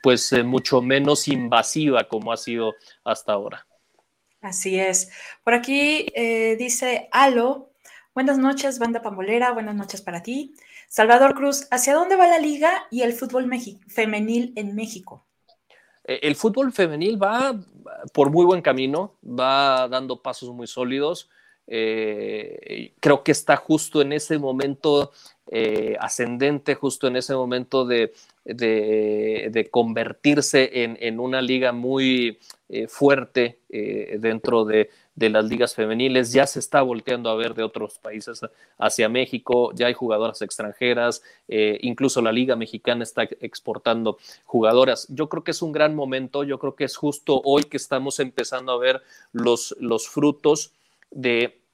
pues 0.05 0.31
eh, 0.35 0.43
mucho 0.43 0.83
menos 0.83 1.29
invasiva 1.29 2.07
como 2.07 2.31
ha 2.31 2.37
sido 2.37 2.75
hasta 3.05 3.33
ahora. 3.33 3.67
Así 4.43 4.79
es. 4.79 5.11
Por 5.43 5.55
aquí 5.55 6.07
eh, 6.15 6.57
dice 6.59 7.09
Alo, 7.11 7.71
buenas 8.15 8.37
noches, 8.37 8.79
banda 8.79 9.01
pambolera, 9.01 9.53
buenas 9.53 9.75
noches 9.75 10.03
para 10.03 10.23
ti. 10.23 10.55
Salvador 10.91 11.35
Cruz, 11.35 11.67
¿hacia 11.71 11.95
dónde 11.95 12.17
va 12.17 12.27
la 12.27 12.39
liga 12.39 12.87
y 12.91 13.01
el 13.01 13.15
fútbol 13.15 13.51
femenil 13.89 14.53
en 14.57 14.75
México? 14.75 15.25
Eh, 16.05 16.21
el 16.23 16.37
fútbol 16.37 16.71
femenil 16.71 17.21
va 17.21 17.59
por 18.13 18.29
muy 18.29 18.45
buen 18.45 18.61
camino, 18.61 19.17
va 19.25 19.89
dando 19.89 20.21
pasos 20.21 20.51
muy 20.51 20.67
sólidos. 20.67 21.31
Creo 21.67 23.23
que 23.25 23.33
está 23.33 23.57
justo 23.57 24.03
en 24.03 24.13
ese 24.13 24.39
momento 24.39 25.13
ascendente, 25.99 26.75
justo 26.75 27.07
en 27.07 27.17
ese 27.17 27.35
momento 27.35 27.85
de, 27.87 28.13
de, 28.45 29.69
convertirse 29.71 30.71
en, 30.85 31.21
una 31.21 31.41
liga 31.41 31.73
muy 31.73 32.39
eh, 32.69 32.87
fuerte 32.89 33.61
eh, 33.71 34.17
dentro 34.21 34.65
de, 34.65 34.91
las 35.17 35.45
ligas 35.45 35.75
femeniles. 35.75 36.33
Ya 36.33 36.47
se 36.47 36.59
está 36.59 36.83
volteando 36.83 37.31
a 37.31 37.37
ver 37.37 37.55
de 37.55 37.63
otros 37.63 37.99
países 37.99 38.41
hacia 38.79 39.09
México, 39.09 39.73
ya 39.75 39.87
hay 39.87 39.95
jugadoras 39.95 40.43
extranjeras, 40.43 41.23
eh, 41.49 41.79
incluso 41.83 42.21
la 42.21 42.33
liga 42.33 42.57
mexicana 42.57 43.03
está 43.03 43.23
exportando 43.41 44.19
jugadoras. 44.45 45.07
Yo 45.09 45.29
creo 45.29 45.45
que 45.45 45.53
es 45.53 45.63
un 45.63 45.73
gran 45.73 45.95
momento, 45.95 46.45
yo 46.45 46.59
creo 46.59 46.75
que 46.75 46.85
es 46.85 46.97
justo 46.97 47.41
hoy 47.45 47.65
que 47.65 47.77
estamos 47.77 48.21
empezando 48.21 48.73
a 48.73 48.79
ver 48.79 49.03
los, 49.33 49.75
los 49.79 50.09
frutos 50.09 50.73
de 51.15 51.65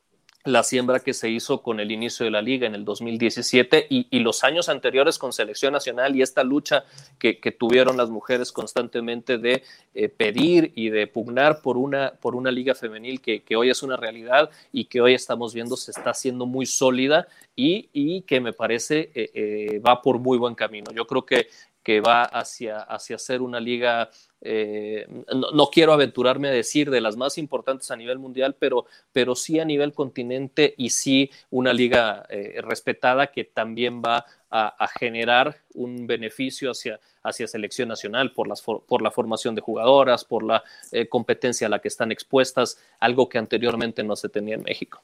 la 0.45 0.63
siembra 0.63 1.01
que 1.01 1.13
se 1.13 1.29
hizo 1.29 1.63
con 1.63 1.81
el 1.81 1.93
inicio 1.93 2.25
de 2.25 2.31
la 2.31 2.41
liga 2.41 2.67
en 2.67 2.75
el 2.75 2.85
2017 2.85 3.87
y, 3.91 4.19
los 4.21 4.43
años 4.43 4.71
anteriores 4.71 5.19
con 5.19 5.33
selección 5.35 5.75
nacional 5.75 6.17
y 6.17 6.23
esta 6.23 6.45
lucha 6.45 6.85
que, 7.19 7.35
tuvieron 7.59 7.99
las 7.99 8.09
mujeres 8.09 8.53
constantemente 8.53 9.37
de 9.37 9.63
eh, 9.93 10.09
pedir 10.09 10.73
y 10.75 10.89
de 10.89 11.07
pugnar 11.07 11.61
por 11.61 11.77
una, 11.77 12.13
por 12.21 12.35
una 12.35 12.51
liga 12.51 12.75
femenil 12.75 13.21
que, 13.21 13.45
hoy 13.55 13.69
es 13.69 13.83
una 13.83 13.97
realidad 13.97 14.51
y 14.73 14.87
que 14.87 15.03
hoy 15.03 15.13
estamos 15.13 15.53
viendo 15.53 15.77
se 15.77 15.91
está 15.91 16.11
haciendo 16.11 16.47
muy 16.47 16.65
sólida 16.65 17.29
y, 17.55 18.23
que 18.23 18.41
me 18.41 18.55
parece 18.55 19.11
eh, 19.15 19.31
eh, 19.35 19.79
va 19.81 20.01
por 20.01 20.19
muy 20.19 20.39
buen 20.39 20.55
camino. 20.55 20.91
Yo 20.93 21.07
creo 21.07 21.27
que 21.27 21.49
que 21.83 22.01
va 22.01 22.25
hacia, 22.25 22.81
hacia 22.81 23.19
ser 23.19 23.43
una 23.43 23.59
liga, 23.59 24.11
eh, 24.43 25.07
no, 25.35 25.67
quiero 25.71 25.93
aventurarme 25.93 26.49
a 26.49 26.53
decir 26.53 26.91
de 26.91 27.01
las 27.01 27.17
más 27.17 27.37
importantes 27.37 27.91
a 27.91 27.97
nivel 27.97 28.19
mundial, 28.19 28.57
pero, 28.59 28.87
pero 29.13 29.35
sí 29.35 29.61
a 29.61 29.65
nivel 29.65 29.93
continente 29.93 30.75
y 30.79 30.91
sí 30.91 31.31
una 31.51 31.73
liga 31.73 32.25
eh, 32.31 32.61
respetada 32.63 33.29
que 33.29 33.45
también 33.45 34.01
va 34.01 34.25
a, 34.53 34.89
generar 34.99 35.61
un 35.75 36.09
beneficio 36.09 36.73
hacia, 36.73 36.99
hacia 37.23 37.47
selección 37.47 37.89
nacional 37.89 38.33
por, 38.33 38.49
las, 38.49 38.63
por 38.63 39.01
la 39.01 39.13
formación 39.13 39.55
de 39.55 39.61
jugadoras, 39.61 40.25
por 40.25 40.43
la 40.43 40.65
eh, 40.91 41.07
competencia 41.09 41.69
a 41.69 41.71
la 41.71 41.79
que 41.79 41.87
están 41.87 42.11
expuestas, 42.11 42.79
algo 42.99 43.29
que 43.29 43.39
anteriormente 43.39 44.03
no 44.03 44.17
se 44.17 44.29
tenía 44.29 44.57
en 44.57 44.63
México. 44.63 45.03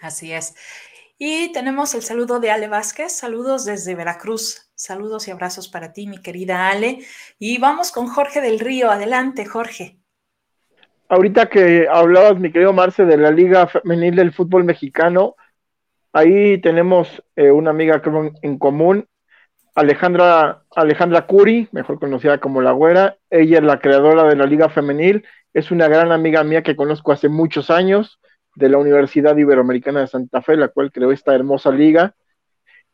Así 0.00 0.32
es. 0.32 0.54
Y 1.18 1.52
tenemos 1.52 1.94
el 1.94 2.02
saludo 2.02 2.40
de 2.40 2.50
Ale 2.50 2.68
Vázquez. 2.68 3.12
Saludos 3.12 3.66
desde 3.66 3.94
Veracruz. 3.94 4.65
Saludos 4.78 5.26
y 5.26 5.30
abrazos 5.30 5.68
para 5.68 5.94
ti, 5.94 6.06
mi 6.06 6.18
querida 6.18 6.68
Ale. 6.68 6.98
Y 7.38 7.56
vamos 7.56 7.90
con 7.92 8.08
Jorge 8.08 8.42
del 8.42 8.60
Río. 8.60 8.90
Adelante, 8.90 9.46
Jorge. 9.46 9.96
Ahorita 11.08 11.48
que 11.48 11.88
hablabas, 11.90 12.38
mi 12.38 12.52
querido 12.52 12.74
Marce, 12.74 13.06
de 13.06 13.16
la 13.16 13.30
Liga 13.30 13.66
Femenil 13.68 14.14
del 14.14 14.34
Fútbol 14.34 14.64
Mexicano, 14.64 15.34
ahí 16.12 16.60
tenemos 16.60 17.22
eh, 17.36 17.50
una 17.50 17.70
amiga 17.70 18.02
en 18.42 18.58
común, 18.58 19.08
Alejandra, 19.74 20.64
Alejandra 20.74 21.26
Curi, 21.26 21.68
mejor 21.72 21.98
conocida 21.98 22.38
como 22.38 22.60
La 22.60 22.72
Güera. 22.72 23.16
Ella 23.30 23.58
es 23.58 23.64
la 23.64 23.78
creadora 23.78 24.24
de 24.24 24.36
la 24.36 24.44
Liga 24.44 24.68
Femenil. 24.68 25.24
Es 25.54 25.70
una 25.70 25.88
gran 25.88 26.12
amiga 26.12 26.44
mía 26.44 26.62
que 26.62 26.76
conozco 26.76 27.12
hace 27.12 27.30
muchos 27.30 27.70
años 27.70 28.20
de 28.54 28.68
la 28.68 28.76
Universidad 28.76 29.36
Iberoamericana 29.38 30.00
de 30.00 30.06
Santa 30.06 30.42
Fe, 30.42 30.56
la 30.56 30.68
cual 30.68 30.92
creó 30.92 31.12
esta 31.12 31.34
hermosa 31.34 31.70
liga. 31.70 32.14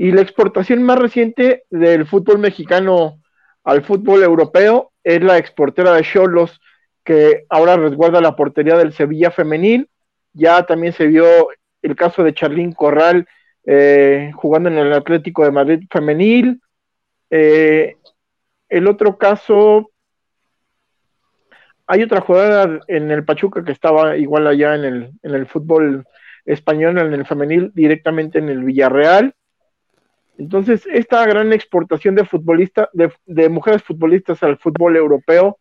Y 0.02 0.10
la 0.10 0.20
exportación 0.20 0.82
más 0.82 0.98
reciente 0.98 1.62
del 1.70 2.08
fútbol 2.08 2.40
mexicano 2.40 3.20
al 3.62 3.84
fútbol 3.84 4.24
europeo 4.24 4.90
es 5.04 5.22
la 5.22 5.38
exportera 5.38 5.92
de 5.92 6.02
Cholos, 6.02 6.60
que 7.04 7.44
ahora 7.48 7.76
resguarda 7.76 8.20
la 8.20 8.34
portería 8.34 8.76
del 8.76 8.92
Sevilla 8.92 9.30
femenil. 9.30 9.88
Ya 10.32 10.64
también 10.64 10.92
se 10.92 11.06
vio 11.06 11.50
el 11.82 11.94
caso 11.94 12.24
de 12.24 12.34
Charlín 12.34 12.72
Corral 12.72 13.28
eh, 13.64 14.32
jugando 14.34 14.70
en 14.70 14.78
el 14.78 14.92
Atlético 14.92 15.44
de 15.44 15.52
Madrid 15.52 15.84
femenil. 15.88 16.60
Eh, 17.30 17.94
el 18.70 18.88
otro 18.88 19.16
caso, 19.16 19.92
hay 21.86 22.02
otra 22.02 22.22
jugada 22.22 22.80
en 22.88 23.12
el 23.12 23.24
Pachuca 23.24 23.64
que 23.64 23.70
estaba 23.70 24.16
igual 24.16 24.48
allá 24.48 24.74
en 24.74 24.84
el, 24.84 25.12
en 25.22 25.34
el 25.36 25.46
fútbol 25.46 26.04
español, 26.44 26.98
en 26.98 27.14
el 27.14 27.24
femenil, 27.24 27.70
directamente 27.72 28.40
en 28.40 28.48
el 28.48 28.64
Villarreal. 28.64 29.32
Entonces, 30.42 30.88
esta 30.92 31.24
gran 31.24 31.52
exportación 31.52 32.16
de 32.16 32.24
futbolistas, 32.24 32.88
de, 32.92 33.48
mujeres 33.48 33.84
futbolistas 33.84 34.42
al 34.42 34.58
fútbol 34.58 34.96
europeo, 34.96 35.58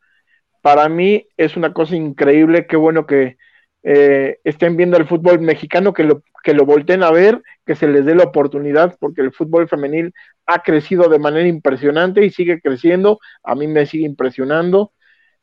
para 0.62 0.90
mí 0.90 1.28
es 1.38 1.56
una 1.56 1.72
cosa 1.72 1.96
increíble. 1.96 2.66
Qué 2.66 2.78
bueno 2.78 3.06
que 3.06 3.38
eh, 3.84 4.40
estén 4.44 4.78
viendo 4.78 4.98
el 4.98 5.06
fútbol 5.06 5.40
mexicano, 5.40 5.94
que 5.94 6.04
lo, 6.04 6.24
que 6.44 6.56
lo 6.56 6.66
volteen 6.66 7.04
a 7.04 7.12
ver, 7.12 7.44
que 7.64 7.76
se 7.76 7.88
les 7.88 8.06
dé 8.06 8.16
la 8.16 8.24
oportunidad, 8.24 8.98
porque 9.00 9.22
el 9.22 9.32
fútbol 9.32 9.70
femenil 9.70 10.14
ha 10.48 10.64
crecido 10.64 11.10
de 11.10 11.20
manera 11.20 11.48
impresionante 11.48 12.26
y 12.26 12.32
sigue 12.32 12.60
creciendo. 12.60 13.20
A 13.44 13.54
mí 13.54 13.68
me 13.68 13.86
sigue 13.86 14.06
impresionando. 14.06 14.94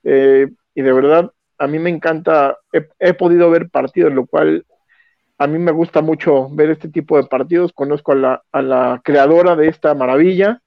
Eh, 0.03 0.49
y 0.74 0.82
de 0.82 0.93
verdad, 0.93 1.30
a 1.59 1.68
mí 1.68 1.78
me 1.78 1.91
encanta. 1.91 2.59
he 2.99 3.14
podido 3.14 3.51
ver 3.51 3.70
partidos, 3.70 4.12
lo 4.12 4.26
cual 4.26 4.66
a 5.39 5.47
mí 5.47 5.59
me 5.59 5.70
gusta 5.70 6.03
mucho 6.03 6.49
ver 6.51 6.70
este 6.70 6.89
tipo 6.89 7.16
de 7.16 7.28
partidos. 7.28 7.72
Conozco 7.72 8.12
a 8.12 8.62
la, 8.62 9.01
creadora 9.05 9.55
de 9.55 9.68
esta 9.68 9.95
maravilla. 9.95 10.61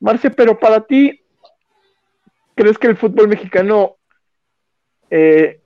Marce, 0.00 0.30
pero 0.30 0.58
para 0.58 0.82
ti, 0.82 1.24
¿crees 2.54 2.76
que 2.76 2.88
el 2.88 2.96
fútbol 2.96 3.28
mexicano 3.28 3.96
eh, 5.08 5.62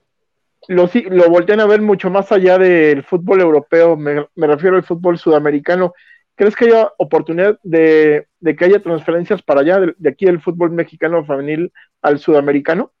lo, 0.69 0.89
lo 1.09 1.29
voltean 1.29 1.59
a 1.59 1.65
ver 1.65 1.81
mucho 1.81 2.09
más 2.09 2.31
allá 2.31 2.57
del 2.57 3.03
fútbol 3.03 3.41
europeo? 3.41 3.97
Me, 3.97 4.25
refiero 4.35 4.77
al 4.77 4.83
fútbol 4.83 5.17
sudamericano. 5.17 5.93
¿Crees 6.35 6.55
que 6.55 6.65
haya 6.65 6.89
oportunidad 6.97 7.59
de, 7.63 8.27
que 8.57 8.65
haya 8.65 8.81
transferencias 8.81 9.41
para 9.41 9.59
allá, 9.59 9.81
de, 9.81 9.93
de 9.97 10.09
aquí 10.09 10.25
del 10.25 10.41
fútbol 10.41 10.71
mexicano 10.71 11.25
femenil 11.25 11.73
al 12.01 12.19
sudamericano? 12.19 12.93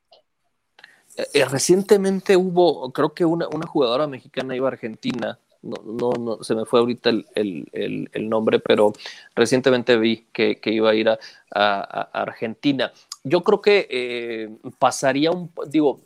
Eh, 1.21 1.41
eh, 1.41 1.45
recientemente 1.45 2.35
hubo, 2.35 2.91
creo 2.91 3.13
que 3.13 3.25
una, 3.25 3.47
una, 3.47 3.67
jugadora 3.67 4.07
mexicana 4.07 4.55
iba 4.55 4.67
a 4.67 4.71
Argentina, 4.71 5.37
no, 5.61 5.75
no, 5.85 6.13
no 6.13 6.43
se 6.43 6.55
me 6.55 6.65
fue 6.65 6.79
ahorita 6.79 7.09
el, 7.11 7.27
el, 7.35 8.09
el, 8.11 8.29
nombre, 8.29 8.59
pero 8.59 8.93
recientemente 9.35 9.97
vi 9.97 10.25
que, 10.33 10.59
que 10.59 10.71
iba 10.71 10.89
a 10.89 10.95
ir 10.95 11.09
a, 11.09 11.19
a, 11.51 12.09
Argentina. 12.13 12.91
Yo 13.23 13.43
creo 13.43 13.61
que 13.61 13.87
eh, 13.91 14.49
pasaría 14.79 15.29
un, 15.29 15.51
digo, 15.67 16.01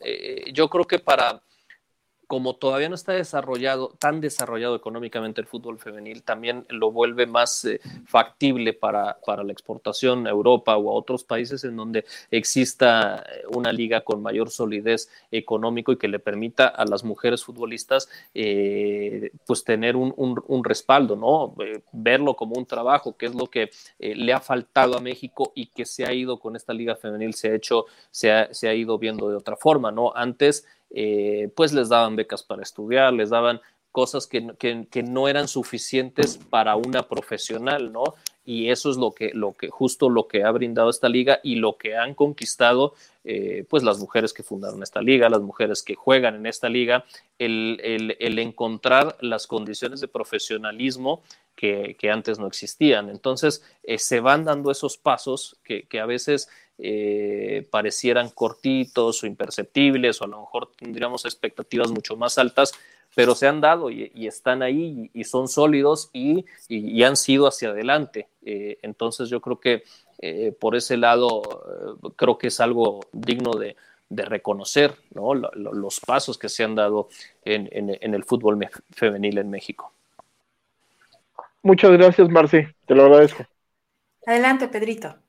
yo 0.52 0.70
creo 0.70 0.86
que 0.86 1.00
para 1.00 1.42
como 2.28 2.56
todavía 2.56 2.90
no 2.90 2.96
está 2.96 3.14
desarrollado, 3.14 3.94
tan 4.00 4.22
desarrollado 4.22 4.76
económicamente 4.76 5.42
el 5.42 5.48
fútbol 5.48 5.80
femenil, 5.80 6.24
también 6.24 6.66
lo 6.70 6.92
vuelve 6.92 7.26
más 7.26 7.66
eh, 7.66 7.80
factible 8.06 8.74
para, 8.74 9.18
para, 9.26 9.44
la 9.44 9.52
exportación 9.52 10.28
a 10.28 10.32
Europa 10.32 10.76
o 10.78 10.90
a 10.90 10.94
otros 10.94 11.24
países 11.24 11.64
en 11.64 11.76
donde 11.76 12.06
exista 12.32 13.18
eh, 13.18 13.44
una 13.50 13.72
liga 13.72 14.02
con 14.02 14.22
mayor 14.22 14.50
solidez 14.50 15.10
económico 15.32 15.92
y 15.92 15.98
que 15.98 16.08
le 16.08 16.20
permita 16.20 16.68
a 16.68 16.86
las 16.86 17.04
mujeres 17.04 17.44
futbolistas 17.44 18.10
eh, 18.34 19.32
pues 19.46 19.64
tener 19.64 19.96
un, 19.96 20.14
un, 20.16 20.64
respaldo, 20.64 21.16
¿no? 21.16 21.56
verlo 21.92 22.36
como 22.36 22.56
un 22.56 22.66
trabajo, 22.66 23.16
que 23.16 23.28
es 23.28 23.36
lo 23.36 23.48
que 23.48 23.70
le 24.00 24.34
ha 24.34 24.40
faltado 24.40 24.98
a 24.98 25.02
México 25.02 25.52
y 25.54 25.68
que 25.68 25.86
se 25.86 26.06
ha 26.06 26.14
ido 26.14 26.40
con 26.40 26.56
esta 26.56 26.74
liga 26.74 26.96
femenil, 26.96 27.34
se 27.34 27.50
ha 27.50 27.56
hecho, 27.56 27.86
se 28.10 28.32
ha, 28.32 28.54
se 28.54 28.68
ha 28.68 28.74
ido 28.74 28.98
viendo 28.98 29.30
de 29.30 29.36
otra 29.36 29.56
forma, 29.56 29.92
¿no? 29.92 30.12
Antes 30.16 30.66
eh, 30.98 31.50
pues 31.54 31.74
les 31.74 31.90
daban 31.90 32.16
becas 32.16 32.42
para 32.42 32.64
estudiar, 32.64 33.12
les 33.12 33.30
daban 33.30 33.60
cosas 33.92 34.28
que, 34.28 35.04
no 35.04 35.28
eran 35.28 35.50
suficientes 35.50 36.38
para 36.50 36.78
una 36.78 37.04
profesional, 37.04 37.92
¿no? 37.92 38.04
Y 38.46 38.70
eso 38.70 38.90
es 38.90 38.96
lo 38.96 39.12
que, 39.12 39.32
lo 39.34 39.54
que, 39.54 39.70
justo 39.70 40.10
lo 40.10 40.30
que 40.30 40.46
ha 40.46 40.52
brindado 40.52 40.90
esta 40.90 41.10
liga 41.10 41.42
y 41.44 41.56
lo 41.56 41.78
que 41.78 41.98
han 41.98 42.14
conquistado, 42.14 42.94
eh, 43.26 43.66
pues 43.70 43.84
las 43.84 44.00
mujeres 44.00 44.32
que 44.32 44.44
fundaron 44.44 44.84
esta 44.84 45.02
liga, 45.02 45.28
las 45.28 45.42
mujeres 45.42 45.84
que 45.84 45.96
juegan 45.96 46.36
en 46.36 46.46
esta 46.46 46.70
liga, 46.70 47.04
el, 47.40 47.80
encontrar 48.40 49.18
las 49.20 49.48
condiciones 49.48 50.00
de 50.00 50.08
profesionalismo 50.08 51.24
que, 51.58 51.98
antes 52.10 52.40
no 52.40 52.48
existían. 52.48 53.10
Entonces, 53.10 53.64
eh, 53.84 53.98
se 53.98 54.22
van 54.22 54.46
dando 54.46 54.72
esos 54.72 54.98
pasos 54.98 55.58
que, 55.64 55.84
que 55.84 56.00
a 56.00 56.06
veces 56.06 56.48
eh, 56.78 57.68
parecieran 57.72 58.30
cortitos 58.30 59.24
o 59.24 59.28
imperceptibles 59.28 60.20
o 60.20 60.26
a 60.26 60.28
lo 60.28 60.42
mejor 60.42 60.72
tendríamos 60.76 61.26
expectativas 61.26 61.90
mucho 61.90 62.18
más 62.18 62.38
altas, 62.38 62.74
pero 63.16 63.34
se 63.34 63.48
han 63.48 63.62
dado 63.62 63.90
y, 63.90 64.12
están 64.28 64.62
ahí 64.62 65.10
y, 65.14 65.24
son 65.24 65.48
sólidos 65.48 66.10
y, 66.12 66.46
han 67.04 67.16
sido 67.16 67.48
hacia 67.48 67.70
adelante. 67.70 68.28
Eh, 68.46 68.78
entonces 68.82 69.30
yo 69.30 69.40
creo 69.40 69.60
que 69.60 69.84
eh, 70.20 70.54
por 70.60 70.76
ese 70.76 70.98
lado 70.98 71.42
creo 72.16 72.38
que 72.38 72.48
es 72.48 72.60
algo 72.60 73.02
digno 73.12 73.54
de, 73.54 73.76
reconocer 74.08 74.96
los 75.56 76.00
pasos 76.00 76.38
que 76.38 76.48
se 76.48 76.64
han 76.64 76.76
dado 76.76 77.10
en, 77.44 77.68
en 77.74 78.14
el 78.14 78.24
fútbol 78.24 78.66
femenil 78.92 79.40
en 79.40 79.50
México. 79.50 79.92
Muchas 81.64 81.92
gracias, 81.94 82.30
Marce, 82.30 82.76
te 82.86 82.94
lo 82.94 83.06
agradezco. 83.06 83.44
Adelante, 84.28 84.68
Pedrito. 84.68 85.25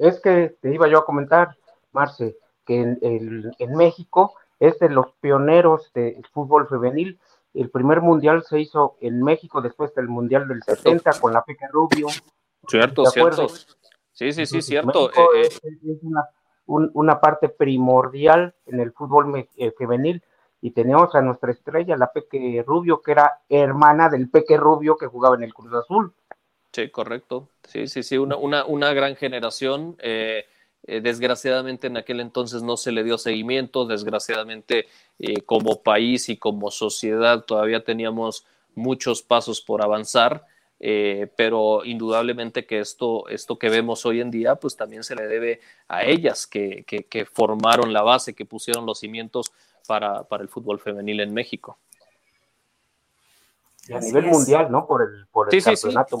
Es 0.00 0.20
que 0.20 0.56
te 0.60 0.72
iba 0.74 0.88
yo 0.88 0.98
a 0.98 1.04
comentar, 1.04 1.56
Marce, 1.92 2.36
que 2.64 2.80
en, 3.00 3.76
México 3.76 4.34
es 4.60 4.78
de 4.78 4.88
los 4.88 5.12
pioneros 5.20 5.92
del 5.92 6.24
fútbol 6.32 6.68
femenil. 6.68 7.18
El 7.52 7.70
primer 7.70 8.00
mundial 8.00 8.42
se 8.44 8.60
hizo 8.60 8.96
en 9.00 9.22
México 9.22 9.60
después 9.60 9.94
del 9.94 10.08
mundial 10.08 10.48
del 10.48 10.62
70 10.62 11.20
con 11.20 11.32
la 11.32 11.44
Peque 11.44 11.66
Rubio. 11.70 12.08
Cierto, 12.66 13.04
cierto. 13.06 13.46
Sí, 14.12 14.32
sí, 14.32 14.46
sí, 14.46 14.62
cierto. 14.62 15.10
Eh, 15.10 15.42
eh. 15.42 15.48
es, 15.52 15.98
una, 16.66 17.20
parte 17.20 17.48
primordial 17.48 18.54
en 18.66 18.80
el 18.80 18.92
fútbol 18.92 19.48
eh, 19.56 19.72
femenil 19.76 20.22
y 20.60 20.70
tenemos 20.70 21.14
a 21.14 21.20
nuestra 21.20 21.50
estrella, 21.52 21.96
la 21.96 22.10
Peque 22.10 22.64
Rubio, 22.66 23.02
que 23.02 23.12
era 23.12 23.42
hermana 23.48 24.08
del 24.08 24.30
Peque 24.30 24.56
Rubio 24.56 24.96
que 24.96 25.06
jugaba 25.06 25.36
en 25.36 25.42
el 25.42 25.52
Cruz 25.52 25.74
Azul. 25.74 26.14
Sí, 26.74 26.90
correcto. 26.90 27.48
Sí, 27.68 27.86
sí, 27.86 28.02
sí, 28.02 28.18
una, 28.18 28.36
una, 28.36 28.64
una 28.64 28.92
gran 28.92 29.14
generación. 29.14 29.96
Eh, 30.00 30.44
eh, 30.82 31.00
desgraciadamente 31.00 31.86
en 31.86 31.96
aquel 31.96 32.18
entonces 32.18 32.64
no 32.64 32.76
se 32.76 32.90
le 32.90 33.04
dio 33.04 33.16
seguimiento, 33.16 33.86
desgraciadamente 33.86 34.86
eh, 35.20 35.42
como 35.42 35.82
país 35.84 36.28
y 36.28 36.36
como 36.36 36.72
sociedad 36.72 37.44
todavía 37.44 37.84
teníamos 37.84 38.44
muchos 38.74 39.22
pasos 39.22 39.60
por 39.62 39.82
avanzar, 39.82 40.46
pero 41.36 41.84
indudablemente 41.84 42.66
que 42.66 42.80
esto, 42.80 43.26
esto 43.28 43.58
que 43.58 43.70
vemos 43.70 44.04
hoy 44.04 44.20
en 44.20 44.30
día, 44.30 44.56
pues 44.56 44.76
también 44.76 45.02
se 45.04 45.14
le 45.14 45.26
debe 45.26 45.60
a 45.88 46.04
ellas 46.04 46.46
que, 46.46 46.84
que, 46.84 47.24
formaron 47.24 47.92
la 47.92 48.02
base, 48.02 48.34
que 48.34 48.44
pusieron 48.44 48.84
los 48.84 48.98
cimientos 48.98 49.52
para, 49.86 50.24
para 50.24 50.42
el 50.42 50.50
fútbol 50.50 50.80
femenil 50.80 51.20
en 51.20 51.32
México 51.32 51.78
a 53.92 54.00
nivel 54.00 54.26
mundial, 54.26 54.70
¿no? 54.70 54.86
Por 54.86 55.02
el, 55.02 55.26
por 55.26 55.52
el 55.52 55.62
campeonato. 55.62 56.18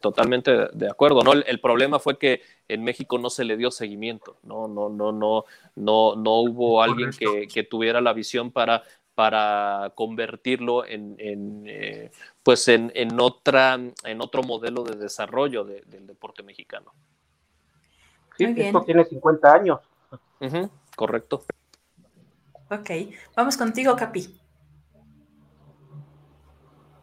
totalmente 0.00 0.68
de 0.72 0.88
acuerdo, 0.88 1.22
¿no? 1.22 1.32
El, 1.32 1.60
problema 1.60 1.98
fue 1.98 2.18
que 2.18 2.42
en 2.68 2.82
México 2.82 3.18
no 3.18 3.30
se 3.30 3.44
le 3.44 3.56
dio 3.56 3.70
seguimiento, 3.70 4.38
¿no? 4.42 4.66
No, 4.66 4.88
no, 4.88 5.12
no, 5.12 5.44
no, 5.76 6.16
no 6.16 6.40
hubo 6.40 6.82
alguien 6.82 7.10
que, 7.10 7.46
que 7.46 7.62
tuviera 7.62 8.00
la 8.00 8.12
visión 8.12 8.50
para, 8.50 8.82
para 9.14 9.92
convertirlo 9.94 10.86
en, 10.86 11.14
en 11.18 11.64
eh, 11.66 12.10
pues 12.42 12.66
en, 12.68 12.90
en, 12.94 13.20
otra, 13.20 13.74
en 13.74 14.20
otro 14.20 14.42
modelo 14.42 14.82
de 14.82 14.96
desarrollo 14.96 15.64
del 15.64 16.06
deporte 16.06 16.42
mexicano. 16.42 16.92
Sí, 18.36 18.46
esto 18.56 18.82
tiene 18.82 19.04
50 19.04 19.52
años. 19.52 19.80
correcto. 20.96 21.44
Ok, 22.70 22.90
vamos 23.36 23.56
contigo, 23.56 23.94
Capi. 23.94 24.40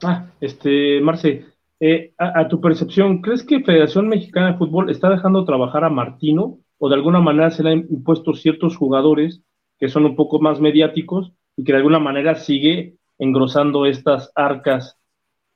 Ah, 0.04 0.28
este, 0.40 1.02
Marce, 1.02 1.46
eh, 1.80 2.14
a, 2.18 2.48
tu 2.48 2.60
percepción, 2.60 3.22
¿crees 3.22 3.44
que 3.44 3.64
Federación 3.64 4.08
Mexicana 4.08 4.52
de 4.52 4.58
Fútbol 4.58 4.90
está 4.90 5.10
dejando 5.10 5.46
trabajar 5.46 5.84
a 5.84 5.90
Martino 5.90 6.60
o 6.80 6.90
de 6.90 6.96
alguna 6.96 7.20
manera 7.20 7.52
se 7.52 7.64
le 7.64 7.72
han 7.72 7.86
impuesto 7.90 8.34
ciertos 8.34 8.76
jugadores 8.76 9.42
que 9.80 9.90
son 9.90 10.06
un 10.06 10.16
poco 10.16 10.40
más 10.40 10.60
mediáticos 10.60 11.32
y 11.56 11.64
que 11.64 11.72
de 11.72 11.78
alguna 11.78 12.00
manera 12.00 12.36
sigue 12.36 12.96
engrosando 13.20 13.86
estas 13.86 14.32
arcas 14.36 14.98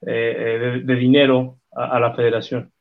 eh, 0.02 0.82
de, 0.84 0.96
dinero 0.96 1.58
a, 1.72 2.00
la 2.00 2.14
federación? 2.14 2.72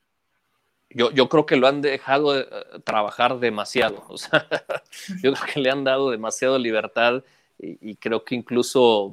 Yo, 0.90 1.10
yo, 1.10 1.28
creo 1.28 1.46
que 1.46 1.56
lo 1.56 1.66
han 1.66 1.80
dejado 1.80 2.32
de, 2.32 2.40
eh, 2.40 2.46
trabajar 2.84 3.38
demasiado. 3.38 4.04
Yo 5.22 5.32
creo 5.32 5.46
que 5.54 5.60
le 5.60 5.70
han 5.70 5.84
dado 5.84 6.10
demasiado 6.10 6.58
libertad 6.58 7.22
y 7.58 7.94
creo 7.96 8.24
que 8.24 8.34
incluso 8.34 9.12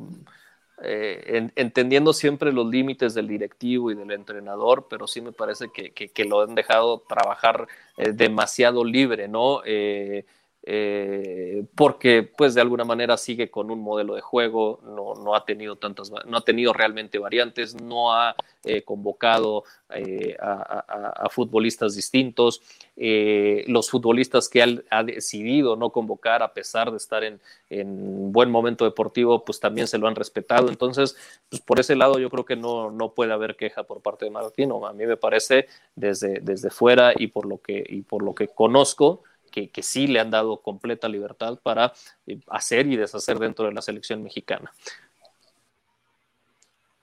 eh, 0.83 1.49
entendiendo 1.55 2.13
siempre 2.13 2.53
los 2.53 2.67
límites 2.67 3.15
del 3.15 3.27
directivo 3.27 3.89
y 3.89 3.95
del 3.95 4.11
entrenador, 4.11 4.87
pero 4.89 5.07
sí 5.07 5.21
me 5.21 5.31
parece 5.31 5.69
que, 5.69 5.91
que, 5.91 6.25
lo 6.25 6.41
han 6.41 6.53
dejado 6.53 6.99
trabajar 7.07 7.67
eh, 7.97 8.11
demasiado 8.11 8.83
libre, 8.83 9.27
¿no? 9.27 9.61
Eh, 9.65 10.25
eh, 10.69 11.63
porque 11.75 12.23
pues 12.23 12.53
de 12.53 12.59
alguna 12.59 12.83
manera 12.83 13.15
sigue 13.15 13.49
con 13.49 13.71
un 13.71 13.79
modelo 13.79 14.15
de 14.15 14.21
juego, 14.21 14.81
no, 14.83 15.13
no 15.13 15.33
ha 15.33 15.45
tenido 15.45 15.77
tantas, 15.77 16.11
no 16.11 16.37
ha 16.37 16.41
tenido 16.41 16.73
realmente 16.73 17.19
variantes, 17.19 17.81
no 17.81 18.13
ha 18.13 18.35
eh, 18.65 18.81
convocado 18.81 19.63
eh, 19.95 20.35
a, 20.41 21.29
futbolistas 21.31 21.95
distintos, 21.95 22.61
los 22.97 23.89
futbolistas 23.89 24.49
que 24.49 24.83
ha, 24.89 25.03
decidido 25.03 25.77
no 25.77 25.91
convocar 25.91 26.43
a 26.43 26.51
pesar 26.53 26.91
de 26.91 26.97
estar 26.97 27.23
en, 27.23 27.39
en, 27.69 28.33
buen 28.33 28.51
momento 28.51 28.83
deportivo, 28.83 29.45
pues 29.45 29.61
también 29.61 29.87
se 29.87 29.97
lo 29.97 30.09
han 30.09 30.15
respetado, 30.15 30.67
entonces 30.67 31.15
pues 31.49 31.61
por 31.61 31.79
ese 31.79 31.95
lado 31.95 32.19
yo 32.19 32.29
creo 32.29 32.43
que 32.43 32.57
no, 32.57 32.91
no 32.91 33.13
puede 33.13 33.31
haber 33.31 33.55
queja 33.55 33.83
por 33.83 34.01
parte 34.01 34.25
de 34.25 34.31
Martino, 34.31 34.85
a 34.85 34.91
mí 34.91 35.05
me 35.05 35.15
parece 35.15 35.67
desde, 35.95 36.41
desde 36.41 36.71
fuera 36.71 37.13
y 37.15 37.27
por 37.27 37.45
lo 37.45 37.61
que, 37.61 37.85
y 37.87 38.01
por 38.01 38.21
lo 38.21 38.35
que 38.35 38.49
conozco, 38.49 39.23
que, 39.65 39.83
sí 39.83 40.07
le 40.07 40.19
han 40.19 40.29
dado 40.29 40.61
completa 40.61 41.07
libertad 41.07 41.59
para 41.61 41.93
eh, 42.25 42.39
hacer 42.47 42.87
y 42.87 42.95
deshacer 42.95 43.39
dentro 43.39 43.65
de 43.65 43.73
la 43.73 43.81
selección 43.81 44.21
mexicana. 44.21 44.71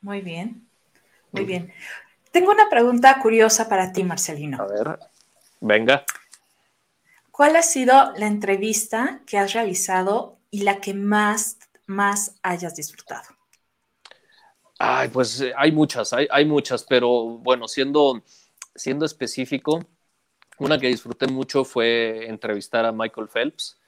Muy 0.01 0.21
bien, 0.21 0.69
muy 1.33 1.45
bien. 1.45 1.73
Tengo 2.31 2.51
una 2.51 2.69
pregunta 2.69 3.19
curiosa 3.21 3.69
para 3.69 3.93
ti, 3.93 4.05
Marcelino. 4.05 4.63
A 4.63 4.67
ver, 4.67 4.99
venga. 5.61 6.05
¿Cuál 7.31 7.57
ha 7.57 7.63
sido 7.63 8.13
la 8.17 8.27
entrevista 8.27 9.21
que 9.27 9.39
has 9.39 9.53
realizado 9.55 10.37
y 10.51 10.63
la 10.63 10.81
que 10.81 10.95
más, 10.95 11.59
más 11.87 12.37
hayas 12.43 12.77
disfrutado? 12.77 13.29
Ay, 14.79 15.09
pues 15.09 15.41
eh, 15.41 15.53
hay 15.57 15.73
muchas, 15.73 16.13
hay, 16.13 16.29
hay 16.31 16.45
muchas, 16.45 16.85
pero 16.85 17.25
bueno, 17.25 17.67
siendo, 17.67 18.23
siendo 18.75 19.07
específico, 19.07 19.81
una 20.59 20.79
que 20.79 20.89
disfruté 20.89 21.27
mucho 21.27 21.65
fue 21.65 22.27
entrevistar 22.29 22.85
a 22.85 22.93
Michael 22.93 23.29
Phelps 23.29 23.79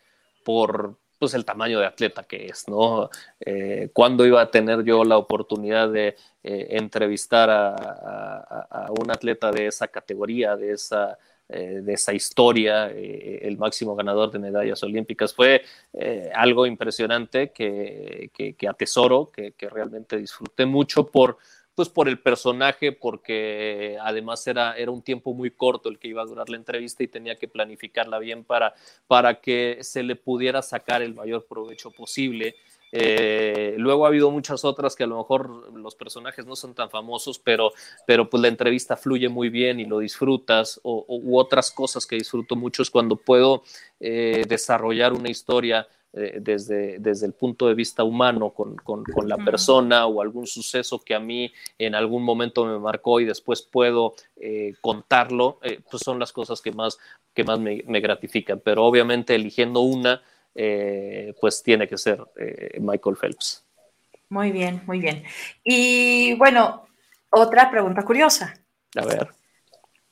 por 0.44 0.96
pues, 1.18 1.34
el 1.34 1.44
tamaño 1.44 1.80
de 1.80 1.86
atleta 1.86 2.24
que 2.24 2.46
es, 2.46 2.68
¿no? 2.68 3.10
Eh, 3.40 3.90
¿Cuándo 3.92 4.26
iba 4.26 4.40
a 4.40 4.50
tener 4.50 4.84
yo 4.84 5.04
la 5.04 5.16
oportunidad 5.16 5.90
de 5.90 6.16
eh, 6.42 6.66
entrevistar 6.70 7.48
a, 7.50 8.88
un 8.98 9.10
atleta 9.10 9.50
de 9.50 9.66
esa 9.66 9.88
categoría, 9.88 10.56
de 10.56 10.72
esa, 10.72 11.18
eh, 11.48 11.80
de 11.82 11.92
esa 11.94 12.12
historia, 12.12 12.88
el 12.88 13.56
máximo 13.58 13.96
ganador 13.96 14.30
de 14.30 14.38
medallas 14.38 14.82
olímpicas? 14.82 15.34
Fue 15.34 15.62
algo 16.34 16.66
impresionante 16.66 17.50
que, 17.50 18.30
que 18.56 18.68
atesoro, 18.68 19.30
que 19.34 19.68
realmente 19.70 20.18
disfruté 20.18 20.66
mucho 20.66 21.06
por 21.06 21.38
pues 21.76 21.90
por 21.90 22.08
el 22.08 22.18
personaje, 22.18 22.90
porque 22.90 23.98
además 24.00 24.44
era, 24.46 24.76
era 24.78 24.90
un 24.90 25.02
tiempo 25.02 25.34
muy 25.34 25.50
corto 25.50 25.90
el 25.90 25.98
que 25.98 26.08
iba 26.08 26.22
a 26.22 26.24
durar 26.24 26.48
la 26.48 26.56
entrevista 26.56 27.04
y 27.04 27.08
tenía 27.08 27.36
que 27.36 27.48
planificarla 27.48 28.18
bien 28.18 28.44
para, 28.44 28.74
para 29.06 29.40
que 29.42 29.78
se 29.82 30.02
le 30.02 30.16
pudiera 30.16 30.62
sacar 30.62 31.02
el 31.02 31.14
mayor 31.14 31.44
provecho 31.44 31.90
posible. 31.90 32.56
Eh, 32.92 33.74
luego 33.76 34.06
ha 34.06 34.08
habido 34.08 34.30
muchas 34.30 34.64
otras 34.64 34.96
que 34.96 35.04
a 35.04 35.06
lo 35.06 35.18
mejor 35.18 35.70
los 35.76 35.94
personajes 35.94 36.46
no 36.46 36.56
son 36.56 36.74
tan 36.74 36.88
famosos, 36.88 37.38
pero, 37.38 37.72
pero 38.06 38.30
pues 38.30 38.40
la 38.40 38.48
entrevista 38.48 38.96
fluye 38.96 39.28
muy 39.28 39.50
bien 39.50 39.78
y 39.78 39.84
lo 39.84 39.98
disfrutas, 39.98 40.80
o, 40.82 41.04
u 41.06 41.38
otras 41.38 41.70
cosas 41.70 42.06
que 42.06 42.16
disfruto 42.16 42.56
mucho 42.56 42.80
es 42.80 42.90
cuando 42.90 43.16
puedo 43.16 43.64
eh, 44.00 44.44
desarrollar 44.48 45.12
una 45.12 45.28
historia 45.28 45.86
eh, 46.18 46.38
desde, 46.40 46.98
desde 46.98 47.26
el 47.26 47.34
punto 47.34 47.68
de 47.68 47.74
vista 47.74 48.02
humano 48.02 48.48
con, 48.48 48.74
con, 48.76 49.04
la 49.28 49.36
persona 49.36 50.06
o 50.06 50.22
algún 50.22 50.46
suceso 50.46 50.98
que 50.98 51.14
a 51.14 51.20
mí 51.20 51.52
en 51.78 51.94
algún 51.94 52.22
momento 52.22 52.64
me 52.64 52.78
marcó 52.78 53.20
y 53.20 53.26
después 53.26 53.60
puedo 53.60 54.14
eh, 54.36 54.72
contarlo, 54.80 55.58
eh, 55.62 55.80
pues 55.90 56.02
son 56.02 56.18
las 56.18 56.32
cosas 56.32 56.62
que 56.62 56.72
más, 56.72 56.96
que 57.34 57.44
más 57.44 57.60
me, 57.60 57.82
gratifican. 58.00 58.62
Pero 58.64 58.86
obviamente 58.86 59.34
eligiendo 59.34 59.80
una, 59.80 60.22
pues 61.38 61.62
tiene 61.62 61.86
que 61.86 61.98
ser 61.98 62.24
Michael 62.80 63.16
Phelps. 63.16 63.62
Muy 64.30 64.52
bien, 64.52 64.82
muy 64.86 65.00
bien. 65.00 65.22
Y 65.62 66.32
bueno, 66.38 66.86
otra 67.30 67.70
pregunta 67.70 68.02
curiosa. 68.06 68.54
A 68.96 69.04
ver. 69.04 69.28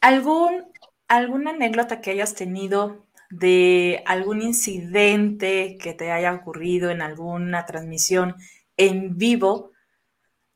¿Algún, 0.02 0.66
¿Alguna 1.08 1.52
anécdota 1.52 2.02
que 2.02 2.10
hayas 2.10 2.34
tenido 2.34 3.06
de 3.38 4.02
algún 4.06 4.42
incidente 4.42 5.76
que 5.80 5.92
te 5.92 6.12
haya 6.12 6.32
ocurrido 6.32 6.90
en 6.90 7.02
alguna 7.02 7.66
transmisión 7.66 8.36
en 8.76 9.16
vivo. 9.18 9.72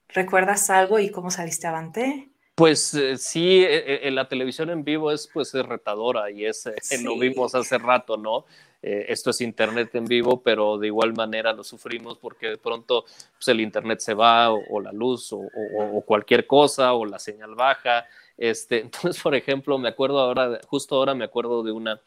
¿Recuerdas 0.08 0.70
algo 0.70 0.98
y 0.98 1.10
cómo 1.10 1.30
saliste 1.30 1.66
avante? 1.66 2.30
Pues 2.54 2.94
eh, 2.94 3.16
sí, 3.16 3.62
eh, 3.62 4.06
eh, 4.06 4.10
la 4.10 4.28
televisión 4.28 4.70
en 4.70 4.82
vivo 4.82 5.12
es 5.12 5.28
pues 5.32 5.54
es 5.54 5.64
retadora 5.64 6.30
y 6.30 6.44
es, 6.44 6.68
lo 7.02 7.16
vimos 7.18 7.54
hace 7.54 7.78
rato, 7.78 8.16
¿no? 8.16 8.44
esto 8.80 9.30
es 9.30 9.40
internet 9.40 9.92
en 9.96 10.04
vivo, 10.04 10.40
pero 10.40 10.78
de 10.78 10.86
igual 10.86 11.12
manera 11.12 11.52
lo 11.52 11.64
sufrimos 11.64 12.16
porque 12.16 12.50
de 12.50 12.58
pronto 12.58 13.04
pues, 13.36 13.48
el 13.48 13.60
internet 13.60 13.98
se 13.98 14.14
va 14.14 14.52
o, 14.52 14.80
la 14.80 14.92
luz 14.92 15.32
o, 15.32 15.40
o, 15.40 16.00
cualquier 16.02 16.46
cosa 16.46 16.92
o 16.92 17.04
la 17.04 17.18
señal 17.18 17.56
baja. 17.56 18.06
Este, 18.36 18.78
entonces, 18.82 19.20
por 19.20 19.34
ejemplo, 19.34 19.78
me 19.78 19.88
acuerdo 19.88 20.20
ahora, 20.20 20.60
justo 20.68 20.94
ahora 20.94 21.12
me 21.14 21.24
acuerdo 21.24 21.64
de 21.64 21.72
una, 21.72 22.00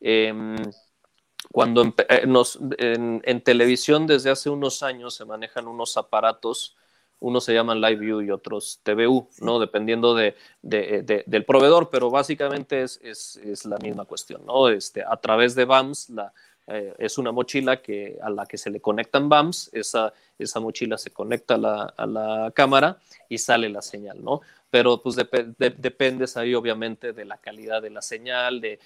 Em, 0.00 0.56
cuando 1.52 1.82
eh, 2.08 3.20
en, 3.22 3.40
televisión 3.42 4.06
desde 4.06 4.30
hace 4.30 4.50
unos 4.50 4.82
años 4.82 5.14
se 5.14 5.24
manejan 5.24 5.68
unos 5.68 5.96
aparatos, 5.96 6.76
unos 7.18 7.44
se 7.44 7.54
llaman 7.54 7.80
Live 7.80 7.96
View 7.96 8.20
y 8.20 8.30
otros 8.30 8.80
TVU, 8.82 9.28
¿no? 9.40 9.58
Dependiendo 9.58 10.14
de, 10.14 10.34
del 10.62 11.44
proveedor, 11.44 11.88
pero 11.90 12.10
básicamente 12.10 12.82
es, 12.82 13.00
es, 13.02 13.64
la 13.64 13.78
misma 13.78 14.04
cuestión, 14.04 14.44
¿no? 14.44 14.68
Este, 14.68 15.02
a 15.02 15.16
través 15.16 15.54
de 15.54 15.64
BAMS, 15.64 16.10
la, 16.10 16.32
eh, 16.66 16.94
es 16.98 17.16
una 17.16 17.32
mochila 17.32 17.80
que, 17.80 18.18
a 18.20 18.28
la 18.28 18.44
que 18.44 18.58
se 18.58 18.70
le 18.70 18.80
conectan 18.80 19.28
BAMS, 19.28 19.70
esa, 19.72 20.12
esa 20.38 20.60
mochila 20.60 20.98
se 20.98 21.10
conecta 21.10 21.54
a 21.54 21.58
la, 21.58 21.82
a 21.96 22.06
la 22.06 22.52
cámara 22.54 22.98
y 23.28 23.38
sale 23.38 23.68
la 23.68 23.82
señal, 23.82 24.22
¿no? 24.22 24.40
Pero 24.70 25.00
pues 25.02 25.16
dependes 25.16 26.36
ahí 26.36 26.54
obviamente 26.54 27.12
de 27.12 27.24
la 27.24 27.38
calidad 27.38 27.82
de 27.82 27.90
la 27.90 28.02
señal, 28.02 28.60
de, 28.60 28.78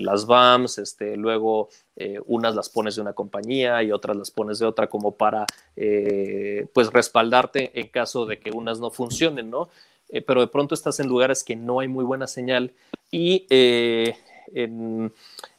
las 0.00 0.26
BAMs, 0.26 0.78
este, 0.78 1.16
luego 1.16 1.68
eh, 1.96 2.20
unas 2.26 2.54
las 2.54 2.68
pones 2.68 2.94
de 2.94 3.02
una 3.02 3.12
compañía 3.12 3.82
y 3.82 3.90
otras 3.90 4.16
las 4.16 4.30
pones 4.30 4.58
de 4.58 4.66
otra 4.66 4.86
como 4.86 5.16
para 5.16 5.46
eh, 5.76 6.66
pues 6.72 6.92
respaldarte 6.92 7.78
en 7.78 7.88
caso 7.88 8.26
de 8.26 8.38
que 8.38 8.50
unas 8.52 8.78
no 8.78 8.90
funcionen, 8.90 9.50
¿no? 9.50 9.68
Eh, 10.08 10.22
pero 10.22 10.40
de 10.40 10.46
pronto 10.46 10.74
estás 10.74 11.00
en 11.00 11.08
lugares 11.08 11.42
que 11.42 11.56
no 11.56 11.80
hay 11.80 11.88
muy 11.88 12.04
buena 12.04 12.26
señal 12.26 12.72
y 13.10 13.46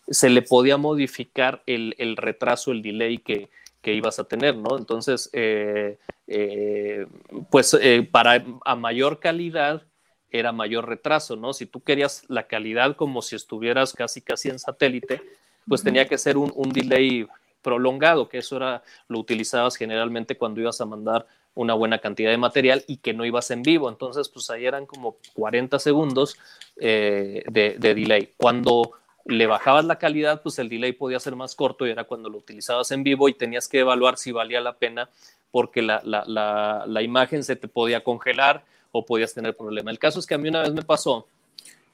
se 0.10 0.30
le 0.30 0.42
podía 0.42 0.78
modificar 0.78 1.64
el, 1.66 1.96
el 1.98 2.18
retraso, 2.18 2.72
el 2.72 2.82
delay 2.82 3.18
que, 3.18 3.50
que 3.84 3.94
ibas 3.94 4.18
a 4.18 4.24
tener, 4.24 4.56
¿no? 4.56 4.78
Entonces, 4.78 5.30
eh, 5.34 6.00
eh, 6.26 7.06
pues 7.52 7.78
eh, 7.80 8.08
para 8.10 8.44
a 8.66 8.76
mayor 8.76 9.20
calidad 9.20 9.84
era 10.32 10.52
mayor 10.52 10.88
retraso, 10.88 11.36
¿no? 11.36 11.54
Si 11.54 11.68
tú 11.68 11.82
querías 11.82 12.24
la 12.30 12.48
calidad 12.48 12.96
como 12.96 13.22
si 13.22 13.36
estuvieras 13.36 13.94
casi 13.94 14.22
casi 14.22 14.50
en 14.50 14.58
satélite, 14.58 15.22
pues 15.68 15.84
tenía 15.84 16.08
que 16.08 16.18
ser 16.18 16.38
un, 16.38 16.52
un, 16.56 16.72
delay 16.72 17.28
prolongado, 17.62 18.30
que 18.30 18.40
eso 18.40 18.56
era, 18.58 18.84
lo 19.10 19.20
utilizabas 19.20 19.76
generalmente 19.76 20.38
cuando 20.38 20.62
ibas 20.62 20.80
a 20.82 20.86
mandar 20.86 21.28
una 21.54 21.74
buena 21.74 22.00
cantidad 22.00 22.32
de 22.32 22.38
material 22.38 22.84
y 22.88 22.98
que 22.98 23.14
no 23.14 23.26
ibas 23.26 23.52
en 23.52 23.64
vivo. 23.64 23.90
Entonces, 23.90 24.30
pues 24.30 24.50
ahí 24.50 24.66
eran 24.66 24.86
como 24.86 25.18
40 25.36 25.78
segundos 25.78 26.38
de, 26.78 27.44
de 27.52 27.94
delay. 27.94 28.34
Cuando 28.38 28.94
le 29.26 29.48
bajabas 29.48 29.86
la 29.86 29.98
calidad, 29.98 30.42
pues 30.42 30.60
el 30.60 30.70
delay 30.70 30.92
podía 30.92 31.20
ser 31.20 31.36
más 31.36 31.56
corto 31.56 31.88
y 31.88 31.92
era 31.92 32.04
cuando 32.04 32.30
lo 32.30 32.38
utilizabas 32.38 32.92
en 32.92 33.04
vivo 33.04 33.30
y 33.30 33.34
tenías 33.34 33.68
que 33.68 33.80
evaluar 33.80 34.18
si 34.18 34.32
valía 34.32 34.60
la 34.60 34.74
pena 34.74 35.10
porque 35.52 35.82
la, 35.84 36.02
la, 36.04 37.02
imagen 37.04 37.44
se 37.44 37.56
te 37.56 37.68
podía 37.68 38.04
congelar 38.04 38.66
o 38.92 39.06
podías 39.06 39.34
tener 39.36 39.56
problema. 39.56 39.92
El 39.92 40.00
caso 40.00 40.20
es 40.20 40.26
que 40.26 40.34
a 40.34 40.40
mí 40.40 40.50
una 40.50 40.64
vez 40.64 40.74
me 40.74 40.82
pasó 40.82 41.28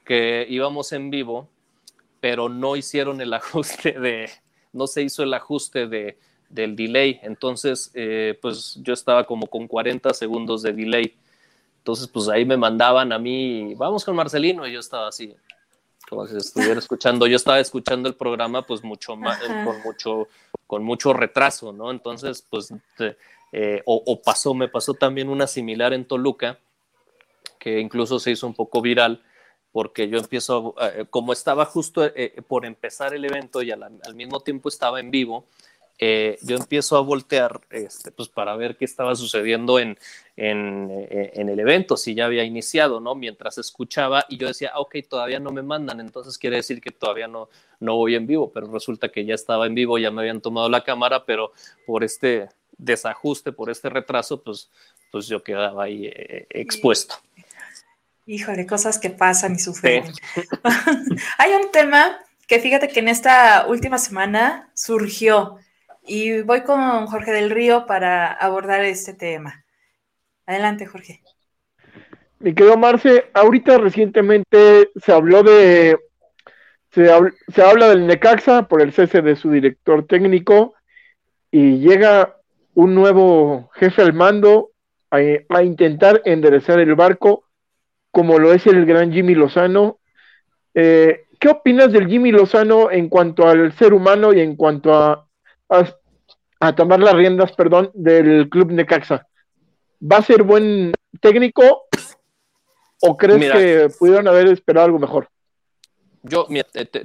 que 0.04 0.46
íbamos 0.48 0.92
en 0.92 1.10
vivo, 1.10 1.46
pero 2.20 2.48
no 2.48 2.74
hicieron 2.74 3.20
el 3.20 3.32
ajuste 3.34 3.92
de, 3.92 4.30
no 4.72 4.86
se 4.86 5.02
hizo 5.02 5.22
el 5.22 5.34
ajuste 5.34 5.86
de, 5.86 6.16
del 6.48 6.74
delay. 6.74 7.20
Entonces, 7.22 7.90
eh, 7.94 8.38
pues 8.40 8.78
yo 8.82 8.94
estaba 8.94 9.24
como 9.24 9.46
con 9.46 9.68
40 9.68 10.14
segundos 10.14 10.62
de 10.62 10.72
delay. 10.72 11.14
Entonces, 11.78 12.08
pues 12.08 12.28
ahí 12.28 12.44
me 12.44 12.56
mandaban 12.56 13.12
a 13.12 13.18
mí, 13.18 13.74
vamos 13.74 14.04
con 14.04 14.16
Marcelino, 14.16 14.66
y 14.66 14.72
yo 14.72 14.80
estaba 14.80 15.08
así, 15.08 15.34
como 16.10 16.26
si 16.26 16.36
estuviera 16.36 16.80
escuchando, 16.80 17.28
yo 17.28 17.36
estaba 17.36 17.60
escuchando 17.60 18.08
el 18.08 18.16
programa 18.16 18.66
pues 18.66 18.82
mucho 18.82 19.14
más, 19.14 19.38
con 19.64 19.80
mucho, 19.82 20.28
con 20.66 20.82
mucho 20.82 21.12
retraso, 21.12 21.72
¿no? 21.72 21.92
Entonces, 21.92 22.44
pues, 22.50 22.74
eh, 23.52 23.80
o, 23.86 24.20
pasó, 24.20 24.52
me 24.52 24.66
pasó 24.66 24.94
también 24.94 25.28
una 25.28 25.46
similar 25.46 25.92
en 25.92 26.04
Toluca, 26.04 26.58
que 27.60 27.78
incluso 27.78 28.18
se 28.18 28.32
hizo 28.32 28.48
un 28.48 28.54
poco 28.54 28.82
viral, 28.82 29.22
porque 29.70 30.08
yo 30.08 30.18
empiezo, 30.18 30.74
eh, 30.80 31.06
como 31.08 31.32
estaba 31.32 31.64
justo 31.64 32.04
eh, 32.04 32.42
por 32.48 32.66
empezar 32.66 33.14
el 33.14 33.24
evento 33.24 33.62
y 33.62 33.70
al, 33.70 34.14
mismo 34.14 34.40
tiempo 34.40 34.68
estaba 34.68 34.98
en 34.98 35.12
vivo, 35.12 35.46
eh, 36.02 36.38
yo 36.40 36.56
empiezo 36.56 36.96
a 36.96 37.02
voltear 37.02 37.60
este, 37.68 38.10
pues 38.10 38.30
para 38.30 38.56
ver 38.56 38.78
qué 38.78 38.86
estaba 38.86 39.14
sucediendo 39.14 39.78
en, 39.78 39.98
en, 40.34 40.88
eh, 40.90 41.32
en, 41.34 41.50
el 41.50 41.60
evento, 41.60 41.98
si 41.98 42.14
ya 42.14 42.24
había 42.24 42.42
iniciado, 42.42 43.00
¿no? 43.00 43.14
Mientras 43.14 43.58
escuchaba 43.58 44.24
y 44.30 44.38
yo 44.38 44.48
decía, 44.48 44.70
ah, 44.72 44.80
ok, 44.80 44.96
todavía 45.06 45.38
no 45.40 45.50
me 45.50 45.60
mandan, 45.60 46.00
entonces 46.00 46.38
quiere 46.38 46.56
decir 46.56 46.80
que 46.80 46.90
todavía 46.90 47.28
no, 47.28 47.50
no 47.80 47.96
voy 47.96 48.14
en 48.14 48.26
vivo, 48.26 48.50
pero 48.50 48.72
resulta 48.72 49.10
que 49.10 49.26
ya 49.26 49.34
estaba 49.34 49.66
en 49.66 49.74
vivo, 49.74 49.98
ya 49.98 50.10
me 50.10 50.22
habían 50.22 50.40
tomado 50.40 50.70
la 50.70 50.84
cámara, 50.84 51.26
pero 51.26 51.52
por 51.84 52.02
este 52.02 52.48
desajuste, 52.78 53.52
por 53.52 53.68
este 53.68 53.90
retraso, 53.90 54.42
pues, 54.42 54.70
pues 55.12 55.26
yo 55.26 55.44
quedaba 55.44 55.84
ahí 55.84 56.06
eh, 56.06 56.46
expuesto. 56.48 57.16
Híjole, 58.24 58.66
cosas 58.66 58.98
que 58.98 59.10
pasan 59.10 59.56
y 59.56 59.58
suceden. 59.58 60.04
Hay 61.36 61.52
un 61.52 61.70
tema 61.70 62.20
que 62.46 62.58
fíjate 62.58 62.88
que 62.88 63.00
en 63.00 63.08
esta 63.08 63.66
última 63.68 63.98
semana 63.98 64.70
surgió 64.72 65.58
y 66.10 66.42
voy 66.42 66.62
con 66.62 67.06
Jorge 67.06 67.30
del 67.30 67.50
Río 67.50 67.86
para 67.86 68.32
abordar 68.32 68.84
este 68.84 69.14
tema. 69.14 69.64
Adelante, 70.44 70.84
Jorge. 70.84 71.22
Mi 72.40 72.52
querido 72.52 72.76
Marce, 72.76 73.30
ahorita 73.32 73.78
recientemente 73.78 74.90
se 74.96 75.12
habló 75.12 75.44
de, 75.44 75.96
se, 76.90 77.12
habla 77.62 77.90
del 77.90 78.08
Necaxa 78.08 78.66
por 78.66 78.82
el 78.82 78.92
cese 78.92 79.22
de 79.22 79.36
su 79.36 79.52
director 79.52 80.04
técnico 80.08 80.74
y 81.52 81.78
llega 81.78 82.36
un 82.74 82.96
nuevo 82.96 83.70
jefe 83.74 84.02
al 84.02 84.12
mando 84.12 84.70
a, 85.12 85.62
intentar 85.62 86.22
enderezar 86.24 86.80
el 86.80 86.96
barco, 86.96 87.44
como 88.10 88.40
lo 88.40 88.52
es 88.52 88.66
el 88.66 88.84
gran 88.84 89.12
Jimmy 89.12 89.36
Lozano. 89.36 90.00
Eh, 90.74 91.26
¿Qué 91.38 91.48
opinas 91.50 91.92
del 91.92 92.08
Jimmy 92.08 92.32
Lozano 92.32 92.90
en 92.90 93.08
cuanto 93.08 93.46
al 93.46 93.72
ser 93.74 93.94
humano 93.94 94.32
y 94.32 94.40
en 94.40 94.56
cuanto 94.56 94.92
a, 94.92 95.28
tomar 96.74 97.00
las 97.00 97.14
riendas, 97.14 97.52
perdón, 97.52 97.90
del 97.94 98.48
club 98.48 98.70
Necaxa? 98.70 99.26
¿Va 100.00 100.18
a 100.18 100.22
ser 100.22 100.42
buen 100.42 100.92
técnico 101.20 101.84
o 103.02 103.16
crees 103.16 103.52
que 103.52 103.88
pudieron 103.98 104.28
haber 104.28 104.48
esperado 104.48 104.86
algo 104.86 104.98
mejor? 104.98 105.28
Yo 106.22 106.46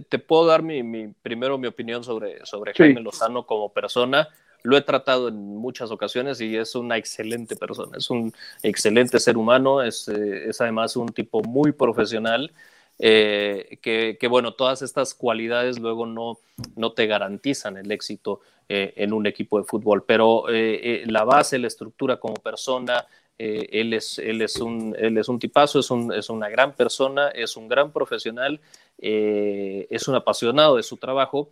te, 0.09 0.19
puedo 0.19 0.45
dar 0.45 0.61
mi, 0.61 1.07
primero 1.21 1.57
mi 1.57 1.67
opinión 1.67 2.03
sobre, 2.03 2.45
sobre 2.45 2.73
Jaime 2.73 3.01
Lozano 3.01 3.45
como 3.45 3.71
persona. 3.71 4.27
Lo 4.63 4.75
he 4.75 4.81
tratado 4.81 5.29
en 5.29 5.55
muchas 5.55 5.91
ocasiones 5.91 6.41
y 6.41 6.57
es 6.57 6.75
una 6.75 6.97
excelente 6.97 7.55
persona, 7.55 7.97
es 7.97 8.09
un 8.09 8.33
excelente 8.63 9.19
ser 9.19 9.37
humano, 9.37 9.83
es, 9.83 10.07
eh, 10.07 10.49
es 10.49 10.59
además 10.59 10.95
un 10.95 11.09
tipo 11.09 11.41
muy 11.43 11.71
profesional. 11.71 12.51
Eh, 12.97 13.77
que, 13.81 14.27
bueno, 14.27 14.53
todas 14.53 14.81
estas 14.81 15.13
cualidades 15.13 15.79
luego 15.79 16.05
no, 16.05 16.39
no 16.75 16.93
te 16.93 17.07
garantizan 17.07 17.77
el 17.77 17.91
éxito 17.91 18.41
eh, 18.69 18.93
en 18.95 19.13
un 19.13 19.27
equipo 19.27 19.59
de 19.59 19.65
fútbol, 19.65 20.03
pero 20.03 20.45
la 20.47 21.23
base, 21.23 21.59
la 21.59 21.67
estructura 21.67 22.17
como 22.17 22.35
persona, 22.35 23.05
él, 23.37 23.93
es, 23.93 24.17
él, 24.19 24.41
es 24.41 24.57
un, 24.57 24.95
él 24.97 25.17
es 25.17 25.27
un 25.27 25.39
tipazo, 25.39 25.79
es, 25.79 25.91
un, 25.91 26.13
es 26.13 26.29
una 26.29 26.49
gran 26.49 26.73
persona, 26.73 27.29
es 27.29 27.57
un 27.57 27.67
gran 27.67 27.91
profesional, 27.91 28.59
es 28.97 30.07
un 30.07 30.15
apasionado 30.15 30.77
de 30.77 30.83
su 30.83 30.97
trabajo 30.97 31.49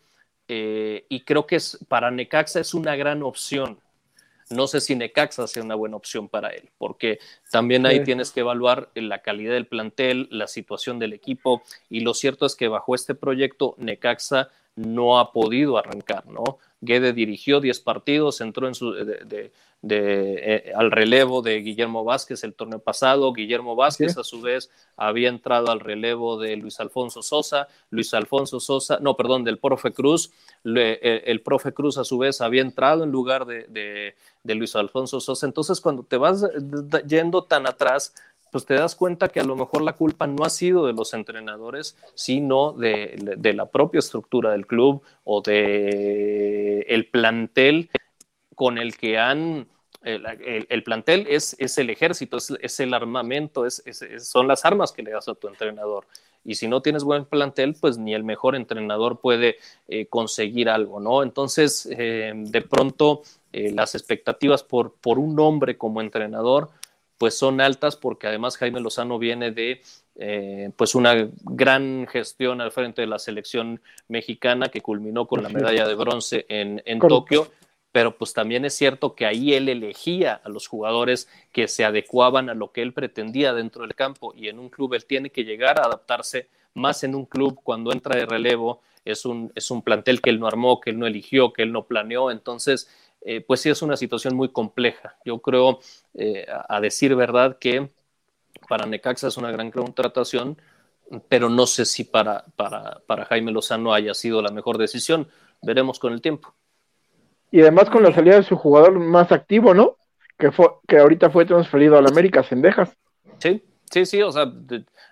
eh, 0.47 1.05
y 1.09 1.21
creo 1.21 1.47
que 1.47 1.55
es, 1.55 1.79
para 1.87 2.11
Necaxa 2.11 2.59
es 2.59 2.73
una 2.73 2.95
gran 2.95 3.23
opción. 3.23 3.79
No 4.49 4.67
sé 4.67 4.81
si 4.81 4.95
Necaxa 4.95 5.47
sea 5.47 5.63
una 5.63 5.75
buena 5.75 5.97
opción 5.97 6.27
para 6.27 6.49
él, 6.49 6.69
porque 6.77 7.19
también 7.51 7.85
ahí 7.85 8.03
tienes 8.03 8.31
que 8.31 8.41
evaluar 8.41 8.89
la 8.95 9.21
calidad 9.21 9.53
del 9.53 9.67
plantel, 9.67 10.27
la 10.31 10.47
situación 10.47 10.99
del 10.99 11.13
equipo, 11.13 11.63
y 11.89 12.01
lo 12.01 12.13
cierto 12.13 12.45
es 12.45 12.55
que 12.55 12.67
bajo 12.67 12.95
este 12.95 13.15
proyecto 13.15 13.75
Necaxa 13.77 14.49
no 14.75 15.19
ha 15.19 15.31
podido 15.31 15.77
arrancar, 15.77 16.25
¿no? 16.27 16.57
Guede 16.84 17.13
dirigió 17.13 17.61
10 17.61 17.79
partidos, 17.79 18.41
entró 18.41 18.67
en 18.67 18.75
su, 18.75 18.91
de, 18.91 19.51
de, 19.81 20.55
eh, 20.55 20.73
al 20.75 20.91
relevo 20.91 21.41
de 21.41 21.59
Guillermo 21.59 22.03
Vázquez 22.03 22.43
el 22.43 22.53
torneo 22.53 22.79
pasado. 22.79 23.31
Guillermo 23.34 23.75
Vázquez, 23.75 24.17
a 24.17 24.23
su 24.23 24.41
vez, 24.41 24.69
había 24.97 25.29
entrado 25.29 25.71
al 25.71 25.79
relevo 25.79 26.39
de 26.39 26.55
Luis 26.57 26.79
Alfonso 26.79 27.21
Sosa. 27.21 27.67
Luis 27.89 28.13
Alfonso 28.13 28.59
Sosa, 28.59 28.99
no, 29.01 29.15
perdón, 29.15 29.43
del 29.43 29.59
profe 29.59 29.91
Cruz. 29.91 30.31
Eh, 30.65 31.23
el, 31.25 31.41
profe 31.41 31.73
Cruz, 31.73 31.97
a 31.97 32.03
su 32.03 32.17
vez, 32.17 32.41
había 32.41 32.61
entrado 32.61 33.03
en 33.03 33.11
lugar 33.11 33.45
de, 33.45 34.15
de 34.43 34.55
Luis 34.55 34.75
Alfonso 34.75 35.19
Sosa. 35.19 35.45
Entonces, 35.45 35.79
cuando 35.81 36.03
te 36.03 36.17
vas 36.17 36.45
yendo 37.07 37.43
tan 37.43 37.65
atrás, 37.65 38.13
pues 38.54 38.68
te 38.68 38.76
das 38.76 38.95
cuenta 38.95 39.30
que 39.30 39.39
a 39.39 39.43
lo 39.43 39.56
mejor 39.56 39.82
la 39.82 39.93
culpa 39.93 40.28
no 40.28 40.45
ha 40.45 40.49
sido 40.51 40.86
de 40.86 40.93
los 40.93 41.16
entrenadores, 41.16 41.97
sino 42.14 42.72
de, 42.72 43.18
la 43.56 43.66
propia 43.66 43.97
estructura 43.97 44.51
del 44.51 44.68
club 44.68 45.01
o 45.24 45.41
de 45.41 46.82
el 46.82 47.08
plantel 47.08 47.89
con 48.54 48.78
el 48.78 48.95
que 48.95 49.18
han 49.18 49.68
el, 50.04 50.84
plantel 50.84 51.26
es, 51.30 51.56
es, 51.58 51.80
el 51.80 51.89
ejército, 51.89 52.38
es, 52.38 52.80
el 52.80 52.93
armamento, 52.93 53.66
es, 53.66 53.82
son 54.20 54.47
las 54.47 54.66
armas 54.66 54.91
que 54.91 55.01
le 55.01 55.12
das 55.12 55.28
a 55.28 55.34
tu 55.34 55.47
entrenador. 55.47 56.06
Y 56.45 56.56
si 56.56 56.68
no 56.68 56.82
tienes 56.82 57.04
buen 57.04 57.26
plantel, 57.26 57.76
pues 57.80 57.97
ni 57.97 58.14
el 58.14 58.24
mejor 58.24 58.56
entrenador 58.56 59.20
puede 59.20 59.56
eh, 59.88 60.06
conseguir 60.06 60.70
algo, 60.70 60.99
¿no? 60.99 61.24
Entonces, 61.24 61.88
eh, 61.89 62.34
de 62.36 62.62
pronto, 62.62 63.24
eh, 63.51 63.72
las 63.72 63.95
expectativas 63.95 64.62
por, 64.62 64.93
por 64.93 65.18
un 65.18 65.39
hombre 65.39 65.78
como 65.78 66.01
entrenador, 66.01 66.70
pues 67.18 67.38
son 67.38 67.61
altas 67.61 67.95
porque 67.95 68.28
además 68.28 68.57
Jaime 68.57 68.80
Lozano 68.80 69.20
viene 69.20 69.51
de 69.51 69.82
eh, 70.16 70.72
pues 70.76 70.95
una 70.95 71.30
gran 71.43 72.07
gestión 72.07 72.61
al 72.61 72.72
frente 72.72 73.01
de 73.01 73.07
la 73.07 73.20
selección 73.20 73.82
mexicana 74.07 74.70
que 74.70 74.82
culminó 74.82 75.26
con 75.26 75.41
la 75.41 75.49
medalla 75.49 75.88
de 75.88 75.95
bronce 75.95 76.45
en, 76.49 76.82
en 76.86 76.99
Tokio, 76.99 77.51
pero 77.91 78.18
pues 78.18 78.34
también 78.34 78.66
es 78.66 78.76
cierto 78.76 79.16
que 79.16 79.26
ahí 79.26 79.53
él 79.53 79.70
elegía 79.70 80.41
a 80.43 80.49
los 80.49 80.68
jugadores 80.68 81.28
que 81.51 81.68
se 81.68 81.86
adecuaban 81.86 82.49
a 82.49 82.53
lo 82.53 82.72
que 82.72 82.82
él 82.82 82.93
pretendía 82.93 83.53
dentro 83.53 83.84
del 83.84 83.95
campo 83.95 84.34
y 84.36 84.49
en 84.49 84.59
un 84.59 84.70
club 84.70 84.93
él 84.93 85.05
tiene 85.05 85.30
que 85.30 85.43
llegar 85.43 85.80
a 85.80 85.86
adaptarse 85.86 86.49
más 86.74 87.03
en 87.03 87.16
un 87.16 87.26
club 87.26 87.59
cuando 87.64 87.91
entra 87.91 88.16
de 88.16 88.26
relevo, 88.26 88.82
es 89.05 89.26
un, 89.26 89.51
es 89.55 89.70
un 89.70 89.82
plantel 89.82 90.22
que 90.22 90.30
él 90.30 90.39
no 90.39 90.47
armó, 90.47 90.80
que 90.80 90.89
él 90.89 90.99
no 90.99 91.07
eligió, 91.07 91.53
que 91.53 91.64
él 91.64 91.72
no 91.72 91.86
planeó, 91.86 92.32
entonces 92.32 92.89
eh, 93.26 93.41
pues 93.41 93.61
sí 93.61 93.69
es 93.69 93.82
una 93.82 93.97
situación 93.97 94.36
muy 94.36 94.49
compleja. 94.49 95.17
Yo 95.26 95.39
creo, 95.39 95.80
eh, 96.13 96.45
a, 96.47 96.82
decir 96.82 97.15
verdad, 97.15 97.57
que 97.57 97.89
para 98.67 98.86
Necaxa 98.86 99.28
es 99.28 99.38
una 99.38 99.51
gran 99.51 99.71
contratación, 99.71 100.57
pero 101.30 101.49
no 101.49 101.65
sé 101.65 101.86
si 101.86 102.03
para, 102.03 102.45
para, 102.55 103.01
para 103.07 103.26
Jaime 103.26 103.51
Lozano 103.51 103.93
haya 103.93 104.13
sido 104.13 104.41
la 104.41 104.51
mejor 104.51 104.78
decisión. 104.78 105.28
Veremos 105.61 105.99
con 105.99 106.13
el 106.13 106.21
tiempo. 106.21 106.53
Y 107.51 107.61
además 107.61 107.89
con 107.89 108.03
la 108.03 108.13
salida 108.13 108.36
de 108.36 108.43
su 108.43 108.57
jugador 108.57 108.99
más 108.99 109.32
activo, 109.32 109.74
¿no? 109.74 109.97
Que, 110.38 110.51
fue, 110.51 110.67
que 110.88 110.97
ahorita 110.97 111.30
fue 111.30 111.45
transferido 111.45 111.97
al 111.97 112.07
América, 112.07 112.43
Sendejas. 112.43 112.97
Sí, 113.38 113.63
sí, 113.91 114.05
sí, 114.05 114.21
o 114.21 114.32
sea, 114.32 114.51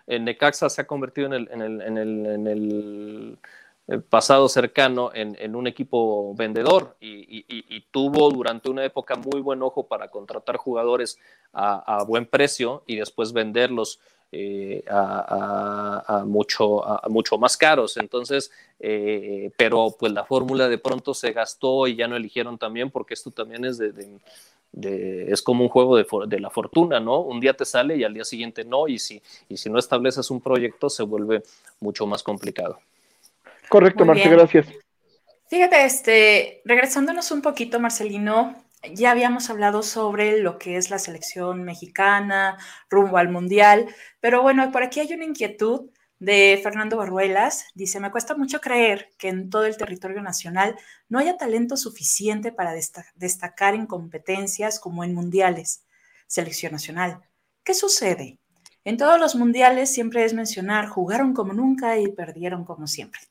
en 0.07 0.25
Necaxa 0.25 0.69
se 0.69 0.81
ha 0.81 0.87
convertido 0.87 1.27
en 1.27 1.33
el, 1.33 1.49
en 1.51 1.61
el, 1.61 1.81
en 1.81 1.97
el, 1.97 2.25
en 2.25 2.47
el 2.47 3.37
pasado 4.09 4.47
cercano 4.47 5.11
en, 5.13 5.55
un 5.55 5.67
equipo 5.67 6.33
vendedor 6.35 6.95
y, 7.01 7.81
tuvo 7.91 8.29
durante 8.29 8.69
una 8.69 8.85
época 8.85 9.15
muy 9.15 9.41
buen 9.41 9.61
ojo 9.61 9.87
para 9.87 10.07
contratar 10.07 10.55
jugadores 10.57 11.19
a, 11.53 12.03
buen 12.07 12.25
precio 12.25 12.83
y 12.87 12.95
después 12.95 13.33
venderlos 13.33 13.99
eh, 14.31 14.83
a, 14.89 16.23
mucho, 16.25 16.85
a, 16.85 17.09
mucho 17.09 17.37
más 17.37 17.57
caros. 17.57 17.97
Entonces, 17.97 18.51
eh, 18.79 19.51
pero 19.57 19.93
pues 19.99 20.13
la 20.13 20.23
fórmula 20.23 20.69
de 20.69 20.77
pronto 20.77 21.13
se 21.13 21.33
gastó 21.33 21.87
y 21.87 21.95
ya 21.95 22.07
no 22.07 22.15
eligieron 22.15 22.57
también 22.57 22.91
porque 22.91 23.13
esto 23.13 23.31
también 23.31 23.65
es 23.65 23.77
de, 23.77 23.91
es 24.73 25.41
como 25.41 25.63
un 25.63 25.69
juego 25.69 25.97
de, 25.97 26.05
de, 26.27 26.39
la 26.39 26.49
fortuna, 26.49 27.01
¿no? 27.01 27.19
Un 27.19 27.41
día 27.41 27.53
te 27.53 27.65
sale 27.65 27.97
y 27.97 28.05
al 28.05 28.13
día 28.13 28.23
siguiente 28.23 28.63
no, 28.63 28.87
y 28.87 28.99
si, 28.99 29.21
y 29.49 29.57
si 29.57 29.69
no 29.69 29.77
estableces 29.77 30.31
un 30.31 30.39
proyecto 30.39 30.89
se 30.89 31.03
vuelve 31.03 31.43
mucho 31.81 32.07
más 32.07 32.23
complicado. 32.23 32.79
Correcto, 33.71 34.03
Marce, 34.03 34.27
gracias. 34.27 34.67
Fíjate, 35.49 35.85
este, 35.85 36.61
regresándonos 36.65 37.31
un 37.31 37.41
poquito, 37.41 37.79
Marcelino, 37.79 38.53
ya 38.93 39.11
habíamos 39.11 39.49
hablado 39.49 39.81
sobre 39.81 40.41
lo 40.41 40.57
que 40.57 40.75
es 40.75 40.89
la 40.89 40.99
selección 40.99 41.63
mexicana 41.63 42.57
rumbo 42.89 43.15
al 43.15 43.29
mundial, 43.29 43.87
pero 44.19 44.41
bueno, 44.41 44.69
por 44.73 44.83
aquí 44.83 44.99
hay 44.99 45.13
una 45.13 45.23
inquietud 45.23 45.89
de 46.19 46.59
Fernando 46.61 46.97
Barruelas. 46.97 47.65
Dice, 47.73 48.01
me 48.01 48.11
cuesta 48.11 48.35
mucho 48.35 48.59
creer 48.59 49.07
que 49.17 49.29
en 49.29 49.49
todo 49.49 49.63
el 49.63 49.77
territorio 49.77 50.21
nacional 50.21 50.75
no 51.07 51.19
haya 51.19 51.37
talento 51.37 51.77
suficiente 51.77 52.51
para 52.51 52.73
destacar 53.15 53.73
en 53.73 53.85
competencias 53.85 54.81
como 54.81 55.05
en 55.05 55.13
mundiales. 55.13 55.85
Selección 56.27 56.73
nacional. 56.73 57.21
¿Qué 57.63 57.73
sucede? 57.73 58.37
En 58.83 58.97
todos 58.97 59.17
los 59.17 59.35
mundiales 59.35 59.93
siempre 59.93 60.25
es 60.25 60.33
mencionar, 60.33 60.89
jugaron 60.89 61.33
como 61.33 61.53
nunca 61.53 61.97
y 61.97 62.11
perdieron 62.11 62.65
como 62.65 62.85
siempre. 62.85 63.30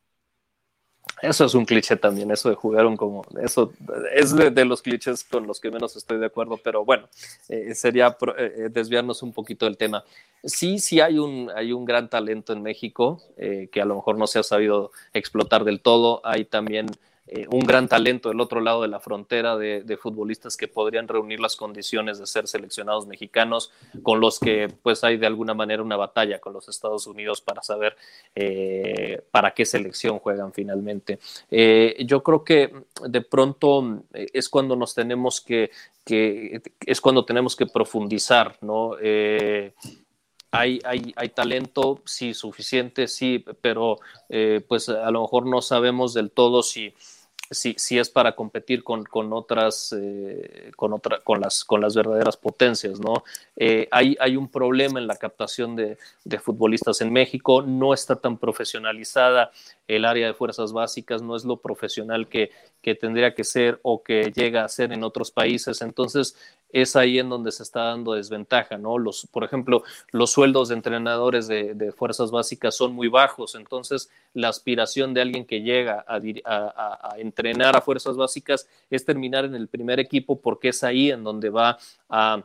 Eso 1.22 1.44
es 1.44 1.54
un 1.54 1.66
cliché 1.66 1.96
también, 1.96 2.30
eso 2.30 2.48
de 2.48 2.54
jugar 2.54 2.86
un 2.86 2.96
como, 2.96 3.22
eso 3.42 3.72
es 4.14 4.34
de, 4.34 4.64
los 4.64 4.80
clichés 4.80 5.22
con 5.24 5.46
los 5.46 5.60
que 5.60 5.70
menos 5.70 5.94
estoy 5.96 6.18
de 6.18 6.26
acuerdo, 6.26 6.58
pero 6.62 6.84
bueno, 6.84 7.08
eh, 7.48 7.74
sería 7.74 8.16
eh, 8.38 8.54
eh, 8.56 8.68
desviarnos 8.70 9.22
un 9.22 9.32
poquito 9.32 9.66
del 9.66 9.76
tema. 9.76 10.02
Sí, 10.42 10.78
sí 10.78 11.00
hay 11.00 11.18
un, 11.18 11.50
hay 11.54 11.72
un 11.72 11.84
gran 11.84 12.08
talento 12.08 12.54
en 12.54 12.62
México 12.62 13.22
que 13.36 13.82
a 13.82 13.84
lo 13.84 13.96
mejor 13.96 14.16
no 14.16 14.26
se 14.26 14.38
ha 14.38 14.42
sabido 14.42 14.90
explotar 15.12 15.64
del 15.64 15.80
todo. 15.80 16.22
Hay 16.24 16.46
también 16.46 16.86
eh, 17.26 17.46
un 17.50 17.60
gran 17.60 17.86
talento 17.86 18.28
del 18.28 18.40
otro 18.40 18.60
lado 18.60 18.82
de 18.82 18.88
la 18.88 18.98
frontera 18.98 19.56
de, 19.56 19.98
futbolistas 20.00 20.56
que 20.56 20.66
podrían 20.66 21.06
reunir 21.06 21.38
las 21.38 21.54
condiciones 21.54 22.18
de 22.18 22.26
ser 22.26 22.48
seleccionados 22.48 23.06
mexicanos, 23.06 23.70
con 24.02 24.18
los 24.20 24.40
que 24.40 24.68
pues 24.82 25.04
hay 25.04 25.16
de 25.16 25.26
alguna 25.26 25.54
manera 25.54 25.82
una 25.82 25.96
batalla 25.96 26.40
con 26.40 26.52
los 26.52 26.68
Estados 26.68 27.06
Unidos 27.06 27.40
para 27.40 27.62
saber 27.62 27.96
eh, 28.34 29.22
para 29.30 29.52
qué 29.52 29.64
selección 29.64 30.18
juegan 30.18 30.52
finalmente. 30.52 31.18
Eh, 31.50 31.96
yo 32.06 32.22
creo 32.22 32.42
que 32.42 32.72
de 33.06 33.20
pronto 33.20 34.02
es 34.12 34.48
cuando 34.48 34.74
nos 34.74 34.94
tenemos 34.94 35.40
que, 35.40 35.70
que 36.04 36.62
es 36.84 37.00
cuando 37.00 37.24
tenemos 37.24 37.54
que 37.54 37.66
profundizar, 37.66 38.56
¿no? 38.60 38.96
Hay, 40.50 40.80
hay, 40.84 41.12
hay, 41.16 41.28
talento, 41.28 42.02
sí, 42.04 42.34
suficiente, 42.34 43.08
sí, 43.08 43.44
pero 43.62 43.98
pues 44.68 44.88
a 44.88 45.10
lo 45.10 45.22
mejor 45.22 45.46
no 45.46 45.62
sabemos 45.62 46.14
del 46.14 46.30
todo 46.30 46.62
si, 46.62 46.94
si, 47.50 47.74
si 47.76 47.98
es 47.98 48.08
para 48.10 48.36
competir 48.36 48.84
con, 48.84 49.04
con 49.04 49.32
otras, 49.32 49.94
eh, 49.98 50.70
con, 50.76 50.92
otra, 50.92 51.18
con, 51.20 51.40
las, 51.40 51.64
con 51.64 51.80
las 51.80 51.96
verdaderas 51.96 52.36
potencias, 52.36 53.00
¿no? 53.00 53.24
Eh, 53.56 53.88
hay, 53.90 54.16
hay 54.20 54.36
un 54.36 54.48
problema 54.48 55.00
en 55.00 55.08
la 55.08 55.16
captación 55.16 55.74
de, 55.74 55.98
de, 56.24 56.38
futbolistas 56.38 57.00
en 57.00 57.12
México, 57.12 57.62
no 57.62 57.92
está 57.92 58.16
tan 58.16 58.38
profesionalizada 58.38 59.50
el 59.88 60.04
área 60.04 60.28
de 60.28 60.34
fuerzas 60.34 60.72
básicas, 60.72 61.22
no 61.22 61.34
es 61.34 61.44
lo 61.44 61.56
profesional 61.56 62.28
que, 62.28 62.52
que 62.82 62.94
tendría 62.94 63.34
que 63.34 63.42
ser 63.42 63.80
o 63.82 64.04
que 64.04 64.32
llega 64.32 64.64
a 64.64 64.68
ser 64.68 64.92
en 64.92 65.02
otros 65.02 65.32
países, 65.32 65.82
entonces 65.82 66.36
es 66.72 66.96
ahí 66.96 67.18
en 67.18 67.28
donde 67.28 67.52
se 67.52 67.62
está 67.62 67.84
dando 67.84 68.14
desventaja, 68.14 68.78
¿no? 68.78 68.98
Los, 68.98 69.26
por 69.26 69.44
ejemplo, 69.44 69.82
los 70.12 70.30
sueldos 70.30 70.68
de 70.68 70.76
entrenadores 70.76 71.48
de, 71.48 71.92
fuerzas 71.96 72.30
básicas 72.30 72.76
son 72.76 72.92
muy 72.94 73.08
bajos, 73.08 73.54
entonces 73.54 74.10
la 74.32 74.48
aspiración 74.48 75.12
de 75.14 75.20
alguien 75.20 75.44
que 75.44 75.62
llega 75.62 76.04
a, 76.06 77.14
entrenar 77.18 77.76
a 77.76 77.80
fuerzas 77.80 78.16
básicas 78.16 78.68
es 78.88 79.04
terminar 79.04 79.44
en 79.44 79.54
el 79.54 79.68
primer 79.68 80.00
equipo 80.00 80.40
porque 80.40 80.68
es 80.68 80.84
ahí 80.84 81.10
en 81.10 81.24
donde 81.24 81.50
va 81.50 81.78
a 82.08 82.44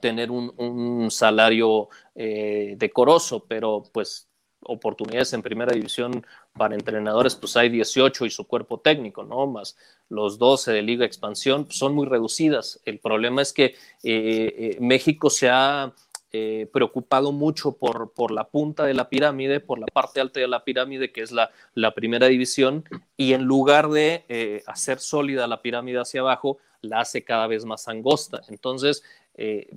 tener 0.00 0.30
un, 0.30 1.10
salario 1.10 1.88
eh, 2.14 2.74
decoroso, 2.78 3.44
pero 3.46 3.82
pues 3.92 4.28
oportunidades 4.66 5.32
en 5.32 5.42
primera 5.42 5.72
división 5.72 6.24
para 6.56 6.74
entrenadores, 6.74 7.34
pues 7.34 7.56
hay 7.56 7.68
18 7.68 8.26
y 8.26 8.30
su 8.30 8.46
cuerpo 8.46 8.78
técnico, 8.78 9.24
¿no? 9.24 9.46
Más 9.46 9.76
los 10.08 10.38
12 10.38 10.72
de 10.72 10.82
Liga 10.82 11.04
Expansión, 11.04 11.64
pues 11.64 11.76
son 11.76 11.94
muy 11.94 12.06
reducidas. 12.06 12.80
El 12.84 13.00
problema 13.00 13.42
es 13.42 13.52
que 13.52 13.64
eh, 13.64 13.74
eh, 14.04 14.76
México 14.80 15.30
se 15.30 15.50
ha 15.50 15.92
eh, 16.32 16.68
preocupado 16.72 17.32
mucho 17.32 17.72
por, 17.72 18.12
por 18.12 18.30
la 18.30 18.44
punta 18.44 18.84
de 18.84 18.94
la 18.94 19.08
pirámide, 19.08 19.58
por 19.58 19.80
la 19.80 19.86
parte 19.86 20.20
alta 20.20 20.38
de 20.38 20.46
la 20.46 20.62
pirámide, 20.62 21.10
que 21.10 21.22
es 21.22 21.32
la, 21.32 21.50
la 21.74 21.92
primera 21.92 22.28
división, 22.28 22.84
y 23.16 23.32
en 23.32 23.42
lugar 23.42 23.88
de 23.88 24.62
hacer 24.66 25.00
sólida 25.00 25.48
la 25.48 25.60
pirámide 25.60 25.98
hacia 25.98 26.20
abajo, 26.20 26.58
la 26.82 27.00
hace 27.00 27.24
cada 27.24 27.48
vez 27.48 27.64
más 27.64 27.88
angosta. 27.88 28.42
Entonces, 28.48 29.02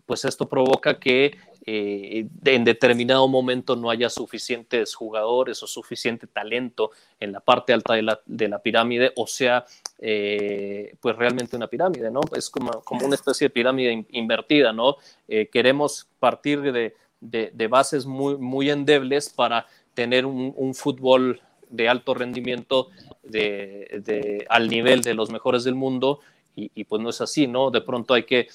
pues 0.06 0.26
esto 0.26 0.48
provoca 0.48 1.00
que 1.00 1.38
eh, 1.70 2.30
en 2.46 2.64
determinado 2.64 3.28
momento 3.28 3.76
no 3.76 3.90
haya 3.90 4.10
suficientes 4.10 4.96
jugadores 4.96 5.62
o 5.62 5.68
suficiente 5.68 6.26
talento 6.26 6.92
en 7.20 7.34
la 7.34 7.42
parte 7.42 7.74
alta 7.74 7.94
de 7.96 8.04
la, 8.04 8.22
de 8.26 8.48
la 8.48 8.60
pirámide, 8.60 9.12
o 9.18 9.28
sea, 9.28 9.66
eh, 10.00 10.96
pues 11.02 11.18
realmente 11.18 11.58
una 11.58 11.68
pirámide, 11.68 12.10
¿no? 12.10 12.22
Es 12.34 12.50
como, 12.50 12.72
como 12.84 13.06
una 13.06 13.16
especie 13.16 13.48
de 13.48 13.50
pirámide 13.50 14.06
invertida, 14.12 14.72
¿no? 14.72 14.96
Eh, 15.28 15.50
queremos 15.52 16.08
partir 16.20 16.62
de, 16.62 16.96
de, 17.20 17.68
bases 17.68 18.06
muy, 18.06 18.38
muy 18.38 18.70
endebles 18.70 19.30
para 19.30 19.68
tener 19.94 20.26
un, 20.26 20.54
un 20.56 20.74
fútbol 20.74 21.42
de 21.70 21.90
alto 21.90 22.14
rendimiento 22.14 22.88
de, 23.24 24.46
al 24.48 24.70
nivel 24.70 25.02
de 25.02 25.14
los 25.16 25.32
mejores 25.32 25.66
del 25.66 25.76
mundo 25.76 26.22
y, 26.56 26.72
y, 26.74 26.86
pues 26.86 27.02
no 27.02 27.10
es 27.10 27.20
así, 27.20 27.46
¿no? 27.46 27.72
De 27.72 27.82
pronto 27.82 28.14
hay 28.14 28.24
que 28.24 28.48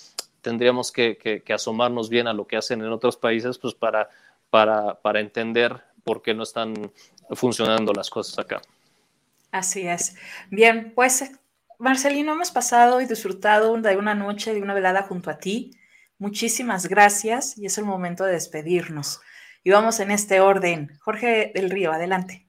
tendríamos 0.43 0.93
que, 0.93 1.43
asomarnos 1.55 2.11
bien 2.11 2.27
a 2.27 2.35
lo 2.35 2.47
que 2.47 2.57
hacen 2.57 2.83
en 2.83 2.93
otros 2.93 3.17
países, 3.17 3.59
pues 3.59 3.75
para, 3.75 4.11
para, 4.51 5.01
para 5.01 5.21
entender 5.21 5.81
por 6.05 6.21
qué 6.21 6.35
no 6.35 6.43
están 6.43 6.93
funcionando 7.31 7.93
las 7.93 8.11
cosas 8.11 8.39
acá. 8.39 8.61
Así 9.51 9.87
es. 9.87 10.17
Bien, 10.51 10.93
pues 10.95 11.31
Marcelino, 11.79 12.33
hemos 12.33 12.51
pasado 12.51 13.01
y 13.01 13.07
disfrutado 13.07 13.77
de 13.77 13.97
una 13.97 14.15
noche, 14.15 14.55
de 14.55 14.63
una 14.63 14.75
velada 14.75 15.03
junto 15.03 15.31
a 15.31 15.39
ti. 15.39 15.73
Muchísimas 16.19 16.87
gracias 16.87 17.59
y 17.59 17.67
es 17.67 17.79
el 17.79 17.85
momento 17.85 18.25
de 18.25 18.33
despedirnos. 18.33 19.21
Y 19.65 19.71
vamos 19.71 20.01
en 20.01 20.11
este 20.11 20.41
orden. 20.41 20.97
Jorge 21.01 21.53
del 21.55 21.71
Río, 21.71 21.93
adelante. 21.93 22.49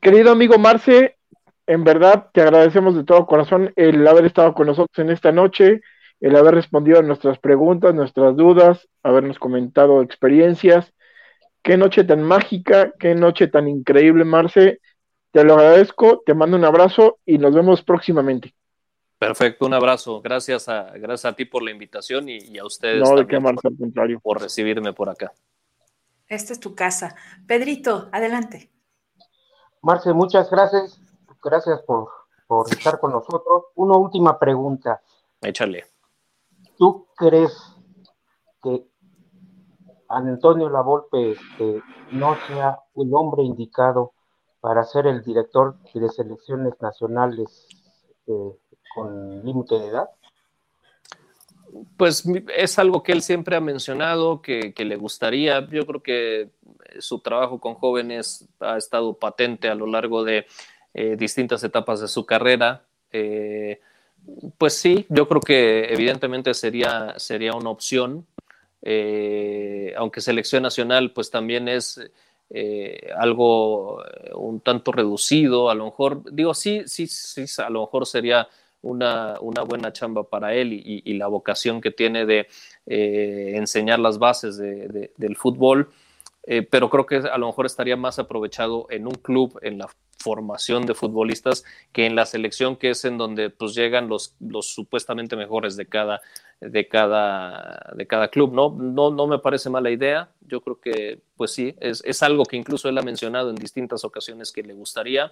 Querido 0.00 0.32
amigo 0.32 0.58
Marce, 0.58 1.18
en 1.66 1.84
verdad 1.84 2.30
te 2.32 2.42
agradecemos 2.42 2.94
de 2.94 3.04
todo 3.04 3.26
corazón 3.26 3.72
el 3.76 4.06
haber 4.06 4.26
estado 4.26 4.54
con 4.54 4.66
nosotros 4.66 4.98
en 4.98 5.10
esta 5.10 5.32
noche, 5.32 5.80
el 6.20 6.36
haber 6.36 6.54
respondido 6.54 6.98
a 6.98 7.02
nuestras 7.02 7.38
preguntas, 7.38 7.94
nuestras 7.94 8.36
dudas, 8.36 8.88
habernos 9.02 9.38
comentado 9.38 10.02
experiencias. 10.02 10.92
Qué 11.62 11.76
noche 11.76 12.04
tan 12.04 12.22
mágica, 12.22 12.92
qué 12.98 13.14
noche 13.14 13.48
tan 13.48 13.68
increíble, 13.68 14.24
Marce. 14.24 14.80
Te 15.30 15.44
lo 15.44 15.54
agradezco, 15.54 16.22
te 16.24 16.34
mando 16.34 16.56
un 16.56 16.64
abrazo 16.64 17.18
y 17.24 17.38
nos 17.38 17.54
vemos 17.54 17.82
próximamente. 17.82 18.54
Perfecto, 19.18 19.64
un 19.64 19.74
abrazo. 19.74 20.20
Gracias 20.20 20.68
a, 20.68 20.92
gracias 20.92 21.24
a 21.24 21.34
ti 21.34 21.46
por 21.46 21.62
la 21.62 21.70
invitación 21.70 22.28
y, 22.28 22.58
a 22.58 22.64
ustedes 22.64 23.08
no, 23.08 23.16
de 23.16 23.26
qué, 23.26 23.40
Marce, 23.40 23.66
al 23.66 23.76
contrario. 23.76 24.20
por 24.20 24.40
recibirme 24.40 24.92
por 24.92 25.08
acá. 25.08 25.32
Esta 26.28 26.52
es 26.52 26.60
tu 26.60 26.74
casa. 26.74 27.16
Pedrito, 27.46 28.08
adelante. 28.12 28.70
Marce, 29.82 30.12
muchas 30.12 30.50
gracias 30.50 31.03
gracias 31.44 31.82
por, 31.82 32.08
estar 32.70 32.98
con 32.98 33.12
nosotros. 33.12 33.64
Una 33.74 33.96
última 33.96 34.38
pregunta. 34.38 35.00
Échale. 35.40 35.84
¿Tú 36.78 37.06
crees 37.16 37.52
que 38.62 38.86
Antonio 40.08 40.68
Lavolpe 40.68 41.32
este, 41.32 41.82
no 42.12 42.36
sea 42.46 42.80
un 42.94 43.14
hombre 43.14 43.42
indicado 43.42 44.12
para 44.60 44.82
ser 44.84 45.06
el 45.06 45.22
director 45.22 45.76
de 45.92 46.08
selecciones 46.08 46.74
nacionales 46.80 47.68
eh, 48.26 48.58
con 48.94 49.44
límite 49.44 49.74
de 49.76 49.88
edad? 49.88 50.08
Pues 51.96 52.24
es 52.56 52.78
algo 52.78 53.02
que 53.02 53.12
él 53.12 53.22
siempre 53.22 53.56
ha 53.56 53.60
mencionado, 53.60 54.40
que, 54.40 54.72
que, 54.72 54.84
le 54.84 54.96
gustaría. 54.96 55.68
Yo 55.68 55.84
creo 55.86 56.02
que 56.02 56.50
su 57.00 57.18
trabajo 57.18 57.58
con 57.58 57.74
jóvenes 57.74 58.48
ha 58.60 58.76
estado 58.76 59.14
patente 59.14 59.68
a 59.68 59.74
lo 59.74 59.86
largo 59.86 60.22
de 60.22 60.46
eh, 60.96 61.16
distintas 61.16 61.64
etapas 61.64 62.00
de 62.00 62.06
su 62.06 62.24
carrera. 62.24 62.84
Eh, 63.10 63.80
pues 64.56 64.74
sí, 64.74 65.06
yo 65.08 65.26
creo 65.28 65.40
que 65.40 65.92
evidentemente 65.92 66.54
sería, 66.54 67.14
sería 67.18 67.52
una 67.54 67.70
opción, 67.70 68.24
eh, 68.80 69.92
aunque 69.96 70.20
selección 70.20 70.62
nacional 70.62 71.12
pues 71.12 71.30
también 71.30 71.68
es 71.68 72.00
algo 73.16 74.00
un 74.36 74.60
tanto 74.60 74.92
reducido, 74.92 75.70
a 75.70 75.74
lo 75.74 75.86
mejor, 75.86 76.22
digo, 76.32 76.54
sí, 76.54 76.82
sí, 76.86 77.08
sí, 77.08 77.44
a 77.60 77.68
lo 77.68 77.80
mejor 77.80 78.06
sería 78.06 78.46
una, 78.82 79.34
una 79.40 79.62
buena 79.62 79.92
chamba 79.92 80.22
para 80.22 80.54
él 80.54 80.72
y, 80.72 81.14
la 81.14 81.26
vocación 81.26 81.80
que 81.80 81.90
tiene 81.90 82.24
de 82.26 82.46
enseñar 82.86 83.98
las 83.98 84.18
bases 84.18 84.56
del 84.58 85.36
fútbol. 85.36 85.90
Pero 86.70 86.90
creo 86.90 87.06
que 87.06 87.16
a 87.16 87.38
lo 87.38 87.46
mejor 87.46 87.66
estaría 87.66 87.96
más 87.96 88.18
aprovechado 88.18 88.86
en 88.90 89.06
un 89.06 89.14
club, 89.14 89.58
en 89.62 89.78
la 89.78 89.88
formación 90.24 90.86
de 90.86 90.94
futbolistas 90.94 91.64
que 91.92 92.06
en 92.06 92.16
la 92.16 92.24
selección 92.24 92.76
que 92.76 92.90
es 92.90 93.04
en 93.04 93.18
donde 93.18 93.50
pues 93.50 93.74
llegan 93.74 94.08
los, 94.08 94.34
los 94.40 94.66
supuestamente 94.68 95.36
mejores 95.36 95.76
de 95.76 95.86
cada, 95.86 96.22
de 96.60 96.88
cada, 96.88 97.92
de 97.94 98.06
cada 98.06 98.28
club, 98.28 98.54
¿no? 98.54 98.70
¿no? 98.70 99.10
No 99.10 99.26
me 99.26 99.38
parece 99.38 99.68
mala 99.68 99.90
idea, 99.90 100.30
yo 100.40 100.62
creo 100.62 100.80
que 100.80 101.20
pues 101.36 101.50
sí, 101.52 101.74
es, 101.78 102.02
es 102.06 102.22
algo 102.22 102.44
que 102.44 102.56
incluso 102.56 102.88
él 102.88 102.96
ha 102.96 103.02
mencionado 103.02 103.50
en 103.50 103.56
distintas 103.56 104.02
ocasiones 104.04 104.50
que 104.50 104.62
le 104.62 104.72
gustaría, 104.72 105.30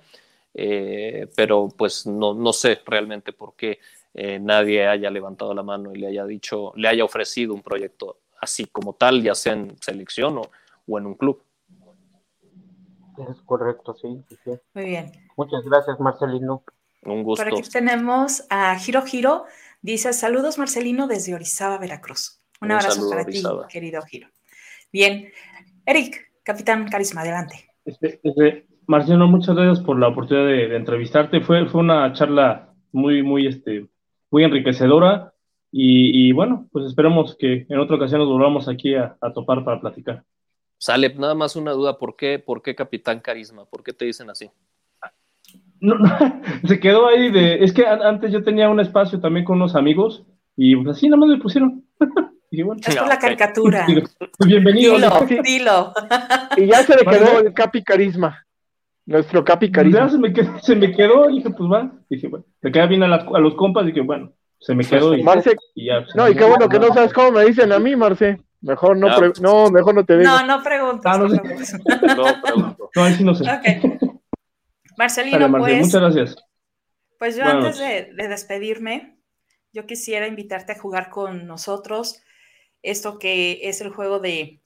eh, 0.55 1.27
pero 1.35 1.69
pues 1.75 2.07
no, 2.07 2.35
no 2.35 2.53
sé 2.53 2.81
realmente 2.85 3.33
por 3.33 3.55
qué 3.57 3.79
eh, 4.13 4.39
nadie 4.39 4.87
haya 4.87 5.11
levantado 5.11 5.55
la 5.55 5.63
mano 5.63 5.93
y 5.95 5.99
le 5.99 6.09
haya 6.09 6.27
dicho, 6.27 6.73
le 6.77 6.89
haya 6.89 7.05
ofrecido 7.05 7.55
un 7.55 7.63
proyecto 7.63 8.19
así 8.43 8.67
como 8.67 8.93
tal, 8.93 9.23
ya 9.23 9.35
sea 9.35 9.55
en 9.55 9.75
selección 9.81 10.37
o, 10.37 10.51
o 10.87 10.99
en 10.99 11.07
un 11.07 11.15
club. 11.15 11.43
Es 13.19 13.43
correcto, 13.43 13.95
sí, 13.95 14.25
Muy 14.75 14.85
bien. 14.85 15.13
Muchas 15.37 15.65
gracias, 15.65 16.01
Marcelino. 16.01 16.63
Un 17.05 17.23
gusto. 17.23 17.45
Por 17.45 17.53
aquí 17.53 17.69
tenemos 17.69 18.45
a 18.49 18.75
Giro 18.79 19.03
Giro. 19.03 19.45
Dice, 19.83 20.13
saludos, 20.13 20.59
Marcelino, 20.59 21.07
desde 21.07 21.35
Orizaba, 21.35 21.79
Veracruz. 21.79 22.41
Un, 22.61 22.71
abrazo 22.71 23.11
para 23.11 23.25
ti, 23.25 23.43
querido 23.69 24.01
Giro. 24.03 24.29
Bien. 24.93 25.31
Eric, 25.85 26.31
Capitán 26.43 26.89
Carisma, 26.89 27.23
adelante. 27.23 27.69
Este, 27.85 28.21
este, 28.23 28.67
Marcelino, 28.87 29.27
muchas 29.27 29.57
gracias 29.57 29.85
por 29.85 29.99
la 29.99 30.09
oportunidad 30.09 30.47
de, 30.47 30.77
entrevistarte. 30.77 31.41
Fue, 31.41 31.67
fue 31.67 31.81
una 31.81 32.13
charla 32.13 32.73
muy, 32.93 33.23
muy, 33.23 33.47
este, 33.47 33.89
muy 34.31 34.45
enriquecedora. 34.45 35.35
Y, 35.75 36.33
bueno, 36.33 36.69
pues 36.71 36.85
esperemos 36.85 37.35
que 37.39 37.67
en 37.67 37.79
otra 37.79 37.97
ocasión 37.97 38.21
nos 38.21 38.29
volvamos 38.29 38.69
aquí 38.69 38.95
a 38.95 39.17
topar 39.35 39.65
para 39.65 39.81
platicar. 39.81 40.23
Sale 40.83 41.15
nada 41.15 41.37
más 41.37 41.55
una 41.55 41.71
duda, 41.71 41.97
¿por 41.97 42.17
qué, 42.17 42.41
por 42.41 42.61
qué 42.61 42.75
Capitán 42.75 43.21
Carisma? 43.21 43.65
¿Por 43.67 43.85
qué 43.85 43.93
te 43.93 44.05
dicen 44.05 44.29
así? 44.31 44.51
no, 45.79 45.95
se 46.67 46.81
quedó 46.81 47.07
ahí 47.07 47.31
de. 47.31 47.63
Es 47.63 47.73
que 47.73 47.87
antes 47.87 48.33
yo 48.33 48.43
tenía 48.43 48.69
un 48.69 48.81
espacio 48.81 49.21
también 49.21 49.45
con 49.45 49.59
unos 49.59 49.77
amigos 49.77 50.25
y 50.57 50.75
pues 50.75 50.97
así 50.97 51.09
nada 51.09 51.19
más 51.19 51.29
me 51.29 51.37
pusieron. 51.39 51.85
es 52.51 52.97
por 52.97 53.07
la 53.07 53.19
caricatura. 53.21 53.87
Pues, 54.19 54.49
bienvenido. 54.49 54.97
Dilo, 54.97 55.43
dilo. 55.45 55.93
Y 56.57 56.67
ya 56.67 56.83
se 56.83 56.97
le 56.97 57.05
quedó 57.05 57.39
el 57.39 57.55
Capi 57.55 57.85
Carisma. 57.85 58.45
Nuestro 59.07 59.45
Capi 59.45 59.67
Ya 59.67 59.73
Carisma. 59.73 60.09
se 60.09 60.19
me 60.19 60.33
quedó, 60.33 60.59
se 60.59 60.75
me 60.75 60.91
quedó 60.91 61.31
y 61.31 61.37
dije, 61.37 61.51
pues 61.51 61.71
va. 61.71 61.93
Dije, 62.11 62.27
bueno, 62.27 62.45
le 62.61 62.73
queda 62.73 62.87
bien 62.87 63.05
a, 63.05 63.07
las- 63.09 63.25
a 63.33 63.39
los 63.39 63.55
compas. 63.55 63.87
Dije, 63.87 64.01
bueno, 64.01 64.33
se 64.59 64.75
me 64.75 64.83
quedó 64.85 65.15
y, 65.15 65.23
Marce, 65.23 65.55
y 65.77 65.87
ya. 65.87 66.03
pues, 66.03 66.17
no, 66.17 66.29
y 66.29 66.35
qué 66.35 66.43
bueno 66.43 66.69
que 66.69 66.81
no 66.81 66.93
sabes 66.93 67.13
cómo 67.13 67.31
me 67.31 67.45
dicen 67.45 67.71
a 67.71 67.79
mí, 67.79 67.95
Marce. 67.95 68.41
Mejor 68.63 68.97
no, 68.97 69.17
pre- 69.17 69.33
no, 69.41 69.71
mejor 69.71 69.95
no 69.95 70.05
te 70.05 70.19
digo. 70.19 70.31
No, 70.31 70.47
no 70.47 70.63
preguntes. 70.63 71.03
Ah, 71.05 71.19
no 71.19 71.29
no. 71.29 71.35
No 71.35 72.43
pregunto. 72.43 72.91
No, 72.95 73.05
ahí 73.05 73.15
sí 73.15 73.25
no 73.25 73.35
sé. 73.35 73.45
Marcelino, 74.97 75.39
Dale, 75.39 75.59
pues, 75.59 75.87
muchas 75.87 76.01
gracias. 76.01 76.37
pues 77.19 77.37
yo 77.37 77.45
Buenas 77.45 77.65
antes 77.65 77.79
de, 77.79 78.23
de 78.23 78.29
despedirme, 78.29 79.19
yo 79.73 79.87
quisiera 79.87 80.27
invitarte 80.27 80.73
a 80.73 80.79
jugar 80.79 81.11
con 81.11 81.47
nosotros 81.47 82.23
esto 82.83 83.19
que 83.19 83.61
es 83.63 83.81
el 83.81 83.91
juego 83.91 84.19
de, 84.19 84.61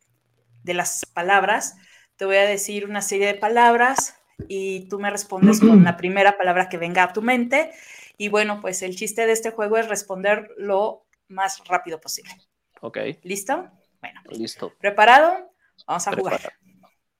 de 0.63 0.75
las 0.75 1.07
palabras. 1.07 1.77
Te 2.17 2.25
voy 2.25 2.37
a 2.37 2.47
decir 2.47 2.87
una 2.87 3.03
serie 3.03 3.27
de 3.27 3.35
palabras 3.35 4.17
y 4.49 4.89
tú 4.89 4.99
me 4.99 5.11
respondes 5.11 5.61
con 5.61 5.85
la 5.85 5.97
primera 5.97 6.37
palabra 6.37 6.69
que 6.69 6.79
venga 6.79 7.03
a 7.05 7.13
tu 7.13 7.23
mente. 7.23 7.71
Y 8.19 8.29
bueno, 8.29 8.61
pues 8.61 8.83
el 8.83 8.97
chiste 8.97 9.27
de 9.27 9.33
este 9.33 9.51
juego 9.51 9.77
es 9.77 9.89
responder 9.89 10.51
lo 10.57 11.07
más 11.29 11.63
rápido 11.67 12.01
posible. 12.01 12.33
Ok, 12.81 12.99
¿Listo? 13.23 13.71
Bueno, 14.07 14.21
listo. 14.31 14.73
¿preparado? 14.79 15.51
Vamos 15.87 16.07
a 16.07 16.13
jugar. 16.13 16.53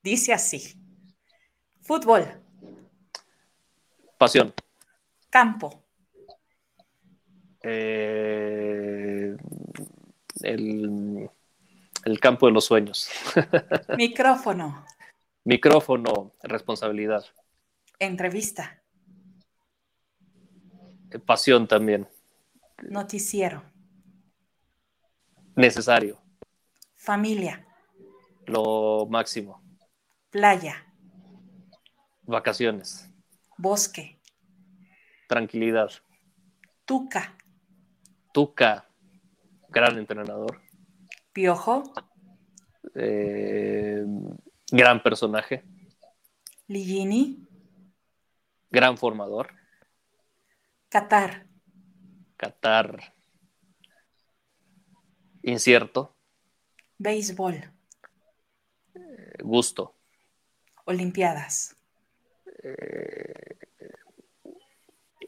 Dice 0.03 0.33
así. 0.33 0.81
Fútbol, 1.83 2.25
Pasión. 4.19 4.53
campo, 5.31 5.83
Eh, 7.69 9.37
el, 10.43 11.29
el 12.05 12.21
campo 12.21 12.47
de 12.47 12.53
los 12.53 12.65
sueños. 12.65 13.09
micrófono, 13.97 14.85
Micrófono, 15.45 16.33
responsabilidad. 16.43 17.25
entrevista, 17.99 18.81
Pasión 21.25 21.67
también. 21.67 22.09
noticiero, 22.83 23.63
Necesario. 25.57 26.19
Familia, 27.11 27.65
Lo 28.47 29.07
máximo. 29.09 29.63
playa, 30.31 30.85
Vacaciones. 32.25 33.09
bosque, 33.57 34.21
Tranquilidad. 35.29 35.91
tuca, 36.85 37.33
Tuca. 38.33 38.89
Gran 39.69 39.99
entrenador. 39.99 40.61
piojo, 41.33 41.85
Eh, 42.95 44.05
gran 44.71 45.01
personaje. 45.03 45.63
ligini, 46.67 47.43
Gran 48.71 48.99
formador. 48.99 49.53
Qatar, 50.89 51.47
Qatar. 52.37 53.15
Incierto. 55.43 56.16
Béisbol, 56.99 57.55
eh, 58.95 59.39
Gusto. 59.43 59.95
olimpiadas, 60.85 61.77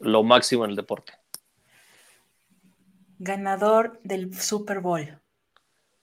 Lo 0.01 0.23
máximo 0.23 0.63
en 0.65 0.71
el 0.71 0.75
deporte. 0.75 1.13
ganador 3.21 3.99
del 4.03 4.33
Super 4.33 4.79
Bowl. 4.79 5.19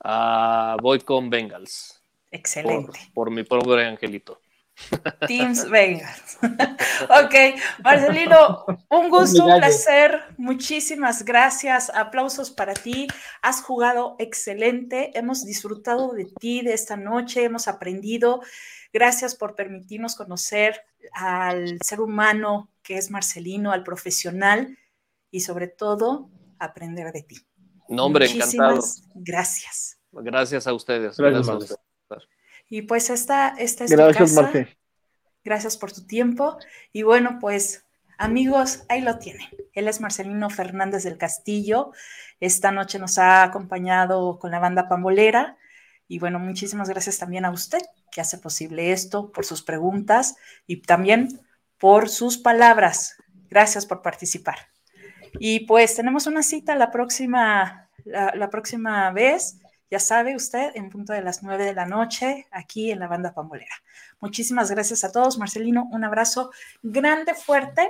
Ah, 0.00 0.76
voy 0.82 1.00
con 1.00 1.30
Bengals. 1.30 2.02
Por, 2.30 2.38
Excelente. 2.38 3.00
por 3.14 3.30
mi 3.30 3.42
pobre 3.42 3.86
angelito. 3.86 4.38
Teams 5.26 5.68
Vegas. 5.70 6.38
ok, 6.42 7.34
Marcelino, 7.82 8.64
un 8.90 9.10
gusto, 9.10 9.46
un 9.46 9.58
placer. 9.58 10.20
Muchísimas 10.36 11.24
gracias. 11.24 11.90
Aplausos 11.94 12.50
para 12.50 12.74
ti. 12.74 13.06
Has 13.42 13.62
jugado 13.62 14.16
excelente. 14.18 15.10
Hemos 15.18 15.44
disfrutado 15.44 16.12
de 16.12 16.26
ti 16.40 16.62
de 16.62 16.74
esta 16.74 16.96
noche. 16.96 17.44
Hemos 17.44 17.68
aprendido. 17.68 18.40
Gracias 18.92 19.34
por 19.34 19.54
permitirnos 19.54 20.14
conocer 20.16 20.82
al 21.12 21.78
ser 21.82 22.00
humano 22.00 22.70
que 22.82 22.96
es 22.96 23.10
Marcelino, 23.10 23.72
al 23.72 23.82
profesional 23.82 24.78
y 25.30 25.40
sobre 25.40 25.68
todo 25.68 26.30
aprender 26.58 27.12
de 27.12 27.22
ti. 27.22 27.36
No, 27.88 28.04
hombre, 28.04 28.26
encantado. 28.26 28.76
Muchísimas 28.76 29.02
gracias. 29.14 29.98
Gracias 30.12 30.66
a 30.66 30.72
ustedes. 30.72 31.16
Gracias, 31.16 31.48
a 31.48 31.52
Marce. 31.52 31.64
ustedes. 31.64 31.85
Y 32.68 32.82
pues 32.82 33.10
esta, 33.10 33.48
esta 33.58 33.84
es 33.84 33.90
tu 33.90 33.96
Gracias, 33.96 34.30
casa. 34.30 34.42
Marce. 34.42 34.76
Gracias 35.44 35.76
por 35.76 35.92
tu 35.92 36.06
tiempo. 36.06 36.58
Y 36.92 37.02
bueno, 37.02 37.38
pues 37.40 37.84
amigos, 38.18 38.84
ahí 38.88 39.00
lo 39.00 39.18
tienen. 39.18 39.46
Él 39.72 39.88
es 39.88 40.00
Marcelino 40.00 40.50
Fernández 40.50 41.04
del 41.04 41.18
Castillo. 41.18 41.92
Esta 42.40 42.72
noche 42.72 42.98
nos 42.98 43.18
ha 43.18 43.44
acompañado 43.44 44.38
con 44.38 44.50
la 44.50 44.58
banda 44.58 44.88
Pambolera. 44.88 45.56
Y 46.08 46.18
bueno, 46.18 46.38
muchísimas 46.38 46.88
gracias 46.88 47.18
también 47.18 47.44
a 47.44 47.50
usted 47.50 47.80
que 48.10 48.20
hace 48.20 48.38
posible 48.38 48.92
esto, 48.92 49.30
por 49.30 49.44
sus 49.44 49.62
preguntas 49.62 50.36
y 50.66 50.82
también 50.82 51.40
por 51.78 52.08
sus 52.08 52.38
palabras. 52.38 53.16
Gracias 53.50 53.86
por 53.86 54.02
participar. 54.02 54.56
Y 55.38 55.60
pues 55.60 55.94
tenemos 55.94 56.26
una 56.26 56.42
cita 56.42 56.74
la 56.76 56.90
próxima, 56.90 57.90
la, 58.04 58.32
la 58.34 58.50
próxima 58.50 59.10
vez. 59.12 59.58
Ya 59.90 60.00
sabe 60.00 60.34
usted, 60.34 60.72
en 60.74 60.90
punto 60.90 61.12
de 61.12 61.22
las 61.22 61.42
nueve 61.42 61.64
de 61.64 61.74
la 61.74 61.86
noche, 61.86 62.46
aquí 62.50 62.90
en 62.90 62.98
la 62.98 63.06
banda 63.06 63.32
Pambolera. 63.32 63.74
Muchísimas 64.20 64.70
gracias 64.70 65.04
a 65.04 65.12
todos. 65.12 65.38
Marcelino, 65.38 65.88
un 65.92 66.04
abrazo 66.04 66.50
grande, 66.82 67.34
fuerte. 67.34 67.82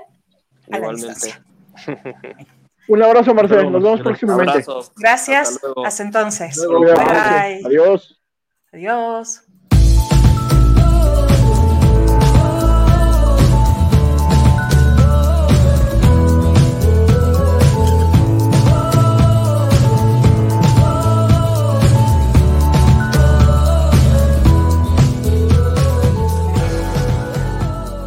A 0.70 0.78
la 0.78 0.78
Igualmente. 0.78 1.14
distancia. 1.14 1.44
Un 2.88 3.02
abrazo, 3.02 3.34
Marcelo. 3.34 3.70
Nos 3.70 3.82
vemos 3.82 4.00
próximamente. 4.00 4.64
Gracias. 4.96 5.60
Hasta 5.84 6.02
entonces. 6.02 6.56
Luego, 6.56 6.94
Bye. 6.94 7.62
Adiós. 7.64 8.20
Adiós. 8.72 9.45